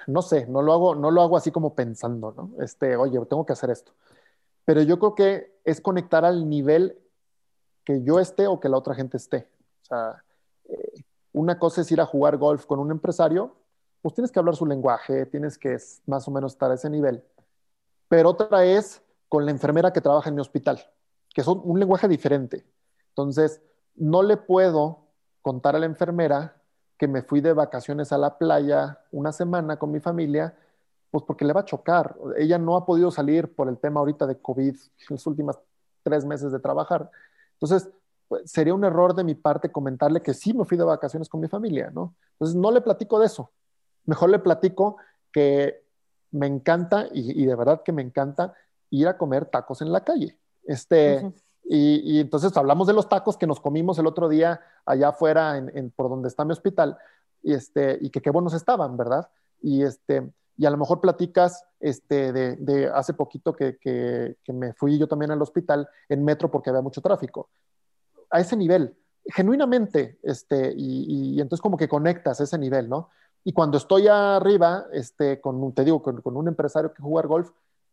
no 0.07 0.21
sé, 0.21 0.47
no 0.47 0.61
lo 0.61 0.71
hago, 0.71 0.95
no 0.95 1.11
lo 1.11 1.21
hago 1.21 1.35
así 1.35 1.51
como 1.51 1.75
pensando, 1.75 2.31
¿no? 2.31 2.63
Este, 2.63 2.95
oye, 2.95 3.19
tengo 3.25 3.45
que 3.45 3.51
hacer 3.51 3.69
esto. 3.69 3.91
Pero 4.63 4.83
yo 4.83 4.97
creo 4.99 5.15
que 5.15 5.59
es 5.65 5.81
conectar 5.81 6.23
al 6.23 6.47
nivel 6.47 6.97
que 7.83 8.01
yo 8.03 8.21
esté 8.21 8.47
o 8.47 8.61
que 8.61 8.69
la 8.69 8.77
otra 8.77 8.95
gente 8.95 9.17
esté. 9.17 9.49
O 9.81 9.85
sea, 9.85 10.23
eh, 10.63 11.03
una 11.33 11.59
cosa 11.59 11.81
es 11.81 11.91
ir 11.91 11.99
a 11.99 12.05
jugar 12.05 12.37
golf 12.37 12.65
con 12.65 12.79
un 12.79 12.89
empresario, 12.89 13.57
pues 14.03 14.13
tienes 14.13 14.31
que 14.31 14.37
hablar 14.37 14.55
su 14.55 14.65
lenguaje, 14.65 15.25
tienes 15.25 15.57
que 15.57 15.77
más 16.05 16.27
o 16.27 16.31
menos 16.31 16.51
estar 16.53 16.69
a 16.69 16.73
ese 16.75 16.89
nivel. 16.89 17.23
Pero 18.09 18.31
otra 18.31 18.65
es 18.65 19.01
con 19.29 19.45
la 19.45 19.51
enfermera 19.51 19.93
que 19.93 20.01
trabaja 20.01 20.29
en 20.29 20.35
mi 20.35 20.41
hospital, 20.41 20.85
que 21.33 21.41
es 21.41 21.47
un 21.47 21.79
lenguaje 21.79 22.07
diferente. 22.09 22.65
Entonces, 23.07 23.61
no 23.95 24.21
le 24.21 24.35
puedo 24.37 25.07
contar 25.41 25.75
a 25.75 25.79
la 25.79 25.85
enfermera 25.85 26.57
que 26.97 27.07
me 27.07 27.21
fui 27.21 27.39
de 27.39 27.53
vacaciones 27.53 28.11
a 28.11 28.17
la 28.17 28.37
playa 28.37 28.99
una 29.11 29.31
semana 29.31 29.77
con 29.77 29.91
mi 29.91 29.99
familia 29.99 30.55
Pues 31.09 31.23
porque 31.25 31.45
le 31.45 31.53
va 31.53 31.61
a 31.61 31.65
chocar. 31.65 32.15
Ella 32.37 32.57
no 32.57 32.75
ha 32.75 32.85
podido 32.85 33.09
salir 33.11 33.55
por 33.55 33.69
el 33.69 33.77
tema 33.77 33.99
ahorita 34.01 34.27
de 34.27 34.37
COVID 34.37 34.75
en 34.75 35.07
los 35.09 35.25
últimos 35.27 35.59
tres 36.03 36.25
meses 36.25 36.51
de 36.51 36.59
trabajar. 36.59 37.09
Entonces, 37.53 37.89
pues, 38.27 38.51
sería 38.51 38.73
un 38.73 38.83
error 38.83 39.15
de 39.15 39.23
mi 39.23 39.35
parte 39.35 39.71
comentarle 39.71 40.21
que 40.21 40.33
sí 40.33 40.53
me 40.53 40.65
fui 40.65 40.77
de 40.77 40.83
vacaciones 40.83 41.29
con 41.29 41.39
mi 41.39 41.47
familia, 41.47 41.91
¿no? 41.93 42.15
Entonces, 42.33 42.55
no 42.55 42.71
le 42.71 42.81
platico 42.81 43.19
de 43.19 43.27
eso. 43.27 43.51
Mejor 44.05 44.29
le 44.29 44.39
platico 44.39 44.97
que 45.31 45.83
me 46.31 46.47
encanta, 46.47 47.07
y, 47.11 47.45
de 47.45 47.55
verdad 47.55 47.83
que 47.83 47.91
me 47.91 48.01
encanta, 48.01 48.53
ir 48.89 49.07
a 49.07 49.17
comer 49.17 49.45
tacos 49.45 49.81
en 49.81 49.91
la 49.91 50.03
calle. 50.03 50.37
Este, 50.63 51.31
y, 51.63 52.19
entonces 52.19 52.55
hablamos 52.57 52.87
de 52.87 52.93
los 52.93 53.07
tacos 53.07 53.37
que 53.37 53.47
nos 53.47 53.59
comimos 53.59 53.99
el 53.99 54.07
otro 54.07 54.27
día 54.29 54.61
allá 54.85 55.09
afuera, 55.09 55.57
en, 55.57 55.91
por 55.91 56.09
donde 56.09 56.27
está 56.27 56.43
mi 56.43 56.51
hospital, 56.51 56.97
y, 57.41 57.53
este, 57.53 57.97
y 58.01 58.09
que 58.09 58.21
qué 58.21 58.31
buenos 58.31 58.53
estaban, 58.53 58.97
¿verdad? 58.97 59.29
Y, 59.61 59.83
este, 59.83 60.31
y 60.57 60.65
a 60.65 60.69
lo 60.69 60.77
mejor 60.77 61.01
platicas 61.01 61.65
este, 61.79 62.31
de, 62.31 62.55
de 62.57 62.87
hace 62.87 63.13
poquito 63.13 63.55
que, 63.55 63.77
que, 63.77 64.37
que, 64.43 64.53
me 64.53 64.73
fui 64.73 64.97
yo 64.97 65.07
también 65.07 65.31
al 65.31 65.41
hospital 65.41 65.87
en 66.09 66.23
metro 66.23 66.49
porque 66.49 66.69
había 66.69 66.81
mucho 66.81 67.01
tráfico. 67.01 67.49
A 68.29 68.39
ese 68.39 68.55
nivel, 68.55 68.95
genuinamente, 69.25 70.19
este, 70.23 70.73
y, 70.75 71.35
y 71.35 71.41
entonces 71.41 71.61
como 71.61 71.77
que 71.77 71.87
conectas 71.87 72.39
ese 72.39 72.57
nivel, 72.57 72.89
¿no? 72.89 73.09
Y 73.43 73.53
cuando 73.53 73.77
estoy 73.77 74.07
arriba, 74.07 74.85
este, 74.91 75.41
con, 75.41 75.73
te 75.73 75.83
digo, 75.83 76.01
con, 76.01 76.21
con 76.21 76.37
un 76.37 76.47
empresario 76.47 76.93
que 76.93 77.01
juega 77.01 77.27
golf, 77.27 77.51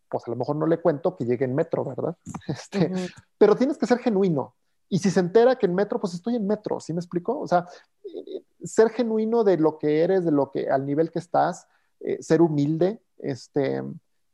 pues 0.08 0.26
a 0.26 0.30
lo 0.30 0.36
mejor 0.36 0.56
no 0.56 0.66
le 0.66 0.80
cuento 0.80 1.16
que 1.16 1.24
llegue 1.24 1.44
en 1.44 1.54
metro, 1.54 1.84
¿verdad? 1.84 2.16
Este, 2.48 2.92
Pero 3.38 3.56
tienes 3.56 3.78
que 3.78 3.86
ser 3.86 3.98
genuino. 3.98 4.54
Y 4.88 4.98
si 4.98 5.10
se 5.10 5.20
entera 5.20 5.56
que 5.56 5.66
en 5.66 5.74
metro, 5.74 6.00
pues 6.00 6.14
estoy 6.14 6.34
en 6.34 6.46
metro, 6.46 6.80
¿sí 6.80 6.92
me 6.92 6.98
explico? 6.98 7.38
O 7.38 7.46
sea, 7.46 7.66
eh, 8.04 8.42
ser 8.64 8.90
genuino 8.90 9.44
de 9.44 9.56
lo 9.56 9.78
que 9.78 10.02
eres, 10.02 10.24
de 10.24 10.32
lo 10.32 10.50
que, 10.50 10.68
al 10.68 10.84
nivel 10.84 11.12
que 11.12 11.20
estás, 11.20 11.68
eh, 12.00 12.20
ser 12.20 12.42
humilde, 12.42 13.00
este, 13.18 13.84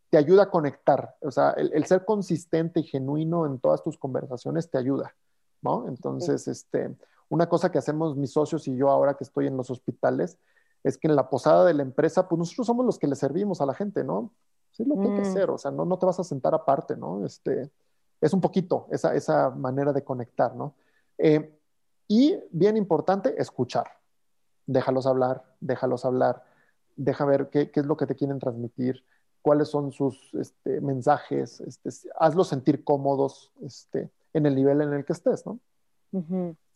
te 0.08 0.16
ayuda 0.16 0.44
a 0.44 0.50
conectar. 0.50 1.14
O 1.20 1.30
sea, 1.30 1.50
el, 1.50 1.84
ser 1.84 2.06
consistente 2.06 2.80
y 2.80 2.84
genuino 2.84 3.44
en 3.44 3.58
todas 3.58 3.82
tus 3.82 3.98
conversaciones 3.98 4.70
te 4.70 4.78
ayuda, 4.78 5.14
¿no? 5.60 5.86
Entonces, 5.88 6.48
este, 6.48 6.96
una 7.28 7.48
cosa 7.50 7.70
que 7.70 7.78
hacemos 7.78 8.16
mis 8.16 8.32
socios 8.32 8.66
y 8.66 8.76
yo 8.76 8.88
ahora 8.88 9.14
que 9.14 9.24
estoy 9.24 9.46
en 9.46 9.58
los 9.58 9.70
hospitales 9.70 10.38
es 10.84 10.98
que 10.98 11.08
en 11.08 11.16
la 11.16 11.28
posada 11.28 11.64
de 11.64 11.74
la 11.74 11.82
empresa, 11.82 12.28
pues 12.28 12.38
nosotros 12.38 12.66
somos 12.66 12.86
los 12.86 12.98
que 12.98 13.06
le 13.06 13.16
servimos 13.16 13.60
a 13.60 13.66
la 13.66 13.74
gente, 13.74 14.04
¿no? 14.04 14.32
es 14.82 14.86
lo 14.86 14.96
que 14.96 15.08
hay 15.08 15.14
que 15.14 15.20
mm. 15.20 15.30
hacer, 15.30 15.50
o 15.50 15.58
sea, 15.58 15.70
no, 15.70 15.84
no 15.84 15.98
te 15.98 16.06
vas 16.06 16.20
a 16.20 16.24
sentar 16.24 16.54
aparte, 16.54 16.96
¿no? 16.96 17.24
Este, 17.24 17.70
es 18.20 18.32
un 18.32 18.40
poquito 18.40 18.86
esa, 18.90 19.14
esa 19.14 19.50
manera 19.50 19.92
de 19.92 20.04
conectar, 20.04 20.54
¿no? 20.54 20.74
Eh, 21.18 21.58
y 22.08 22.38
bien 22.50 22.76
importante, 22.76 23.34
escuchar. 23.40 23.86
Déjalos 24.66 25.06
hablar, 25.06 25.44
déjalos 25.60 26.04
hablar, 26.04 26.44
deja 26.96 27.24
ver 27.24 27.48
qué, 27.50 27.70
qué 27.70 27.80
es 27.80 27.86
lo 27.86 27.96
que 27.96 28.06
te 28.06 28.16
quieren 28.16 28.38
transmitir, 28.38 29.04
cuáles 29.42 29.68
son 29.68 29.92
sus 29.92 30.34
este, 30.34 30.80
mensajes, 30.80 31.60
este, 31.60 31.90
hazlos 32.18 32.48
sentir 32.48 32.84
cómodos 32.84 33.52
este, 33.62 34.10
en 34.32 34.46
el 34.46 34.54
nivel 34.54 34.80
en 34.80 34.92
el 34.92 35.04
que 35.04 35.12
estés, 35.12 35.46
¿no? 35.46 35.60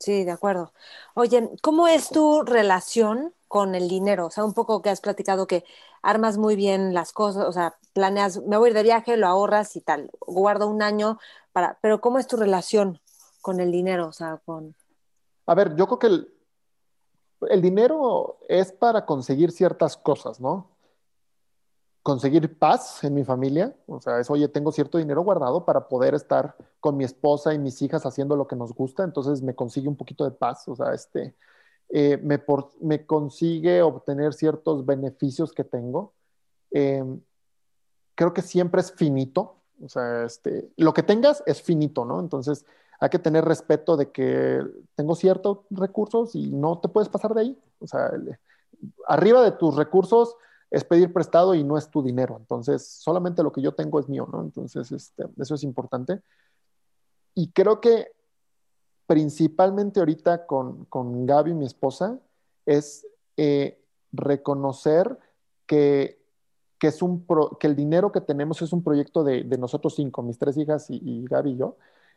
Sí, 0.00 0.24
de 0.24 0.30
acuerdo. 0.30 0.72
Oye, 1.12 1.50
¿cómo 1.60 1.86
es 1.86 2.08
tu 2.08 2.42
relación 2.42 3.34
con 3.48 3.74
el 3.74 3.86
dinero? 3.86 4.26
O 4.26 4.30
sea, 4.30 4.44
un 4.44 4.54
poco 4.54 4.80
que 4.80 4.88
has 4.88 5.02
platicado 5.02 5.46
que 5.46 5.62
armas 6.00 6.38
muy 6.38 6.56
bien 6.56 6.94
las 6.94 7.12
cosas, 7.12 7.46
o 7.46 7.52
sea, 7.52 7.76
planeas, 7.92 8.40
me 8.46 8.56
voy 8.56 8.68
a 8.68 8.70
ir 8.70 8.76
de 8.76 8.82
viaje, 8.82 9.18
lo 9.18 9.26
ahorras 9.26 9.76
y 9.76 9.82
tal, 9.82 10.10
guardo 10.26 10.68
un 10.68 10.80
año 10.80 11.18
para, 11.52 11.78
pero 11.82 12.00
¿cómo 12.00 12.18
es 12.18 12.26
tu 12.26 12.38
relación 12.38 12.98
con 13.42 13.60
el 13.60 13.70
dinero? 13.70 14.08
O 14.08 14.12
sea, 14.12 14.40
con... 14.42 14.74
A 15.44 15.54
ver, 15.54 15.76
yo 15.76 15.86
creo 15.86 15.98
que 15.98 16.06
el, 16.06 16.34
el 17.50 17.60
dinero 17.60 18.38
es 18.48 18.72
para 18.72 19.04
conseguir 19.04 19.52
ciertas 19.52 19.98
cosas, 19.98 20.40
¿no? 20.40 20.70
Conseguir 22.02 22.58
paz 22.58 23.04
en 23.04 23.14
mi 23.14 23.24
familia, 23.24 23.74
o 23.86 24.00
sea, 24.00 24.18
es, 24.20 24.30
oye, 24.30 24.48
tengo 24.48 24.72
cierto 24.72 24.98
dinero 24.98 25.22
guardado 25.22 25.64
para 25.64 25.88
poder 25.88 26.14
estar 26.14 26.56
con 26.80 26.96
mi 26.96 27.04
esposa 27.04 27.52
y 27.52 27.58
mis 27.58 27.80
hijas 27.82 28.06
haciendo 28.06 28.36
lo 28.36 28.46
que 28.46 28.56
nos 28.56 28.72
gusta, 28.72 29.04
entonces 29.04 29.42
me 29.42 29.54
consigue 29.54 29.88
un 29.88 29.96
poquito 29.96 30.24
de 30.24 30.30
paz, 30.30 30.66
o 30.68 30.74
sea, 30.74 30.94
este, 30.94 31.34
eh, 31.90 32.18
me, 32.22 32.42
me, 32.80 33.04
consigue 33.04 33.82
obtener 33.82 34.32
ciertos 34.32 34.86
beneficios 34.86 35.52
que 35.52 35.64
tengo. 35.64 36.14
Em, 36.70 37.20
creo 38.14 38.32
que 38.32 38.42
siempre 38.42 38.80
es 38.80 38.92
finito, 38.92 39.56
o 39.82 39.88
sea, 39.88 40.24
este, 40.24 40.70
lo 40.76 40.94
que 40.94 41.02
tengas 41.02 41.42
es 41.46 41.60
finito, 41.60 42.04
¿no? 42.04 42.20
Entonces 42.20 42.64
hay 43.00 43.08
que 43.08 43.18
tener 43.18 43.44
respeto 43.44 43.96
de 43.96 44.10
que 44.10 44.62
tengo 44.94 45.14
ciertos 45.16 45.60
recursos 45.70 46.34
y 46.34 46.50
no 46.50 46.78
te 46.78 46.88
puedes 46.88 47.08
pasar 47.08 47.34
de 47.34 47.40
ahí, 47.40 47.62
o 47.80 47.86
sea, 47.86 48.10
arriba 49.06 49.42
de 49.42 49.52
tus 49.52 49.76
recursos 49.76 50.36
es 50.70 50.84
pedir 50.84 51.12
prestado 51.12 51.54
y 51.54 51.64
no 51.64 51.76
es 51.76 51.90
tu 51.90 52.02
dinero. 52.02 52.36
Entonces, 52.38 52.86
solamente 52.86 53.42
lo 53.42 53.52
que 53.52 53.60
yo 53.60 53.72
tengo 53.72 53.98
es 53.98 54.08
mío, 54.08 54.28
¿no? 54.32 54.42
Entonces, 54.42 54.92
este, 54.92 55.24
eso 55.38 55.54
es 55.54 55.64
importante. 55.64 56.20
Y 57.34 57.50
creo 57.52 57.80
que 57.80 58.12
principalmente 59.06 59.98
ahorita 59.98 60.46
con, 60.46 60.84
con 60.84 61.26
Gaby, 61.26 61.54
mi 61.54 61.66
esposa, 61.66 62.20
es 62.66 63.04
eh, 63.36 63.82
reconocer 64.12 65.18
que, 65.66 66.22
que, 66.78 66.86
es 66.86 67.02
un 67.02 67.26
que 67.58 67.66
el 67.66 67.74
dinero 67.74 68.12
que 68.12 68.20
tenemos 68.20 68.62
es 68.62 68.72
un 68.72 68.84
proyecto 68.84 69.24
de, 69.24 69.42
de 69.42 69.58
nosotros 69.58 69.96
cinco, 69.96 70.22
mis 70.22 70.38
tres 70.38 70.56
hijas 70.56 70.88
y, 70.90 71.00
y 71.02 71.24
Gaby 71.24 71.50
y 71.50 71.56
yo. 71.56 71.76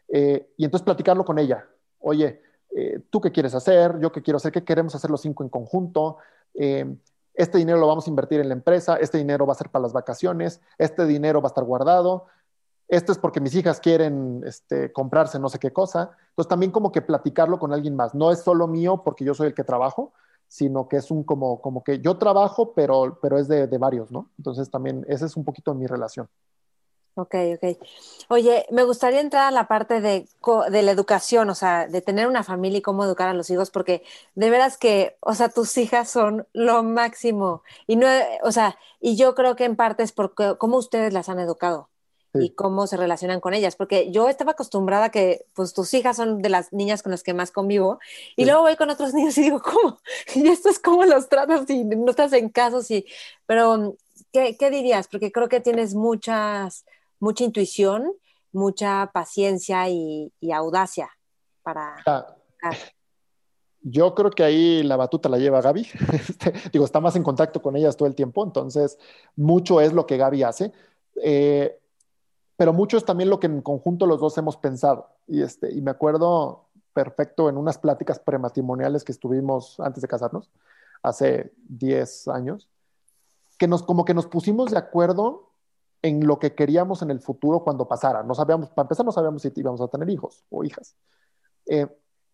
Eh, 0.10 0.54
y 0.58 0.66
entonces 0.66 0.86
platicarlo 0.86 1.26
con 1.26 1.40
ella. 1.40 1.68
Oye, 2.00 2.42
eh, 2.76 3.02
¿tú 3.10 3.20
qué 3.20 3.32
quieres 3.32 3.56
hacer? 3.56 4.00
¿Yo 4.00 4.12
qué 4.12 4.22
quiero 4.22 4.38
hacer? 4.38 4.52
¿Qué 4.52 4.64
queremos 4.64 4.94
hacer 4.94 5.10
los 5.10 5.22
cinco 5.22 5.44
en 5.44 5.50
conjunto? 5.50 6.18
Este 7.34 7.58
dinero 7.58 7.80
lo 7.80 7.88
vamos 7.88 8.08
a 8.08 8.10
invertir 8.10 8.40
en 8.40 8.50
la 8.50 8.54
empresa, 8.54 8.96
este 8.98 9.18
dinero 9.18 9.46
va 9.46 9.54
a 9.54 9.58
ser 9.58 9.70
para 9.70 9.84
las 9.84 9.94
vacaciones, 9.94 10.62
este 10.78 11.06
dinero 11.06 11.42
va 11.42 11.48
a 11.48 11.52
estar 11.52 11.64
guardado, 11.64 12.28
esto 12.88 13.12
es 13.12 13.18
porque 13.18 13.40
mis 13.40 13.56
hijas 13.56 13.80
quieren 13.80 14.44
este, 14.46 14.92
comprarse 14.92 15.40
no 15.40 15.50
sé 15.50 15.58
qué 15.58 15.72
cosa. 15.72 16.12
Entonces 16.30 16.50
también 16.50 16.72
como 16.72 16.92
que 16.92 17.02
platicarlo 17.02 17.58
con 17.58 17.74
alguien 17.74 17.96
más. 17.96 18.14
No 18.14 18.32
es 18.32 18.40
solo 18.44 18.68
mío 18.68 19.02
porque 19.04 19.26
yo 19.26 19.34
soy 19.34 19.48
el 19.48 19.54
que 19.56 19.64
trabajo, 19.64 20.14
sino 20.48 20.88
que 20.88 20.98
es 20.98 21.10
un 21.10 21.24
como, 21.24 21.60
como 21.62 21.84
que 21.84 22.00
yo 22.00 22.18
trabajo, 22.18 22.74
pero, 22.74 23.18
pero 23.22 23.40
es 23.40 23.48
de, 23.48 23.68
de 23.68 23.78
varios, 23.78 24.12
¿no? 24.12 24.30
Entonces 24.38 24.70
también 24.70 25.06
esa 25.08 25.26
es 25.26 25.36
un 25.36 25.44
poquito 25.44 25.74
mi 25.74 25.88
relación. 25.88 26.28
Ok, 27.16 27.36
ok. 27.56 27.78
Oye, 28.30 28.66
me 28.72 28.84
gustaría 28.84 29.20
entrar 29.22 29.44
a 29.44 29.52
la 29.52 29.68
parte 29.68 30.02
de, 30.02 30.28
de, 30.72 30.82
la 30.82 30.92
educación, 30.92 31.48
o 31.52 31.56
sea, 31.56 31.88
de 31.88 32.02
tener 32.02 32.28
una 32.28 32.44
familia 32.44 32.80
y 32.80 32.82
cómo 32.82 33.04
educar 33.04 33.30
a 33.30 33.34
los 33.36 33.52
hijos, 33.52 33.70
porque 33.70 34.04
de 34.34 34.50
veras 34.50 34.78
que, 34.80 35.16
o 35.20 35.36
sea, 35.36 35.50
tus 35.50 35.78
hijas 35.78 36.10
son 36.10 36.48
lo 36.54 36.82
máximo. 36.82 37.62
Y 37.86 37.98
no, 37.98 38.08
o 38.42 38.52
sea, 38.52 38.80
y 39.00 39.16
yo 39.16 39.36
creo 39.36 39.56
que 39.56 39.66
en 39.66 39.76
parte 39.76 40.02
es 40.02 40.12
porque 40.12 40.56
cómo 40.58 40.78
ustedes 40.78 41.14
las 41.14 41.30
han 41.30 41.40
educado 41.40 41.90
y 42.34 42.56
cómo 42.56 42.88
se 42.88 42.98
relacionan 42.98 43.40
con 43.42 43.54
ellas, 43.54 43.76
porque 43.76 44.12
yo 44.12 44.28
estaba 44.28 44.54
acostumbrada 44.54 45.06
a 45.06 45.12
que, 45.12 45.46
pues, 45.54 45.74
tus 45.74 45.94
hijas 45.94 46.18
son 46.18 46.42
de 46.42 46.50
las 46.50 46.74
niñas 46.74 47.04
con 47.04 47.12
las 47.12 47.22
que 47.22 47.36
más 47.36 47.52
convivo, 47.52 48.00
y 48.36 48.46
luego 48.46 48.62
voy 48.64 48.76
con 48.76 48.90
otros 48.90 49.14
niños 49.14 49.38
y 49.38 49.44
digo, 49.44 49.62
¿cómo? 49.62 50.00
Y 50.34 50.48
esto 50.48 50.70
es 50.70 50.80
cómo 50.80 51.06
los 51.06 51.30
tratas 51.30 51.70
y 51.70 51.84
no 51.84 52.10
estás 52.10 52.34
en 52.34 52.50
casos 52.50 52.90
y, 52.90 53.06
pero, 53.46 53.96
¿qué, 54.32 54.58
qué 54.58 54.72
dirías? 54.72 55.08
Porque 55.08 55.32
creo 55.32 55.48
que 55.48 55.60
tienes 55.60 55.94
muchas 55.94 56.86
mucha 57.24 57.46
intuición, 57.46 58.12
mucha 58.52 59.10
paciencia 59.14 59.90
y, 59.90 60.32
audacia 60.54 61.10
para... 61.64 61.96
yo 63.82 64.14
creo 64.14 64.30
que 64.30 64.44
ahí 64.44 64.84
la 64.84 64.98
batuta 64.98 65.30
la 65.30 65.38
lleva 65.38 65.62
Gaby. 65.62 65.88
Este, 66.14 66.54
digo, 66.72 66.84
está 66.84 67.00
más 67.00 67.16
en 67.16 67.24
contacto 67.24 67.62
con 67.62 67.78
ellas 67.78 67.96
todo 67.96 68.08
el 68.08 68.16
tiempo, 68.16 68.44
entonces 68.44 69.00
mucho 69.38 69.80
es 69.80 69.94
lo 69.94 70.06
que 70.06 70.18
Gaby 70.18 70.44
hace. 70.44 70.74
Eh, 71.24 71.80
pero 72.58 72.74
mucho 72.74 72.98
es 72.98 73.06
también 73.06 73.30
lo 73.30 73.40
que 73.40 73.48
en 73.48 73.62
conjunto 73.62 74.06
los 74.06 74.20
dos 74.20 74.38
hemos 74.38 74.58
pensado. 74.58 75.08
Y, 75.26 75.42
este, 75.42 75.72
y 75.72 75.82
me 75.82 75.92
acuerdo 75.92 76.66
perfecto 76.94 77.48
en 77.48 77.58
unas 77.58 77.78
pláticas 77.78 78.20
prematrimoniales 78.20 79.04
que 79.06 79.14
estuvimos 79.14 79.80
antes 79.80 80.02
de 80.02 80.08
casarnos, 80.10 80.52
hace 81.02 81.54
10 81.70 82.28
años, 82.28 82.68
que 83.58 83.68
nos, 83.68 83.82
como 83.82 84.04
que 84.04 84.14
nos 84.14 84.28
pusimos 84.28 84.72
de 84.72 84.78
acuerdo 84.78 85.53
en 86.04 86.28
lo 86.28 86.38
que 86.38 86.54
queríamos 86.54 87.02
en 87.02 87.10
el 87.10 87.22
futuro 87.22 87.64
cuando 87.64 87.88
pasara. 87.88 88.22
No 88.24 88.36
sabíamos, 88.36 88.70
para 88.70 88.84
empezar, 88.84 89.06
no 89.06 89.12
sabíamos 89.12 89.42
si 89.42 89.52
íbamos 89.56 89.82
a 89.82 89.88
tener 89.88 90.10
hijos 90.10 90.44
o 90.50 90.64
hijas. 90.64 90.96
Eh, 91.66 91.88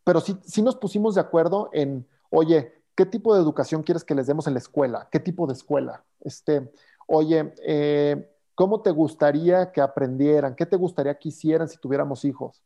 pero 0.04 0.20
sí, 0.20 0.36
sí 0.44 0.64
nos 0.64 0.76
pusimos 0.76 1.16
de 1.16 1.22
acuerdo 1.22 1.70
en, 1.72 2.08
oye, 2.32 2.74
¿qué 2.96 3.06
tipo 3.06 3.34
de 3.34 3.42
educación 3.42 3.84
quieres 3.84 4.04
que 4.04 4.16
les 4.16 4.26
demos 4.26 4.48
en 4.48 4.56
la 4.56 4.60
escuela? 4.60 5.08
¿Qué 5.12 5.20
tipo 5.20 5.46
de 5.46 5.54
escuela? 5.54 6.04
Este, 6.22 6.74
oye, 7.06 7.54
eh, 7.64 8.36
¿cómo 8.56 8.82
te 8.82 8.90
gustaría 8.90 9.72
que 9.72 9.82
aprendieran? 9.82 10.56
¿Qué 10.56 10.66
te 10.66 10.76
gustaría 10.76 11.18
que 11.20 11.30
hicieran 11.30 11.70
si 11.70 11.78
tuviéramos 11.78 12.26
hijos? 12.26 12.64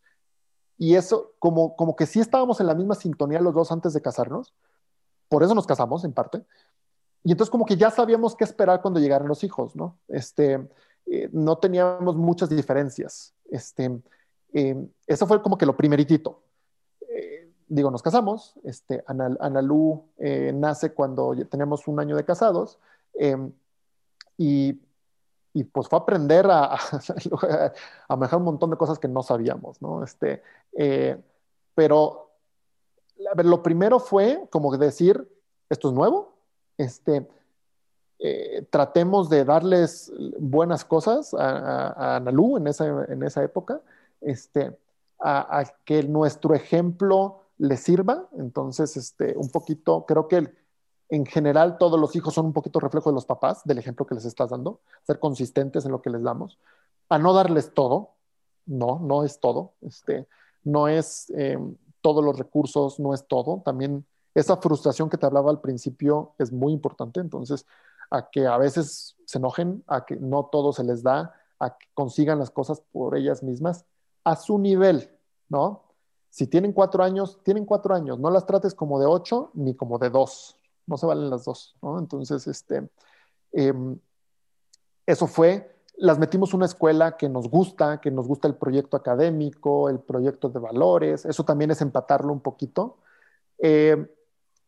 Y 0.78 0.96
eso, 0.96 1.34
como, 1.38 1.76
como 1.76 1.98
que 1.98 2.06
sí 2.06 2.22
estábamos 2.22 2.62
en 2.62 2.68
la 2.68 2.76
misma 2.76 2.96
sintonía 2.96 3.42
los 3.42 3.54
dos 3.54 3.74
antes 3.74 3.92
de 3.92 4.02
casarnos, 4.02 4.54
por 5.28 5.44
eso 5.44 5.54
nos 5.54 5.68
casamos 5.68 6.06
en 6.06 6.14
parte. 6.14 6.46
Y 7.26 7.32
entonces 7.32 7.52
como 7.52 7.66
que 7.66 7.76
ya 7.76 7.92
sabíamos 7.92 8.36
qué 8.36 8.46
esperar 8.46 8.82
cuando 8.82 9.02
llegaran 9.02 9.28
los 9.28 9.44
hijos, 9.44 9.76
¿no? 9.76 9.98
Este, 10.08 10.70
eh, 11.06 11.30
no 11.32 11.58
teníamos 11.58 12.16
muchas 12.16 12.50
diferencias. 12.50 13.34
Este, 13.50 14.00
eh, 14.54 14.88
eso 15.08 15.28
fue 15.28 15.42
como 15.42 15.58
que 15.58 15.66
lo 15.66 15.76
primeritito. 15.76 16.42
Eh, 17.10 17.52
digo, 17.68 17.92
nos 17.92 18.02
casamos, 18.02 18.56
este, 18.64 19.04
Analú 19.08 20.10
nace 20.18 20.94
cuando 20.94 21.36
tenemos 21.50 21.88
un 21.88 22.00
año 22.00 22.16
de 22.16 22.26
casados, 22.26 22.80
y, 24.38 24.82
y, 25.54 25.64
pues 25.66 25.88
fue 25.88 26.00
aprender 26.00 26.48
a, 26.50 26.74
a, 28.08 28.16
manejar 28.16 28.40
un 28.40 28.46
montón 28.46 28.72
de 28.72 28.78
cosas 28.78 28.98
que 28.98 29.08
no 29.08 29.22
sabíamos, 29.22 29.82
¿no? 29.82 30.04
Este, 30.04 30.42
eh, 30.74 31.22
pero 31.76 32.32
a 33.32 33.36
ver, 33.36 33.46
lo 33.46 33.62
primero 33.62 34.00
fue 34.00 34.48
como 34.50 34.76
decir, 34.78 35.28
esto 35.70 35.90
es 35.90 35.94
nuevo, 35.94 36.34
este, 36.78 37.28
eh, 38.26 38.66
tratemos 38.70 39.28
de 39.28 39.44
darles 39.44 40.10
buenas 40.40 40.86
cosas 40.86 41.34
a, 41.34 42.16
a, 42.16 42.20
Nalu 42.22 42.56
en 42.56 42.68
esa, 42.68 43.04
en 43.10 43.22
esa 43.22 43.44
época, 43.44 43.82
este, 44.22 44.78
a, 45.20 45.66
que 45.84 46.04
nuestro 46.04 46.56
ejemplo 46.56 47.42
le 47.58 47.76
sirva. 47.76 48.30
Entonces, 48.38 48.96
este, 48.96 49.36
un 49.36 49.50
poquito, 49.50 50.06
creo 50.06 50.30
que 50.30 50.54
en 51.10 51.26
general 51.26 51.78
todos 51.78 52.00
los 52.00 52.16
hijos 52.16 52.34
son 52.34 52.46
un 52.46 52.54
poquito 52.54 52.80
reflejo 52.80 53.10
de 53.10 53.16
los 53.16 53.26
papás, 53.26 53.62
del 53.66 53.80
ejemplo 53.80 54.06
que 54.06 54.16
les 54.16 54.24
estás 54.24 54.52
dando, 54.52 54.80
ser 55.06 55.20
consistentes 55.20 55.84
en 55.84 55.92
lo 55.92 56.02
que 56.02 56.10
les 56.10 56.24
damos, 56.24 56.58
a 57.10 57.20
no 57.20 57.34
darles 57.34 57.74
todo, 57.74 58.12
no, 58.66 59.02
no 59.04 59.26
es 59.26 59.42
todo, 59.42 59.74
este, 59.82 60.30
no 60.64 60.88
es 60.88 61.30
eh, 61.36 61.60
todos 62.00 62.24
los 62.24 62.40
recursos, 62.40 63.02
no 63.02 63.14
es 63.14 63.28
todo, 63.28 63.62
también 63.66 64.06
esa 64.34 64.56
frustración 64.58 65.10
que 65.10 65.18
te 65.18 65.26
hablaba 65.26 65.52
al 65.52 65.60
principio 65.60 66.32
es 66.40 66.54
muy 66.54 66.72
importante, 66.72 67.20
entonces 67.20 67.66
a 68.10 68.30
que 68.30 68.46
a 68.46 68.58
veces 68.58 69.16
se 69.26 69.38
enojen, 69.38 69.84
a 69.88 70.06
que 70.06 70.16
no 70.16 70.50
todo 70.52 70.74
se 70.74 70.84
les 70.84 71.04
da, 71.04 71.34
a 71.60 71.78
que 71.78 71.88
consigan 71.94 72.40
las 72.40 72.52
cosas 72.52 72.82
por 72.92 73.16
ellas 73.16 73.44
mismas 73.44 73.86
a 74.24 74.36
su 74.36 74.58
nivel, 74.58 75.10
¿no? 75.50 75.84
Si 76.30 76.48
tienen 76.48 76.74
cuatro 76.74 77.04
años, 77.04 77.40
tienen 77.44 77.66
cuatro 77.66 77.94
años, 77.94 78.20
no 78.20 78.30
las 78.30 78.46
trates 78.46 78.74
como 78.74 79.00
de 79.00 79.06
ocho 79.06 79.52
ni 79.54 79.76
como 79.76 80.00
de 80.00 80.10
dos, 80.10 80.58
no 80.88 80.98
se 80.98 81.06
valen 81.06 81.30
las 81.30 81.46
dos, 81.46 81.76
¿no? 81.82 82.00
Entonces, 82.00 82.48
este, 82.48 82.90
em, 83.52 84.00
eso 85.06 85.28
fue, 85.28 85.76
las 85.98 86.18
metimos 86.18 86.54
una 86.54 86.66
escuela 86.66 87.18
que 87.18 87.30
nos 87.30 87.50
gusta, 87.50 88.02
que 88.02 88.10
nos 88.10 88.28
gusta 88.28 88.48
el 88.48 88.56
proyecto 88.56 88.98
académico, 88.98 89.90
el 89.90 90.00
proyecto 90.00 90.50
de 90.50 90.60
valores, 90.60 91.26
eso 91.26 91.46
también 91.46 91.72
es 91.72 91.82
empatarlo 91.82 92.34
un 92.34 92.42
poquito. 92.42 92.98
Em, 93.60 94.08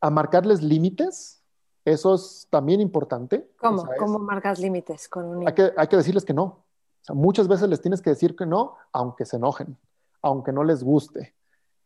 a 0.02 0.10
marcarles 0.12 0.62
límites, 0.62 1.42
eso 1.86 2.16
es 2.16 2.48
también 2.50 2.82
importante. 2.82 3.52
¿Cómo? 3.60 3.88
¿Cómo 3.98 4.20
marcas 4.20 4.60
límites 4.60 5.08
con 5.08 5.26
un 5.26 5.48
hay 5.48 5.54
que, 5.54 5.72
hay 5.78 5.88
que 5.88 5.98
decirles 5.98 6.26
que 6.26 6.34
no. 6.34 6.66
muchas 7.10 7.48
veces 7.48 7.70
les 7.70 7.80
tienes 7.80 8.02
que 8.02 8.10
decir 8.10 8.36
que 8.36 8.48
no, 8.48 8.76
aunque 8.92 9.26
se 9.26 9.38
enojen, 9.38 9.78
aunque 10.24 10.52
no 10.52 10.64
les 10.64 10.84
guste, 10.84 11.36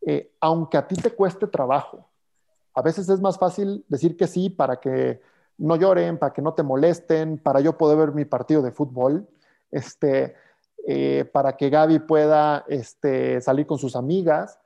eh, 0.01 0.31
aunque 0.39 0.77
a 0.77 0.87
ti 0.87 0.95
te 0.95 1.11
cueste 1.11 1.47
trabajo. 1.47 2.07
A 2.73 2.81
veces 2.81 3.09
es 3.09 3.19
más 3.19 3.37
fácil 3.37 3.83
decir 3.89 4.15
que 4.15 4.27
sí 4.27 4.49
para 4.49 4.79
que 4.79 5.21
no 5.57 5.75
lloren, 5.75 6.17
para 6.17 6.31
que 6.31 6.41
no 6.41 6.53
te 6.53 6.63
molesten, 6.63 7.37
para 7.37 7.59
yo 7.59 7.77
poder 7.77 7.97
ver 7.97 8.13
mi 8.13 8.23
partido 8.23 8.61
de 8.61 8.71
fútbol, 8.71 9.27
este, 9.69 10.35
eh, 10.87 11.29
para 11.33 11.57
que 11.57 11.69
Gaby 11.69 11.99
pueda 11.99 12.63
este, 12.69 13.41
salir 13.41 13.67
con 13.67 13.77
sus 13.77 13.97
amigas, 13.97 14.59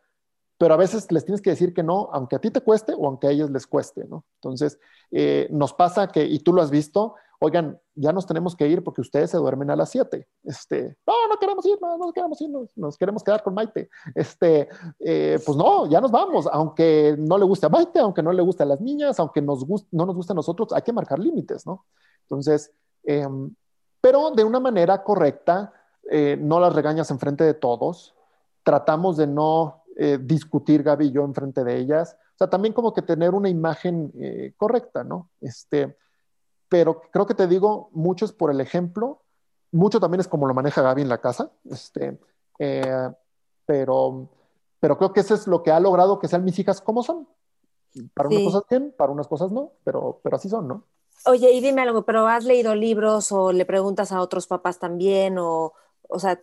pero 0.63 0.75
a 0.75 0.77
veces 0.77 1.11
les 1.11 1.25
tienes 1.25 1.41
que 1.41 1.49
decir 1.49 1.73
que 1.73 1.83
no, 1.83 2.07
aunque 2.13 2.37
a 2.37 2.39
ti 2.39 2.49
te 2.49 2.61
cueste 2.61 2.93
o 2.97 3.05
aunque 3.05 3.27
a 3.27 3.31
ellos 3.31 3.51
les 3.51 3.67
cueste, 3.67 4.05
¿no? 4.05 4.23
Entonces, 4.35 4.79
eh, 5.11 5.49
nos 5.51 5.73
pasa 5.73 6.07
que, 6.07 6.23
y 6.23 6.39
tú 6.39 6.53
lo 6.53 6.61
has 6.61 6.71
visto, 6.71 7.15
oigan, 7.39 7.81
ya 7.95 8.13
nos 8.13 8.25
tenemos 8.25 8.55
que 8.55 8.69
ir 8.69 8.81
porque 8.81 9.01
ustedes 9.01 9.29
se 9.29 9.35
duermen 9.35 9.71
a 9.71 9.75
las 9.75 9.89
7. 9.89 10.25
Este, 10.45 10.95
no, 11.05 11.27
no 11.27 11.37
queremos 11.37 11.65
ir, 11.65 11.77
no, 11.81 11.97
no 11.97 12.13
queremos 12.13 12.39
ir, 12.39 12.49
nos, 12.77 12.97
queremos 12.97 13.25
quedar 13.25 13.43
con 13.43 13.53
Maite. 13.53 13.89
Este, 14.15 14.69
eh, 15.01 15.37
pues 15.45 15.57
no, 15.57 15.85
ya 15.89 15.99
nos 15.99 16.11
vamos, 16.11 16.47
aunque 16.49 17.17
no 17.19 17.37
le 17.37 17.43
guste 17.43 17.65
a 17.65 17.69
Maite, 17.69 17.99
aunque 17.99 18.23
no 18.23 18.31
le 18.31 18.41
guste 18.41 18.63
a 18.63 18.65
las 18.65 18.79
niñas, 18.79 19.19
aunque 19.19 19.41
nos 19.41 19.67
no 19.67 20.05
nos 20.05 20.15
guste 20.15 20.31
a 20.31 20.35
nosotros, 20.35 20.71
hay 20.71 20.83
que 20.83 20.93
marcar 20.93 21.19
límites, 21.19 21.65
¿no? 21.65 21.83
Entonces, 22.21 22.71
em, 23.03 23.53
pero 23.99 24.31
de 24.31 24.45
una 24.45 24.61
manera 24.61 25.03
correcta, 25.03 25.73
eh, 26.09 26.37
no 26.39 26.61
las 26.61 26.73
regañas 26.73 27.11
en 27.11 27.19
frente 27.19 27.43
de 27.43 27.53
todos, 27.53 28.15
tratamos 28.63 29.17
de 29.17 29.27
no 29.27 29.82
eh, 29.95 30.17
discutir 30.21 30.83
Gaby 30.83 31.07
y 31.07 31.11
yo 31.11 31.23
en 31.23 31.33
frente 31.33 31.63
de 31.63 31.77
ellas, 31.77 32.17
o 32.35 32.37
sea, 32.37 32.49
también 32.49 32.73
como 32.73 32.93
que 32.93 33.01
tener 33.01 33.33
una 33.33 33.49
imagen 33.49 34.11
correcta, 34.57 35.03
¿no? 35.03 35.29
Este, 35.39 35.95
pero 36.73 37.01
creo 37.11 37.27
que 37.27 37.35
te 37.35 37.45
digo, 37.45 37.89
mucho 37.91 38.25
es 38.25 38.31
por 38.31 38.49
el 38.49 38.59
ejemplo, 38.59 39.21
mucho 39.71 39.99
también 39.99 40.21
es 40.21 40.27
como 40.27 40.47
lo 40.47 40.55
maneja 40.55 40.81
Gaby 40.81 41.03
en 41.03 41.09
la 41.09 41.21
casa, 41.21 41.51
este, 41.65 42.19
eh, 42.57 43.09
pero, 43.65 44.29
pero 44.79 44.97
creo 44.97 45.13
que 45.13 45.19
eso 45.19 45.35
es 45.35 45.45
lo 45.45 45.61
que 45.61 45.71
ha 45.71 45.79
logrado 45.79 46.17
que 46.19 46.27
sean 46.27 46.43
mis 46.43 46.57
hijas 46.57 46.81
como 46.81 47.03
son. 47.03 47.27
Para 48.15 48.29
unas 48.29 48.43
cosas 48.43 48.63
bien, 48.67 48.91
para 48.97 49.11
unas 49.11 49.27
cosas 49.27 49.51
no, 49.51 49.73
pero, 49.83 50.19
pero 50.23 50.35
así 50.35 50.49
son, 50.49 50.67
¿no? 50.67 50.83
Oye, 51.27 51.51
y 51.51 51.61
dime 51.61 51.83
algo, 51.83 52.05
¿pero 52.05 52.27
has 52.27 52.43
leído 52.43 52.73
libros 52.73 53.31
o 53.31 53.51
le 53.51 53.65
preguntas 53.65 54.11
a 54.11 54.19
otros 54.19 54.47
papás 54.47 54.79
también? 54.79 55.37
O, 55.37 55.73
o 56.09 56.19
sea, 56.19 56.39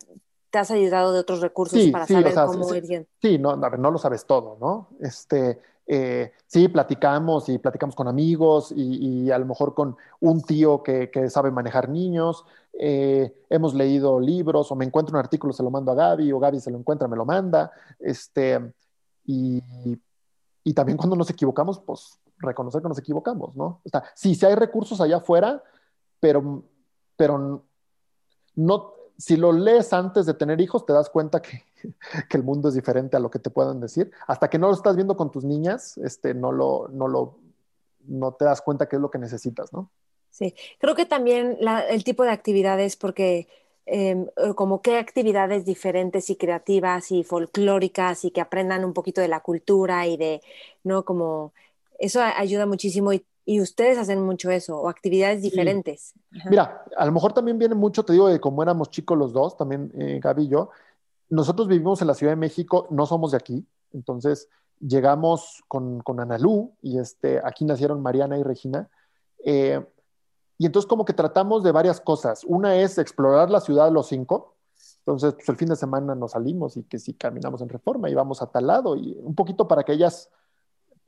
¿te 0.51 0.59
has 0.59 0.69
ayudado 0.69 1.13
de 1.13 1.19
otros 1.19 1.41
recursos 1.41 1.81
para 1.91 2.05
saber 2.05 2.35
cómo 2.35 2.75
ir 2.75 2.85
bien? 2.85 3.07
Sí, 3.21 3.39
no, 3.39 3.51
a 3.51 3.69
ver, 3.69 3.79
no 3.79 3.89
lo 3.89 3.97
sabes 3.97 4.25
todo, 4.25 4.57
¿no? 4.59 4.89
Este, 4.99 5.59
eh, 5.87 6.33
sí, 6.45 6.67
platicamos 6.67 7.47
y 7.49 7.57
platicamos 7.57 7.95
con 7.95 8.07
amigos 8.07 8.73
y, 8.75 9.31
a 9.31 9.39
lo 9.39 9.45
mejor 9.45 9.73
con 9.73 9.95
un 10.19 10.43
tío 10.43 10.83
que, 10.83 11.09
sabe 11.29 11.51
manejar 11.51 11.89
niños. 11.89 12.45
Eh, 12.73 13.33
hemos 13.49 13.73
leído 13.73 14.19
libros 14.19 14.71
o 14.71 14.75
me 14.75 14.85
encuentro 14.85 15.13
un 15.13 15.19
artículo, 15.19 15.53
se 15.53 15.63
lo 15.63 15.71
mando 15.71 15.91
a 15.91 15.95
Gaby 15.95 16.31
o 16.31 16.39
Gaby 16.39 16.59
se 16.59 16.71
lo 16.71 16.77
encuentra, 16.77 17.07
me 17.07 17.15
lo 17.15 17.25
manda. 17.25 17.71
Este, 17.97 18.59
y, 19.25 19.63
también 20.75 20.97
cuando 20.97 21.15
nos 21.15 21.29
equivocamos, 21.29 21.79
pues 21.79 22.19
reconocer 22.37 22.81
que 22.81 22.89
nos 22.89 22.99
equivocamos, 22.99 23.55
¿no? 23.55 23.81
O 23.85 23.89
sea, 23.89 24.03
sí, 24.15 24.35
sí 24.35 24.45
hay 24.45 24.55
recursos 24.55 24.99
allá 24.99 25.17
afuera, 25.17 25.63
pero, 26.19 26.63
pero 27.15 27.63
no, 28.55 28.93
si 29.21 29.37
lo 29.37 29.51
lees 29.51 29.93
antes 29.93 30.25
de 30.25 30.33
tener 30.33 30.59
hijos, 30.61 30.85
te 30.85 30.93
das 30.93 31.09
cuenta 31.09 31.41
que, 31.41 31.63
el 32.31 32.43
mundo 32.43 32.69
es 32.69 32.75
diferente 32.75 33.15
a 33.15 33.19
lo 33.19 33.29
que 33.29 33.39
te 33.39 33.51
puedan 33.51 33.79
decir. 33.79 34.11
Hasta 34.27 34.49
que 34.49 34.57
no 34.57 34.67
lo 34.67 34.73
estás 34.73 34.95
viendo 34.95 35.15
con 35.15 35.31
tus 35.31 35.43
niñas, 35.43 35.97
este, 35.99 36.33
no, 36.33 36.51
lo, 36.51 36.87
no, 36.91 37.07
lo, 37.07 37.37
no 38.07 38.33
te 38.33 38.45
das 38.45 38.61
cuenta 38.61 38.89
qué 38.89 38.95
es 38.95 39.01
lo 39.01 39.11
que 39.11 39.19
necesitas, 39.19 39.71
¿no? 39.73 39.91
Sí, 40.31 40.55
creo 40.79 40.95
que 40.95 41.05
también 41.05 41.57
el 41.89 42.03
tipo 42.03 42.23
de 42.23 42.31
actividades, 42.31 42.95
porque 42.95 43.47
em, 43.85 44.27
como 44.55 44.81
qué 44.81 44.97
actividades 44.97 45.65
diferentes 45.65 46.29
y 46.29 46.37
creativas 46.37 47.11
y 47.11 47.23
folclóricas 47.23 48.25
y 48.25 48.31
que 48.31 48.41
aprendan 48.41 48.85
un 48.85 48.93
poquito 48.93 49.21
de 49.21 49.27
la 49.27 49.41
cultura 49.41 50.07
y 50.07 50.17
de, 50.17 50.41
¿no? 50.83 51.03
Como 51.03 51.53
eso 51.99 52.21
ayuda 52.21 52.65
muchísimo 52.65 53.13
y 53.13 53.23
y 53.45 53.61
ustedes 53.61 53.97
hacen 53.97 54.21
mucho 54.21 54.51
eso, 54.51 54.79
o 54.79 54.89
actividades 54.89 55.41
diferentes. 55.41 56.13
Mira, 56.49 56.85
a 56.95 57.05
lo 57.05 57.11
mejor 57.11 57.33
también 57.33 57.57
viene 57.57 57.75
mucho, 57.75 58.03
te 58.03 58.13
digo, 58.13 58.27
de 58.27 58.39
cómo 58.39 58.61
éramos 58.61 58.89
chicos 58.89 59.17
los 59.17 59.33
dos, 59.33 59.57
también 59.57 59.91
eh, 59.97 60.19
Gaby 60.21 60.43
y 60.43 60.47
yo. 60.49 60.69
Nosotros 61.29 61.67
vivimos 61.67 62.01
en 62.01 62.07
la 62.07 62.13
Ciudad 62.13 62.33
de 62.33 62.37
México, 62.37 62.87
no 62.91 63.05
somos 63.05 63.31
de 63.31 63.37
aquí, 63.37 63.65
entonces 63.93 64.47
llegamos 64.79 65.63
con, 65.67 66.01
con 66.01 66.19
Analú 66.19 66.73
y 66.81 66.99
este, 66.99 67.39
aquí 67.43 67.65
nacieron 67.65 68.01
Mariana 68.01 68.37
y 68.37 68.43
Regina. 68.43 68.89
Eh, 69.43 69.83
y 70.57 70.65
entonces 70.65 70.87
como 70.87 71.05
que 71.05 71.13
tratamos 71.13 71.63
de 71.63 71.71
varias 71.71 71.99
cosas. 71.99 72.43
Una 72.43 72.75
es 72.75 72.97
explorar 72.97 73.49
la 73.49 73.61
ciudad 73.61 73.91
los 73.91 74.07
cinco. 74.07 74.55
Entonces, 74.99 75.33
pues 75.33 75.49
el 75.49 75.55
fin 75.55 75.69
de 75.69 75.75
semana 75.75 76.13
nos 76.13 76.31
salimos 76.31 76.77
y 76.77 76.83
que 76.83 76.99
si 76.99 77.15
caminamos 77.15 77.61
en 77.61 77.69
reforma 77.69 78.09
y 78.09 78.13
vamos 78.13 78.41
a 78.43 78.47
tal 78.47 78.67
lado 78.67 78.95
y 78.95 79.17
un 79.19 79.33
poquito 79.33 79.67
para 79.67 79.83
que 79.83 79.93
ellas, 79.93 80.29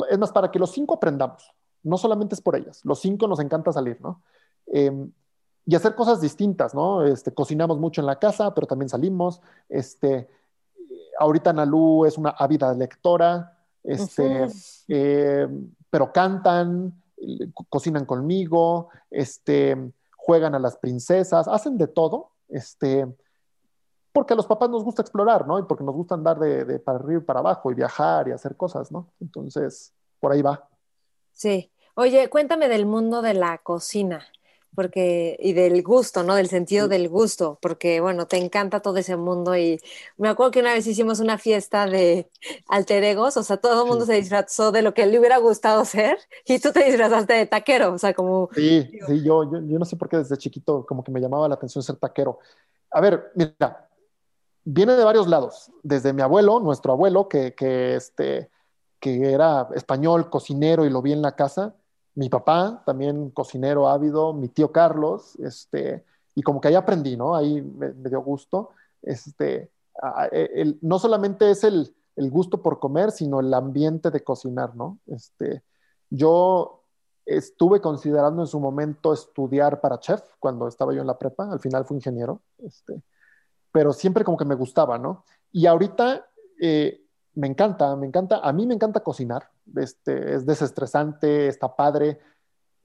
es 0.10 0.18
más, 0.18 0.32
para 0.32 0.50
que 0.50 0.58
los 0.58 0.72
cinco 0.72 0.96
aprendamos 0.96 1.54
no 1.84 1.98
solamente 1.98 2.36
es 2.36 2.42
por 2.42 2.56
ellas, 2.56 2.82
los 2.84 3.00
cinco 3.00 3.28
nos 3.28 3.40
encanta 3.40 3.72
salir, 3.72 4.00
¿no? 4.02 4.22
Em, 4.68 5.12
y 5.66 5.76
hacer 5.76 5.96
cosas 5.96 6.20
distintas, 6.20 6.74
¿no? 6.74 7.06
Este, 7.06 7.34
cocinamos 7.34 7.80
mucho 7.80 8.02
en 8.02 8.08
la 8.08 8.20
casa, 8.20 8.54
pero 8.54 8.68
también 8.68 8.90
salimos. 8.90 9.42
Este, 9.70 10.30
ahorita 11.20 11.54
Nalu 11.54 12.06
es 12.06 12.18
una 12.18 12.32
ávida 12.32 12.74
lectora, 12.74 13.58
este, 13.84 14.48
em, 14.88 15.72
pero 15.90 16.12
cantan, 16.12 17.02
cocinan 17.70 18.06
conmigo, 18.06 18.90
este, 19.10 19.92
juegan 20.18 20.56
a 20.56 20.60
las 20.60 20.78
princesas, 20.78 21.48
hacen 21.48 21.78
de 21.78 21.88
todo, 21.88 22.32
este, 22.50 23.08
porque 24.12 24.34
a 24.34 24.36
los 24.36 24.48
papás 24.48 24.70
nos 24.70 24.84
gusta 24.84 25.02
explorar, 25.02 25.48
¿no? 25.48 25.60
Y 25.60 25.64
porque 25.64 25.84
nos 25.84 25.96
gusta 25.96 26.16
andar 26.16 26.40
de, 26.40 26.66
de 26.66 26.80
para 26.80 27.00
arriba 27.00 27.22
y 27.22 27.26
para 27.26 27.40
abajo 27.40 27.72
y 27.72 27.74
viajar 27.74 28.28
y 28.28 28.32
hacer 28.32 28.56
cosas, 28.56 28.92
¿no? 28.92 29.12
Entonces, 29.20 29.94
por 30.20 30.32
ahí 30.32 30.42
va. 30.42 30.68
Sí. 31.32 31.73
Oye, 31.96 32.28
cuéntame 32.30 32.70
del 32.70 32.88
mundo 32.88 33.22
de 33.22 33.36
la 33.36 33.60
cocina, 33.60 34.26
porque, 34.74 35.38
y 35.39 35.54
del 35.54 35.84
gusto, 35.84 36.24
¿no? 36.24 36.34
Del 36.34 36.50
sentido 36.50 36.88
del 36.88 37.08
gusto, 37.08 37.60
porque, 37.62 38.02
bueno, 38.02 38.26
te 38.26 38.38
encanta 38.38 38.80
todo 38.80 38.98
ese 38.98 39.16
mundo 39.16 39.56
y 39.56 39.80
me 40.18 40.30
acuerdo 40.30 40.52
que 40.52 40.60
una 40.62 40.74
vez 40.74 40.88
hicimos 40.88 41.20
una 41.20 41.38
fiesta 41.38 41.86
de 41.86 42.32
alter 42.68 43.04
egos, 43.04 43.38
o 43.38 43.44
sea, 43.44 43.58
todo 43.58 43.84
el 43.84 43.88
mundo 43.88 44.08
se 44.08 44.16
disfrazó 44.16 44.72
de 44.72 44.82
lo 44.82 44.96
que 44.96 45.06
le 45.06 45.20
hubiera 45.20 45.38
gustado 45.38 45.86
ser 45.86 46.18
y 46.46 46.58
tú 46.58 46.72
te 46.72 46.84
disfrazaste 46.84 47.34
de 47.34 47.46
taquero, 47.46 47.94
o 47.94 48.00
sea, 48.00 48.16
como... 48.16 48.50
Sí, 48.56 48.89
sí, 49.08 49.24
yo, 49.24 49.44
yo, 49.44 49.62
yo 49.62 49.78
no 49.78 49.86
sé 49.86 49.96
por 49.96 50.10
qué 50.10 50.18
desde 50.18 50.38
chiquito 50.38 50.86
como 50.88 51.04
que 51.04 51.12
me 51.12 51.22
llamaba 51.22 51.48
la 51.48 51.56
atención 51.56 51.84
ser 51.84 51.98
taquero. 51.98 52.39
A 52.89 53.02
ver, 53.02 53.32
mira, 53.36 53.88
viene 54.64 54.94
de 54.94 55.04
varios 55.04 55.28
lados, 55.28 55.72
desde 55.84 56.12
mi 56.12 56.24
abuelo, 56.24 56.60
nuestro 56.60 56.94
abuelo, 56.94 57.28
que, 57.28 57.54
que, 57.54 57.96
este, 57.96 58.50
que 59.00 59.32
era 59.32 59.68
español, 59.76 60.32
cocinero 60.32 60.86
y 60.86 60.89
lo 60.89 61.04
vi 61.04 61.14
en 61.14 61.22
la 61.22 61.36
casa, 61.36 61.76
mi 62.16 62.30
papá, 62.30 62.84
también 62.86 63.30
cocinero 63.32 63.88
ávido, 63.88 64.34
mi 64.34 64.47
tío 64.47 64.72
Carlos, 64.72 65.36
este, 65.39 66.03
y 66.36 66.41
como 66.41 66.61
que 66.61 66.68
ahí 66.68 66.76
aprendí, 66.76 67.18
¿no? 67.18 67.36
Ahí 67.36 67.61
me, 67.61 67.91
dio 68.09 68.22
gusto. 68.22 68.70
Este, 69.01 69.72
e, 70.32 70.76
no 70.82 70.99
solamente 70.99 71.49
es 71.49 71.64
el, 71.64 71.93
el, 72.16 72.30
gusto 72.30 72.61
por 72.61 72.80
comer, 72.80 73.11
sino 73.11 73.39
el 73.39 73.53
ambiente 73.53 74.11
de 74.11 74.24
cocinar, 74.24 74.76
¿no? 74.76 74.99
Este, 75.07 75.64
yo 76.09 76.84
estuve 77.26 77.82
considerando 77.82 78.41
en 78.41 78.47
su 78.47 78.59
momento 78.59 79.14
estudiar 79.14 79.80
para 79.82 79.99
chef 79.99 80.22
cuando 80.39 80.68
estaba 80.68 80.93
yo 80.93 81.01
en 81.01 81.07
la 81.07 81.18
prepa, 81.18 81.51
al 81.51 81.59
final 81.59 81.86
fui 81.86 81.97
ingeniero, 81.97 82.41
este, 82.59 83.01
pero 83.72 83.93
siempre 83.93 84.24
como 84.24 84.38
que 84.38 84.45
me 84.45 84.55
gustaba, 84.55 84.97
¿no? 84.97 85.24
Y 85.51 85.66
ahorita 85.66 86.28
eh, 86.61 87.01
me 87.36 87.47
encanta, 87.47 87.95
me 87.95 88.07
encanta, 88.07 88.39
a 88.39 88.51
mí 88.51 88.68
me 88.68 88.74
encanta 88.74 88.99
cocinar, 88.99 89.49
este, 89.76 90.36
es 90.36 90.45
desestresante, 90.45 91.47
está 91.47 91.76
padre. 91.76 92.20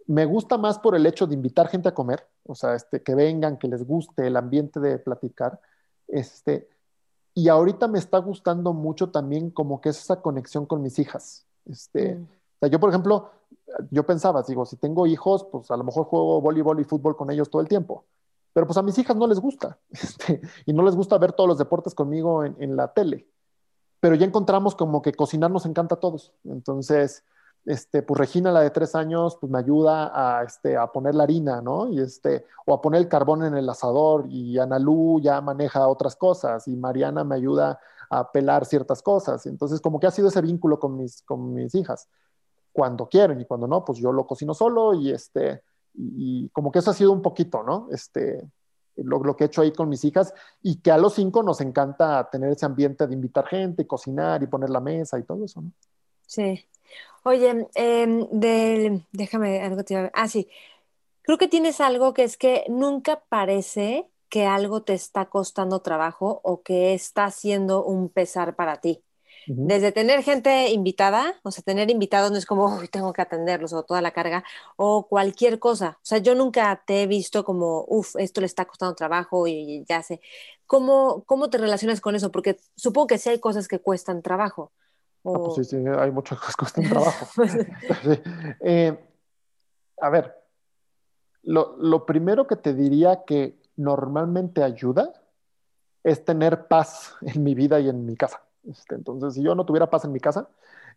Me 0.07 0.25
gusta 0.25 0.57
más 0.57 0.79
por 0.79 0.95
el 0.95 1.07
hecho 1.07 1.27
de 1.27 1.35
invitar 1.35 1.69
gente 1.69 1.89
a 1.89 1.95
comer, 1.95 2.27
o 2.45 2.55
sea, 2.55 2.75
este, 2.75 3.03
que 3.03 3.15
vengan, 3.15 3.59
que 3.59 3.69
les 3.69 3.87
guste 3.87 4.27
el 4.27 4.37
ambiente 4.37 4.81
de 4.81 4.99
platicar. 4.99 5.61
Este, 6.07 6.69
y 7.35 7.49
ahorita 7.49 7.89
me 7.89 7.99
está 7.99 8.19
gustando 8.19 8.73
mucho 8.73 9.11
también 9.11 9.51
como 9.51 9.81
que 9.81 9.91
es 9.91 9.99
esa 9.99 10.23
conexión 10.23 10.67
con 10.67 10.83
mis 10.83 10.99
hijas. 10.99 11.47
Este, 11.67 12.15
mm. 12.15 12.23
o 12.23 12.59
sea, 12.61 12.69
yo, 12.69 12.81
por 12.81 12.91
ejemplo, 12.91 13.31
yo 13.91 14.05
pensaba, 14.07 14.43
digo, 14.43 14.65
si 14.65 14.77
tengo 14.77 15.07
hijos, 15.07 15.47
pues 15.51 15.71
a 15.71 15.77
lo 15.77 15.85
mejor 15.85 16.07
juego 16.07 16.41
voleibol 16.41 16.81
y 16.81 16.85
fútbol 16.85 17.17
con 17.17 17.31
ellos 17.31 17.51
todo 17.51 17.61
el 17.61 17.69
tiempo. 17.69 18.05
Pero 18.55 18.67
pues 18.67 18.79
a 18.79 18.83
mis 18.83 18.99
hijas 18.99 19.17
no 19.17 19.27
les 19.27 19.41
gusta. 19.41 19.79
Este, 19.91 20.41
y 20.65 20.73
no 20.73 20.83
les 20.83 20.97
gusta 20.97 21.19
ver 21.19 21.33
todos 21.33 21.49
los 21.49 21.59
deportes 21.59 21.95
conmigo 21.95 22.45
en, 22.45 22.57
en 22.61 22.77
la 22.77 22.93
tele 22.93 23.29
pero 24.01 24.15
ya 24.15 24.27
encontramos 24.27 24.75
como 24.75 25.03
que 25.03 25.13
cocinar 25.13 25.51
nos 25.51 25.67
encanta 25.67 25.97
a 25.97 26.01
todos. 26.01 26.33
Entonces, 26.45 27.25
este, 27.65 28.03
pues 28.03 28.19
Regina, 28.19 28.51
la 28.51 28.61
de 28.61 28.71
tres 28.71 28.95
años, 28.95 29.37
pues 29.41 29.53
me 29.53 29.59
ayuda 29.59 30.11
a, 30.15 30.43
este, 30.43 30.77
a 30.77 30.87
poner 30.87 31.15
la 31.15 31.25
harina, 31.25 31.61
¿no? 31.61 31.91
Y 31.91 32.01
este, 32.01 32.47
o 32.65 32.75
a 32.75 32.81
poner 32.81 33.03
el 33.03 33.09
carbón 33.09 33.45
en 33.45 33.55
el 33.57 33.69
asador, 33.69 34.27
y 34.29 34.59
Analú 34.59 35.21
ya 35.21 35.41
maneja 35.41 35.87
otras 35.87 36.17
cosas, 36.17 36.67
y 36.69 36.77
Mariana 36.77 37.25
me 37.25 37.35
ayuda 37.35 37.79
a 38.11 38.33
pelar 38.33 38.65
ciertas 38.65 39.03
cosas. 39.03 39.45
Entonces, 39.47 39.81
como 39.81 40.01
que 40.01 40.07
ha 40.07 40.11
sido 40.11 40.29
ese 40.29 40.41
vínculo 40.41 40.79
con 40.79 40.97
mis, 40.97 41.23
con 41.23 41.53
mis 41.53 41.75
hijas. 41.75 42.09
Cuando 42.73 43.09
quieren 43.09 43.41
y 43.41 43.45
cuando 43.45 43.67
no, 43.67 43.85
pues 43.85 43.99
yo 43.99 44.13
lo 44.13 44.27
cocino 44.27 44.55
solo 44.55 44.95
y 44.95 45.11
este, 45.11 45.63
y 45.95 46.49
como 46.51 46.71
que 46.71 46.79
eso 46.79 46.91
ha 46.91 46.95
sido 46.95 47.13
un 47.13 47.23
poquito, 47.23 47.63
¿no? 47.63 47.89
Este, 47.91 48.49
lo, 49.05 49.37
que 49.37 49.45
he 49.45 49.47
hecho 49.47 49.63
ahí 49.63 49.73
con 49.73 49.89
mis 49.89 50.05
hijas 50.05 50.33
y 50.63 50.81
que 50.81 50.91
a 50.91 50.99
los 50.99 51.15
cinco 51.15 51.43
nos 51.43 51.61
encanta 51.61 52.29
tener 52.31 52.53
ese 52.53 52.67
ambiente 52.67 53.07
de 53.07 53.15
invitar 53.15 53.47
gente, 53.47 53.87
cocinar 53.87 54.43
y 54.43 54.47
poner 54.47 54.71
la 54.71 54.81
mesa 54.81 55.19
y 55.19 55.25
todo 55.25 55.45
eso, 55.45 55.61
¿no? 55.61 55.73
Sí. 56.27 56.65
Oye, 57.25 57.69
em, 57.75 58.27
déjame 59.13 59.61
algo 59.63 59.83
te 59.85 60.11
Ah, 60.15 60.29
sí. 60.29 60.49
Creo 61.23 61.39
que 61.39 61.49
tienes 61.49 61.81
algo 61.81 62.15
que 62.15 62.25
es 62.25 62.37
que 62.37 62.65
nunca 62.69 63.23
parece 63.29 64.09
que 64.29 64.47
algo 64.47 64.83
te 64.83 64.95
está 64.95 65.27
costando 65.27 65.81
trabajo 65.81 66.41
o 66.45 66.63
que 66.63 66.95
está 66.95 67.31
siendo 67.31 67.85
un 67.85 68.09
pesar 68.09 68.57
para 68.57 68.81
ti. 68.81 69.03
Desde 69.49 69.93
tener 69.93 70.23
gente 70.23 70.71
invitada, 70.71 71.35
o 71.43 71.51
sea, 71.51 71.63
tener 71.63 71.91
invitados 71.91 72.31
no 72.31 72.37
es 72.37 72.45
como, 72.45 72.67
uy, 72.77 72.89
tengo 72.89 73.13
que 73.13 73.23
atenderlos 73.23 73.73
o 73.73 73.83
toda 73.83 74.03
la 74.03 74.11
carga, 74.11 74.45
o 74.77 75.07
cualquier 75.09 75.59
cosa. 75.59 75.99
O 76.03 76.05
sea, 76.05 76.19
yo 76.19 76.35
nunca 76.35 76.83
te 76.87 77.03
he 77.03 77.07
visto 77.07 77.45
como, 77.45 77.85
uff, 77.89 78.17
esto 78.17 78.41
le 78.41 78.47
está 78.47 78.67
costando 78.67 78.95
trabajo 78.95 79.47
y 79.47 79.85
ya 79.89 80.03
sé. 80.03 80.21
¿Cómo, 80.67 81.25
¿Cómo 81.25 81.49
te 81.49 81.57
relacionas 81.57 82.01
con 82.01 82.15
eso? 82.15 82.31
Porque 82.31 82.59
supongo 82.77 83.07
que 83.07 83.19
sí 83.19 83.31
hay 83.31 83.41
cosas 83.41 83.69
que 83.69 83.79
cuestan 83.79 84.21
trabajo. 84.21 84.73
Ah, 85.25 85.33
pues 85.35 85.55
sí, 85.55 85.65
sí, 85.65 85.77
hay 85.77 86.11
muchas 86.11 86.39
cosas 86.39 86.55
que 86.55 86.61
cuestan 86.61 86.85
trabajo. 86.91 87.27
Eh, 88.61 88.99
a 90.01 90.11
ver, 90.11 90.35
lo, 91.43 91.77
lo 91.79 92.05
primero 92.05 92.47
que 92.47 92.57
te 92.57 92.75
diría 92.75 93.25
que 93.25 93.59
normalmente 93.77 94.63
ayuda 94.63 95.13
es 96.05 96.25
tener 96.25 96.67
paz 96.67 97.15
en 97.23 97.43
mi 97.43 97.55
vida 97.55 97.81
y 97.81 97.89
en 97.89 98.05
mi 98.05 98.17
casa. 98.17 98.43
Este, 98.69 98.95
entonces, 98.95 99.35
si 99.35 99.43
yo 99.43 99.55
no 99.55 99.65
tuviera 99.65 99.91
paz 99.91 100.05
en 100.05 100.13
mi 100.13 100.21
casa, 100.21 100.49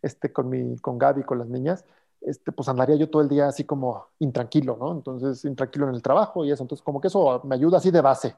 este, 0.02 0.32
con, 0.32 0.48
mi, 0.48 0.76
con 0.78 0.98
Gaby, 0.98 1.22
con 1.24 1.38
las 1.38 1.48
niñas, 1.48 1.84
este, 2.20 2.52
pues 2.52 2.68
andaría 2.68 2.96
yo 2.96 3.10
todo 3.10 3.22
el 3.22 3.28
día 3.28 3.48
así 3.48 3.64
como 3.64 4.06
intranquilo, 4.18 4.76
¿no? 4.76 4.92
Entonces, 4.92 5.44
intranquilo 5.44 5.88
en 5.88 5.94
el 5.94 6.02
trabajo 6.02 6.44
y 6.44 6.52
eso. 6.52 6.62
Entonces, 6.62 6.84
como 6.84 7.00
que 7.00 7.08
eso 7.08 7.40
me 7.44 7.54
ayuda 7.54 7.78
así 7.78 7.90
de 7.90 8.00
base, 8.00 8.36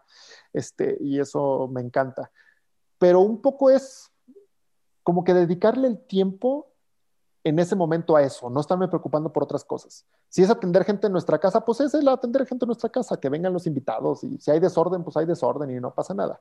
este, 0.53 0.97
y 1.01 1.21
eso 1.21 1.69
me 1.69 1.81
encanta. 1.81 2.31
Pero 2.99 3.21
un 3.21 3.41
poco 3.41 3.71
es 3.71 4.11
como 5.03 5.25
que 5.25 5.35
dedicarle 5.35 5.89
el 5.89 5.99
tiempo 5.99 6.69
en 7.45 7.59
ese 7.59 7.77
momento 7.77 8.17
a 8.17 8.23
eso, 8.23 8.49
no 8.49 8.59
estarme 8.59 8.89
preocupando 8.89 9.31
por 9.31 9.43
otras 9.43 9.65
cosas. 9.65 10.07
Si 10.31 10.43
es 10.43 10.49
atender 10.49 10.83
gente 10.85 11.07
en 11.07 11.13
nuestra 11.13 11.39
casa, 11.39 11.63
pues 11.63 11.79
es 11.81 11.93
el 11.93 12.09
atender 12.09 12.47
gente 12.47 12.65
en 12.65 12.69
nuestra 12.69 12.89
casa, 12.89 13.21
que 13.21 13.29
vengan 13.29 13.53
los 13.53 13.67
invitados 13.67 14.25
y 14.25 14.39
si 14.39 14.51
hay 14.51 14.61
desorden, 14.61 15.05
pues 15.05 15.17
hay 15.19 15.27
desorden 15.27 15.71
y 15.71 15.79
no 15.79 15.93
pasa 15.93 16.15
nada. 16.15 16.41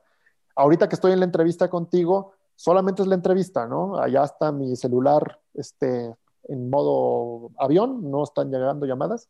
Ahorita 0.56 0.88
que 0.88 0.94
estoy 0.94 1.12
en 1.12 1.20
la 1.20 1.26
entrevista 1.26 1.68
contigo, 1.68 2.32
solamente 2.56 3.02
es 3.02 3.08
la 3.08 3.14
entrevista, 3.14 3.66
¿no? 3.66 3.98
Allá 3.98 4.24
está 4.24 4.52
mi 4.52 4.76
celular 4.76 5.40
este, 5.54 6.14
en 6.44 6.70
modo 6.70 7.50
avión, 7.58 8.10
no 8.10 8.24
están 8.24 8.50
llegando 8.50 8.86
llamadas. 8.86 9.28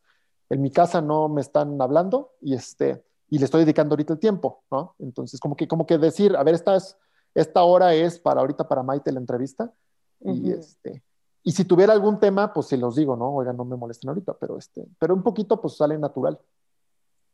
En 0.51 0.61
mi 0.61 0.71
casa 0.71 1.01
no 1.01 1.29
me 1.29 1.41
están 1.41 1.81
hablando 1.81 2.33
y, 2.41 2.55
este, 2.55 3.03
y 3.31 3.39
le 3.39 3.47
estoy 3.47 3.63
dedicando 3.63 3.95
ahorita 3.95 4.13
el 4.15 4.19
tiempo, 4.19 4.63
¿no? 4.71 4.95
Entonces, 4.99 5.41
como 5.41 5.57
que, 5.57 5.67
como 5.67 5.87
que 5.87 5.99
decir, 5.99 6.37
a 6.37 6.43
ver, 6.43 6.55
esta, 6.55 6.77
es, 6.77 6.97
esta 7.35 7.63
hora 7.63 7.95
es 7.95 8.19
para 8.19 8.41
ahorita 8.41 8.69
para 8.69 8.83
Maite 8.83 9.13
la 9.13 9.21
entrevista. 9.21 9.73
Y 10.21 10.53
este, 10.53 11.03
y 11.43 11.53
si 11.53 11.67
tuviera 11.67 11.93
algún 11.93 12.19
tema, 12.19 12.53
pues 12.55 12.69
se 12.69 12.79
los 12.79 12.97
digo, 12.97 13.17
¿no? 13.17 13.35
Oigan, 13.35 13.57
no 13.57 13.67
me 13.67 13.77
molesten 13.77 14.09
ahorita, 14.09 14.35
pero 14.41 14.57
este, 14.57 14.87
pero 14.99 15.15
un 15.15 15.23
poquito 15.23 15.61
pues 15.61 15.77
sale 15.77 15.99
natural. 15.99 16.41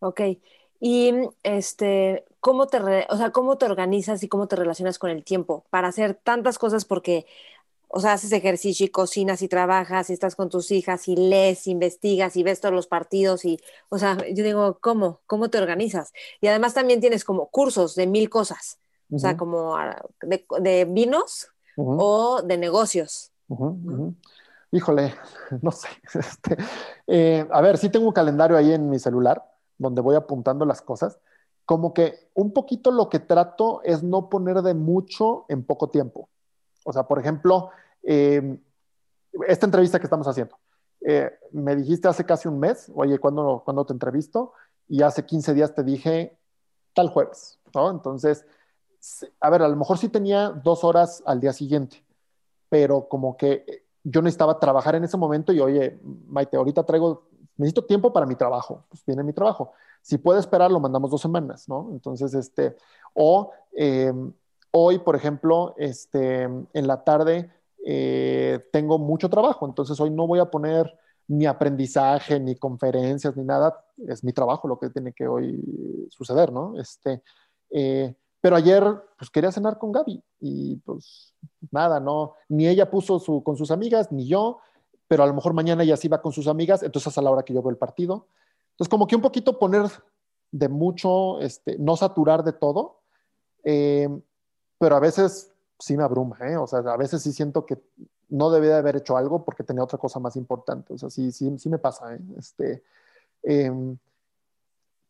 Ok. 0.00 0.20
Y 0.80 1.12
este, 1.42 2.24
¿cómo 2.40 2.66
te, 2.66 2.78
o 3.10 3.16
sea, 3.16 3.30
cómo 3.30 3.58
te 3.58 3.66
organizas 3.66 4.22
y 4.22 4.28
cómo 4.28 4.48
te 4.48 4.56
relacionas 4.56 4.98
con 4.98 5.10
el 5.10 5.22
tiempo 5.22 5.64
para 5.68 5.88
hacer 5.88 6.14
tantas 6.14 6.58
cosas? 6.58 6.86
Porque, 6.86 7.26
o 7.88 8.00
sea, 8.00 8.14
haces 8.14 8.32
ejercicio 8.32 8.86
y 8.86 8.88
cocinas 8.88 9.42
y 9.42 9.48
trabajas 9.48 10.08
y 10.08 10.14
estás 10.14 10.36
con 10.36 10.48
tus 10.48 10.70
hijas 10.70 11.06
y 11.06 11.16
lees, 11.16 11.66
investigas 11.66 12.34
y 12.36 12.42
ves 12.42 12.60
todos 12.60 12.74
los 12.74 12.86
partidos 12.86 13.44
y, 13.44 13.60
o 13.90 13.98
sea, 13.98 14.16
yo 14.32 14.42
digo, 14.42 14.78
¿cómo? 14.80 15.20
¿Cómo 15.26 15.50
te 15.50 15.58
organizas? 15.58 16.14
Y 16.40 16.46
además 16.46 16.72
también 16.72 17.00
tienes 17.00 17.24
como 17.24 17.48
cursos 17.50 17.94
de 17.94 18.06
mil 18.06 18.30
cosas, 18.30 18.78
o 19.12 19.18
sea, 19.18 19.36
como 19.36 19.76
ah, 19.76 20.02
de, 20.22 20.86
vinos 20.86 21.48
o 21.76 22.40
de 22.42 22.56
negocios. 22.56 23.32
Híjole, 24.72 25.14
no 25.60 25.72
sé. 25.72 25.88
Este, 26.14 26.56
eh, 27.06 27.46
a 27.50 27.60
ver, 27.60 27.76
sí 27.76 27.90
tengo 27.90 28.06
un 28.06 28.14
calendario 28.14 28.56
ahí 28.56 28.72
en 28.72 28.88
mi 28.88 28.98
celular 28.98 29.49
donde 29.80 30.02
voy 30.02 30.14
apuntando 30.14 30.64
las 30.64 30.82
cosas, 30.82 31.18
como 31.64 31.94
que 31.94 32.28
un 32.34 32.52
poquito 32.52 32.90
lo 32.90 33.08
que 33.08 33.18
trato 33.18 33.80
es 33.82 34.02
no 34.02 34.28
poner 34.28 34.60
de 34.62 34.74
mucho 34.74 35.46
en 35.48 35.64
poco 35.64 35.88
tiempo. 35.88 36.28
O 36.84 36.92
sea, 36.92 37.04
por 37.04 37.18
ejemplo, 37.18 37.70
em, 38.02 38.60
esta 39.48 39.66
entrevista 39.66 39.98
que 39.98 40.06
estamos 40.06 40.26
haciendo, 40.26 40.56
eh, 41.00 41.30
me 41.52 41.76
dijiste 41.76 42.08
hace 42.08 42.24
casi 42.24 42.46
un 42.48 42.58
mes, 42.58 42.90
oye, 42.94 43.18
¿cuándo, 43.18 43.62
¿cuándo 43.64 43.86
te 43.86 43.92
entrevisto? 43.92 44.52
Y 44.86 45.02
hace 45.02 45.24
15 45.24 45.54
días 45.54 45.74
te 45.74 45.82
dije 45.82 46.38
tal 46.94 47.08
jueves, 47.08 47.58
¿no? 47.74 47.90
Entonces, 47.90 48.44
a 49.40 49.48
ver, 49.48 49.62
a 49.62 49.68
lo 49.68 49.76
mejor 49.76 49.96
sí 49.96 50.08
tenía 50.08 50.50
dos 50.50 50.84
horas 50.84 51.22
al 51.24 51.40
día 51.40 51.52
siguiente, 51.52 52.04
pero 52.68 53.08
como 53.08 53.36
que 53.36 53.84
yo 54.02 54.20
necesitaba 54.22 54.58
trabajar 54.58 54.94
en 54.94 55.04
ese 55.04 55.16
momento 55.16 55.52
y, 55.52 55.60
oye, 55.60 55.98
Maite, 56.26 56.56
ahorita 56.56 56.84
traigo 56.84 57.29
necesito 57.56 57.84
tiempo 57.84 58.12
para 58.12 58.26
mi 58.26 58.34
trabajo, 58.36 58.84
pues 58.88 59.04
viene 59.06 59.22
mi 59.22 59.32
trabajo. 59.32 59.72
Si 60.02 60.18
puede 60.18 60.40
esperar, 60.40 60.70
lo 60.70 60.80
mandamos 60.80 61.10
dos 61.10 61.20
semanas, 61.20 61.68
¿no? 61.68 61.88
Entonces, 61.92 62.32
este, 62.34 62.76
o 63.14 63.52
em, 63.72 64.32
hoy, 64.70 64.98
por 64.98 65.16
ejemplo, 65.16 65.74
este, 65.76 66.42
en 66.42 66.86
la 66.86 67.04
tarde 67.04 67.50
eh, 67.84 68.60
tengo 68.72 68.98
mucho 68.98 69.28
trabajo, 69.28 69.66
entonces 69.66 69.98
hoy 70.00 70.10
no 70.10 70.26
voy 70.26 70.38
a 70.38 70.50
poner 70.50 70.94
ni 71.28 71.46
aprendizaje, 71.46 72.40
ni 72.40 72.56
conferencias, 72.56 73.36
ni 73.36 73.44
nada, 73.44 73.84
es 74.08 74.24
mi 74.24 74.32
trabajo 74.32 74.66
lo 74.66 74.78
que 74.78 74.90
tiene 74.90 75.12
que 75.12 75.28
hoy 75.28 76.08
suceder, 76.10 76.52
¿no? 76.52 76.78
Este, 76.78 77.22
eh, 77.70 78.14
pero 78.40 78.56
ayer, 78.56 78.82
pues 79.18 79.30
quería 79.30 79.52
cenar 79.52 79.78
con 79.78 79.92
Gaby 79.92 80.22
y 80.40 80.76
pues 80.76 81.34
nada, 81.70 82.00
no, 82.00 82.34
ni 82.48 82.66
ella 82.66 82.90
puso 82.90 83.18
su, 83.20 83.42
con 83.42 83.56
sus 83.56 83.70
amigas, 83.70 84.10
ni 84.10 84.26
yo, 84.26 84.58
pero 85.10 85.24
a 85.24 85.26
lo 85.26 85.34
mejor 85.34 85.54
mañana 85.54 85.82
ya 85.82 85.96
sí 85.96 86.06
va 86.06 86.22
con 86.22 86.30
sus 86.30 86.46
amigas, 86.46 86.84
entonces 86.84 87.18
a 87.18 87.20
la 87.20 87.32
hora 87.32 87.42
que 87.42 87.52
yo 87.52 87.60
veo 87.62 87.70
el 87.70 87.76
partido. 87.76 88.28
Entonces, 88.70 88.88
como 88.88 89.08
que 89.08 89.16
un 89.16 89.22
poquito 89.22 89.58
poner 89.58 89.90
de 90.52 90.68
mucho, 90.68 91.40
este, 91.40 91.76
no 91.80 91.96
saturar 91.96 92.44
de 92.44 92.52
todo, 92.52 93.00
eh, 93.64 94.08
pero 94.78 94.94
a 94.94 95.00
veces 95.00 95.50
sí 95.80 95.96
me 95.96 96.04
abruma, 96.04 96.38
¿eh? 96.42 96.56
O 96.56 96.68
sea, 96.68 96.78
a 96.78 96.96
veces 96.96 97.24
sí 97.24 97.32
siento 97.32 97.66
que 97.66 97.82
no 98.28 98.52
debía 98.52 98.74
de 98.74 98.78
haber 98.78 98.94
hecho 98.94 99.16
algo 99.16 99.44
porque 99.44 99.64
tenía 99.64 99.82
otra 99.82 99.98
cosa 99.98 100.20
más 100.20 100.36
importante. 100.36 100.94
O 100.94 100.98
sea, 100.98 101.10
sí, 101.10 101.32
sí, 101.32 101.58
sí 101.58 101.68
me 101.68 101.78
pasa, 101.78 102.14
¿eh? 102.14 102.20
Este, 102.38 102.84
em, 103.42 103.98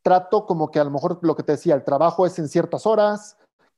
trato 0.01 0.47
como 0.47 0.71
que 0.71 0.81
a 0.81 0.85
lo 0.85 0.93
mejor 0.93 1.19
lo 1.21 1.37
que 1.37 1.43
te 1.43 1.53
decía, 1.53 1.75
el 1.75 1.85
trabajo 1.85 2.25
es 2.25 2.39
en 2.39 2.49
ciertas 2.49 2.87
horas, 2.87 3.37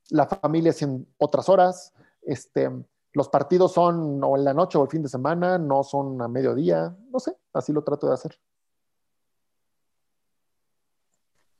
la 0.09 0.25
familia 0.25 0.69
es 0.69 0.81
en 0.83 1.05
otras 1.17 1.49
horas, 1.49 1.91
este, 2.21 2.71
los 3.13 3.29
partidos 3.29 3.73
son 3.73 4.23
o 4.23 4.35
en 4.35 4.43
la 4.43 4.53
noche 4.53 4.77
o 4.77 4.83
el 4.83 4.89
fin 4.89 5.03
de 5.03 5.09
semana, 5.09 5.57
no 5.57 5.83
son 5.83 6.21
a 6.21 6.27
mediodía, 6.27 6.95
no 7.09 7.19
sé, 7.19 7.35
así 7.53 7.71
lo 7.71 7.83
trato 7.83 8.07
de 8.07 8.13
hacer. 8.13 8.39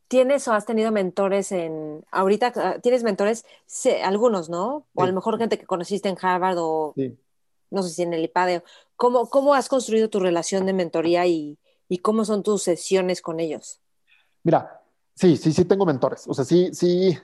¿Tienes 0.08 0.48
o 0.48 0.54
has 0.54 0.66
tenido 0.66 0.92
mentores 0.92 1.52
en, 1.52 2.06
ahorita 2.12 2.54
ah, 2.56 2.80
tienes 2.82 3.04
mentores, 3.04 3.46
algunos, 4.04 4.50
¿no? 4.50 4.86
O 4.94 5.04
a 5.04 5.08
lo 5.08 5.14
mejor 5.14 5.40
gente 5.40 5.58
que 5.58 5.66
conociste 5.66 6.10
en 6.10 6.18
Harvard 6.22 6.58
o 6.60 6.94
no 7.72 7.82
sé 7.82 7.90
si 7.90 8.04
en 8.04 8.14
el 8.14 8.24
IPADE. 8.24 8.64
¿Cómo, 8.96 9.30
¿Cómo 9.30 9.56
has 9.56 9.70
construido 9.70 10.10
tu 10.10 10.20
relación 10.20 10.66
de 10.66 10.74
mentoría 10.74 11.26
y, 11.26 11.58
y 11.90 12.00
cómo 12.00 12.26
son 12.26 12.44
tus 12.44 12.62
sesiones 12.62 13.22
con 13.22 13.40
ellos? 13.40 13.82
Mira, 14.44 14.84
sí, 15.16 15.38
sí, 15.38 15.52
sí 15.52 15.66
tengo 15.66 15.86
mentores. 15.86 16.26
O 16.28 16.34
sea, 16.34 16.46
sí, 16.46 16.70
sí, 16.74 17.18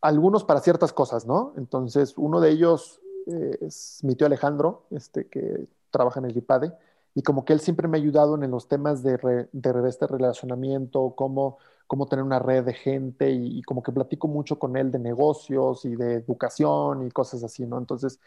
algunos 0.00 0.44
para 0.44 0.60
ciertas 0.60 0.92
cosas, 0.92 1.26
¿no? 1.26 1.52
Entonces, 1.56 2.14
uno 2.16 2.40
de 2.40 2.50
ellos 2.50 3.00
eh, 3.26 3.58
es 3.60 4.00
mi 4.02 4.14
tío 4.14 4.26
Alejandro, 4.26 4.86
este, 4.90 5.26
que 5.28 5.66
trabaja 5.90 6.20
en 6.20 6.26
el 6.26 6.36
IPADE 6.36 6.72
y 7.14 7.22
como 7.22 7.44
que 7.44 7.52
él 7.52 7.60
siempre 7.60 7.88
me 7.88 7.98
ha 7.98 8.00
ayudado 8.00 8.40
en 8.40 8.50
los 8.50 8.68
temas 8.68 9.02
de, 9.02 9.48
de 9.52 9.88
este 9.88 10.06
relacionamiento, 10.06 11.14
cómo, 11.16 11.58
cómo 11.86 12.06
tener 12.06 12.24
una 12.24 12.38
red 12.38 12.64
de 12.64 12.72
gente 12.72 13.30
y, 13.30 13.62
como 13.62 13.82
que 13.82 13.92
platico 13.92 14.28
mucho 14.28 14.58
con 14.58 14.76
él 14.76 14.92
de 14.92 15.00
negocios 15.00 15.84
y 15.84 15.96
de 15.96 16.14
educación 16.14 17.06
y 17.06 17.10
cosas 17.10 17.42
así, 17.42 17.66
¿no? 17.66 17.78
Entonces, 17.78 18.20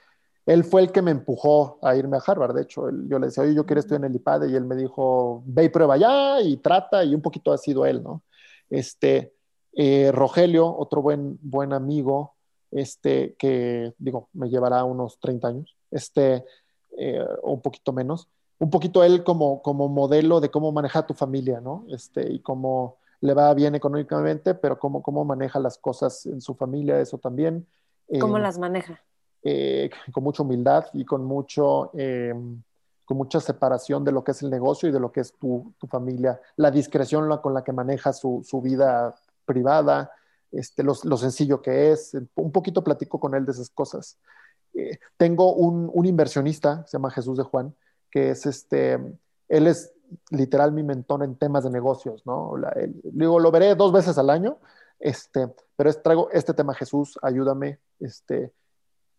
él 0.45 0.65
fue 0.65 0.81
el 0.81 0.91
que 0.91 1.01
me 1.01 1.11
empujó 1.11 1.79
a 1.81 1.95
irme 1.95 2.17
a 2.17 2.23
Harvard, 2.25 2.53
de 2.53 2.63
hecho, 2.63 2.89
yo 3.07 3.19
le 3.19 3.27
decía, 3.27 3.43
oye, 3.43 3.55
yo 3.55 3.65
quiero 3.65 3.79
estudiar 3.79 4.01
en 4.01 4.11
el 4.11 4.15
IPAD 4.17 4.49
y 4.49 4.55
él 4.55 4.65
me 4.65 4.75
dijo, 4.75 5.43
ve 5.45 5.65
y 5.65 5.69
prueba 5.69 5.95
ya 5.95 6.41
y 6.41 6.57
trata 6.57 7.05
y 7.05 7.15
un 7.15 7.21
poquito 7.21 7.53
ha 7.53 7.57
sido 7.57 7.85
él, 7.85 8.03
¿no? 8.03 8.21
Este, 8.69 9.32
eh, 9.75 10.11
Rogelio, 10.11 10.75
otro 10.75 11.01
buen, 11.01 11.39
buen 11.41 11.73
amigo, 11.73 12.35
este, 12.71 13.35
que 13.35 13.93
digo, 13.97 14.29
me 14.33 14.49
llevará 14.49 14.83
unos 14.83 15.19
30 15.19 15.47
años, 15.47 15.77
este, 15.91 16.45
eh, 16.97 17.25
o 17.41 17.53
un 17.53 17.61
poquito 17.61 17.93
menos, 17.93 18.27
un 18.59 18.69
poquito 18.69 19.03
él 19.03 19.23
como, 19.23 19.61
como 19.61 19.89
modelo 19.89 20.39
de 20.39 20.49
cómo 20.49 20.71
maneja 20.71 21.05
tu 21.05 21.13
familia, 21.13 21.59
¿no? 21.59 21.85
Este, 21.89 22.31
y 22.31 22.39
cómo 22.39 22.97
le 23.23 23.33
va 23.33 23.53
bien 23.53 23.73
económicamente, 23.73 24.53
pero 24.53 24.77
cómo, 24.77 25.01
cómo 25.01 25.23
maneja 25.23 25.59
las 25.59 25.77
cosas 25.77 26.25
en 26.25 26.41
su 26.41 26.55
familia, 26.55 26.99
eso 26.99 27.17
también. 27.17 27.65
¿Cómo 28.19 28.37
eh, 28.37 28.41
las 28.41 28.57
maneja? 28.57 29.01
Eh, 29.43 29.89
con 30.11 30.23
mucha 30.23 30.43
humildad 30.43 30.85
y 30.93 31.05
con, 31.05 31.23
mucho, 31.23 31.91
eh, 31.93 32.33
con 33.05 33.17
mucha 33.17 33.39
separación 33.39 34.03
de 34.03 34.11
lo 34.11 34.23
que 34.23 34.31
es 34.31 34.41
el 34.41 34.49
negocio 34.49 34.89
y 34.89 34.91
de 34.91 34.99
lo 34.99 35.11
que 35.11 35.21
es 35.21 35.33
tu, 35.33 35.73
tu 35.77 35.87
familia, 35.87 36.39
la 36.57 36.69
discreción 36.69 37.29
con 37.37 37.53
la 37.53 37.63
que 37.63 37.71
maneja 37.71 38.11
su, 38.11 38.41
su 38.45 38.61
vida 38.61 39.15
privada, 39.45 40.11
este, 40.51 40.83
lo, 40.83 40.93
lo, 41.03 41.17
sencillo 41.17 41.61
que 41.61 41.91
es. 41.91 42.15
Un 42.35 42.51
poquito 42.51 42.83
platico 42.83 43.19
con 43.19 43.35
él 43.35 43.45
de 43.45 43.51
esas 43.51 43.69
cosas. 43.69 44.17
tengo 45.17 45.53
un, 45.53 45.89
un 45.93 46.05
inversionista, 46.05 46.85
se 46.87 46.97
llama 46.97 47.11
Jesús 47.11 47.37
de 47.37 47.43
Juan, 47.43 47.75
que 48.11 48.31
es 48.31 48.45
este, 48.45 48.99
él 49.49 49.67
es 49.67 49.93
literal 50.29 50.71
mi 50.71 50.83
mentor 50.83 51.23
en 51.23 51.35
temas 51.35 51.63
de 51.63 51.69
negocios, 51.69 52.25
¿no? 52.25 52.53
digo, 53.03 53.39
lo 53.39 53.51
veré 53.51 53.75
dos 53.75 53.91
veces 53.91 54.17
al 54.17 54.29
año, 54.29 54.57
este, 54.99 55.51
pero 55.75 55.89
es, 55.89 56.01
traigo 56.01 56.29
este 56.31 56.53
tema, 56.53 56.73
Jesús, 56.73 57.17
ayúdame, 57.21 57.79
este, 57.99 58.53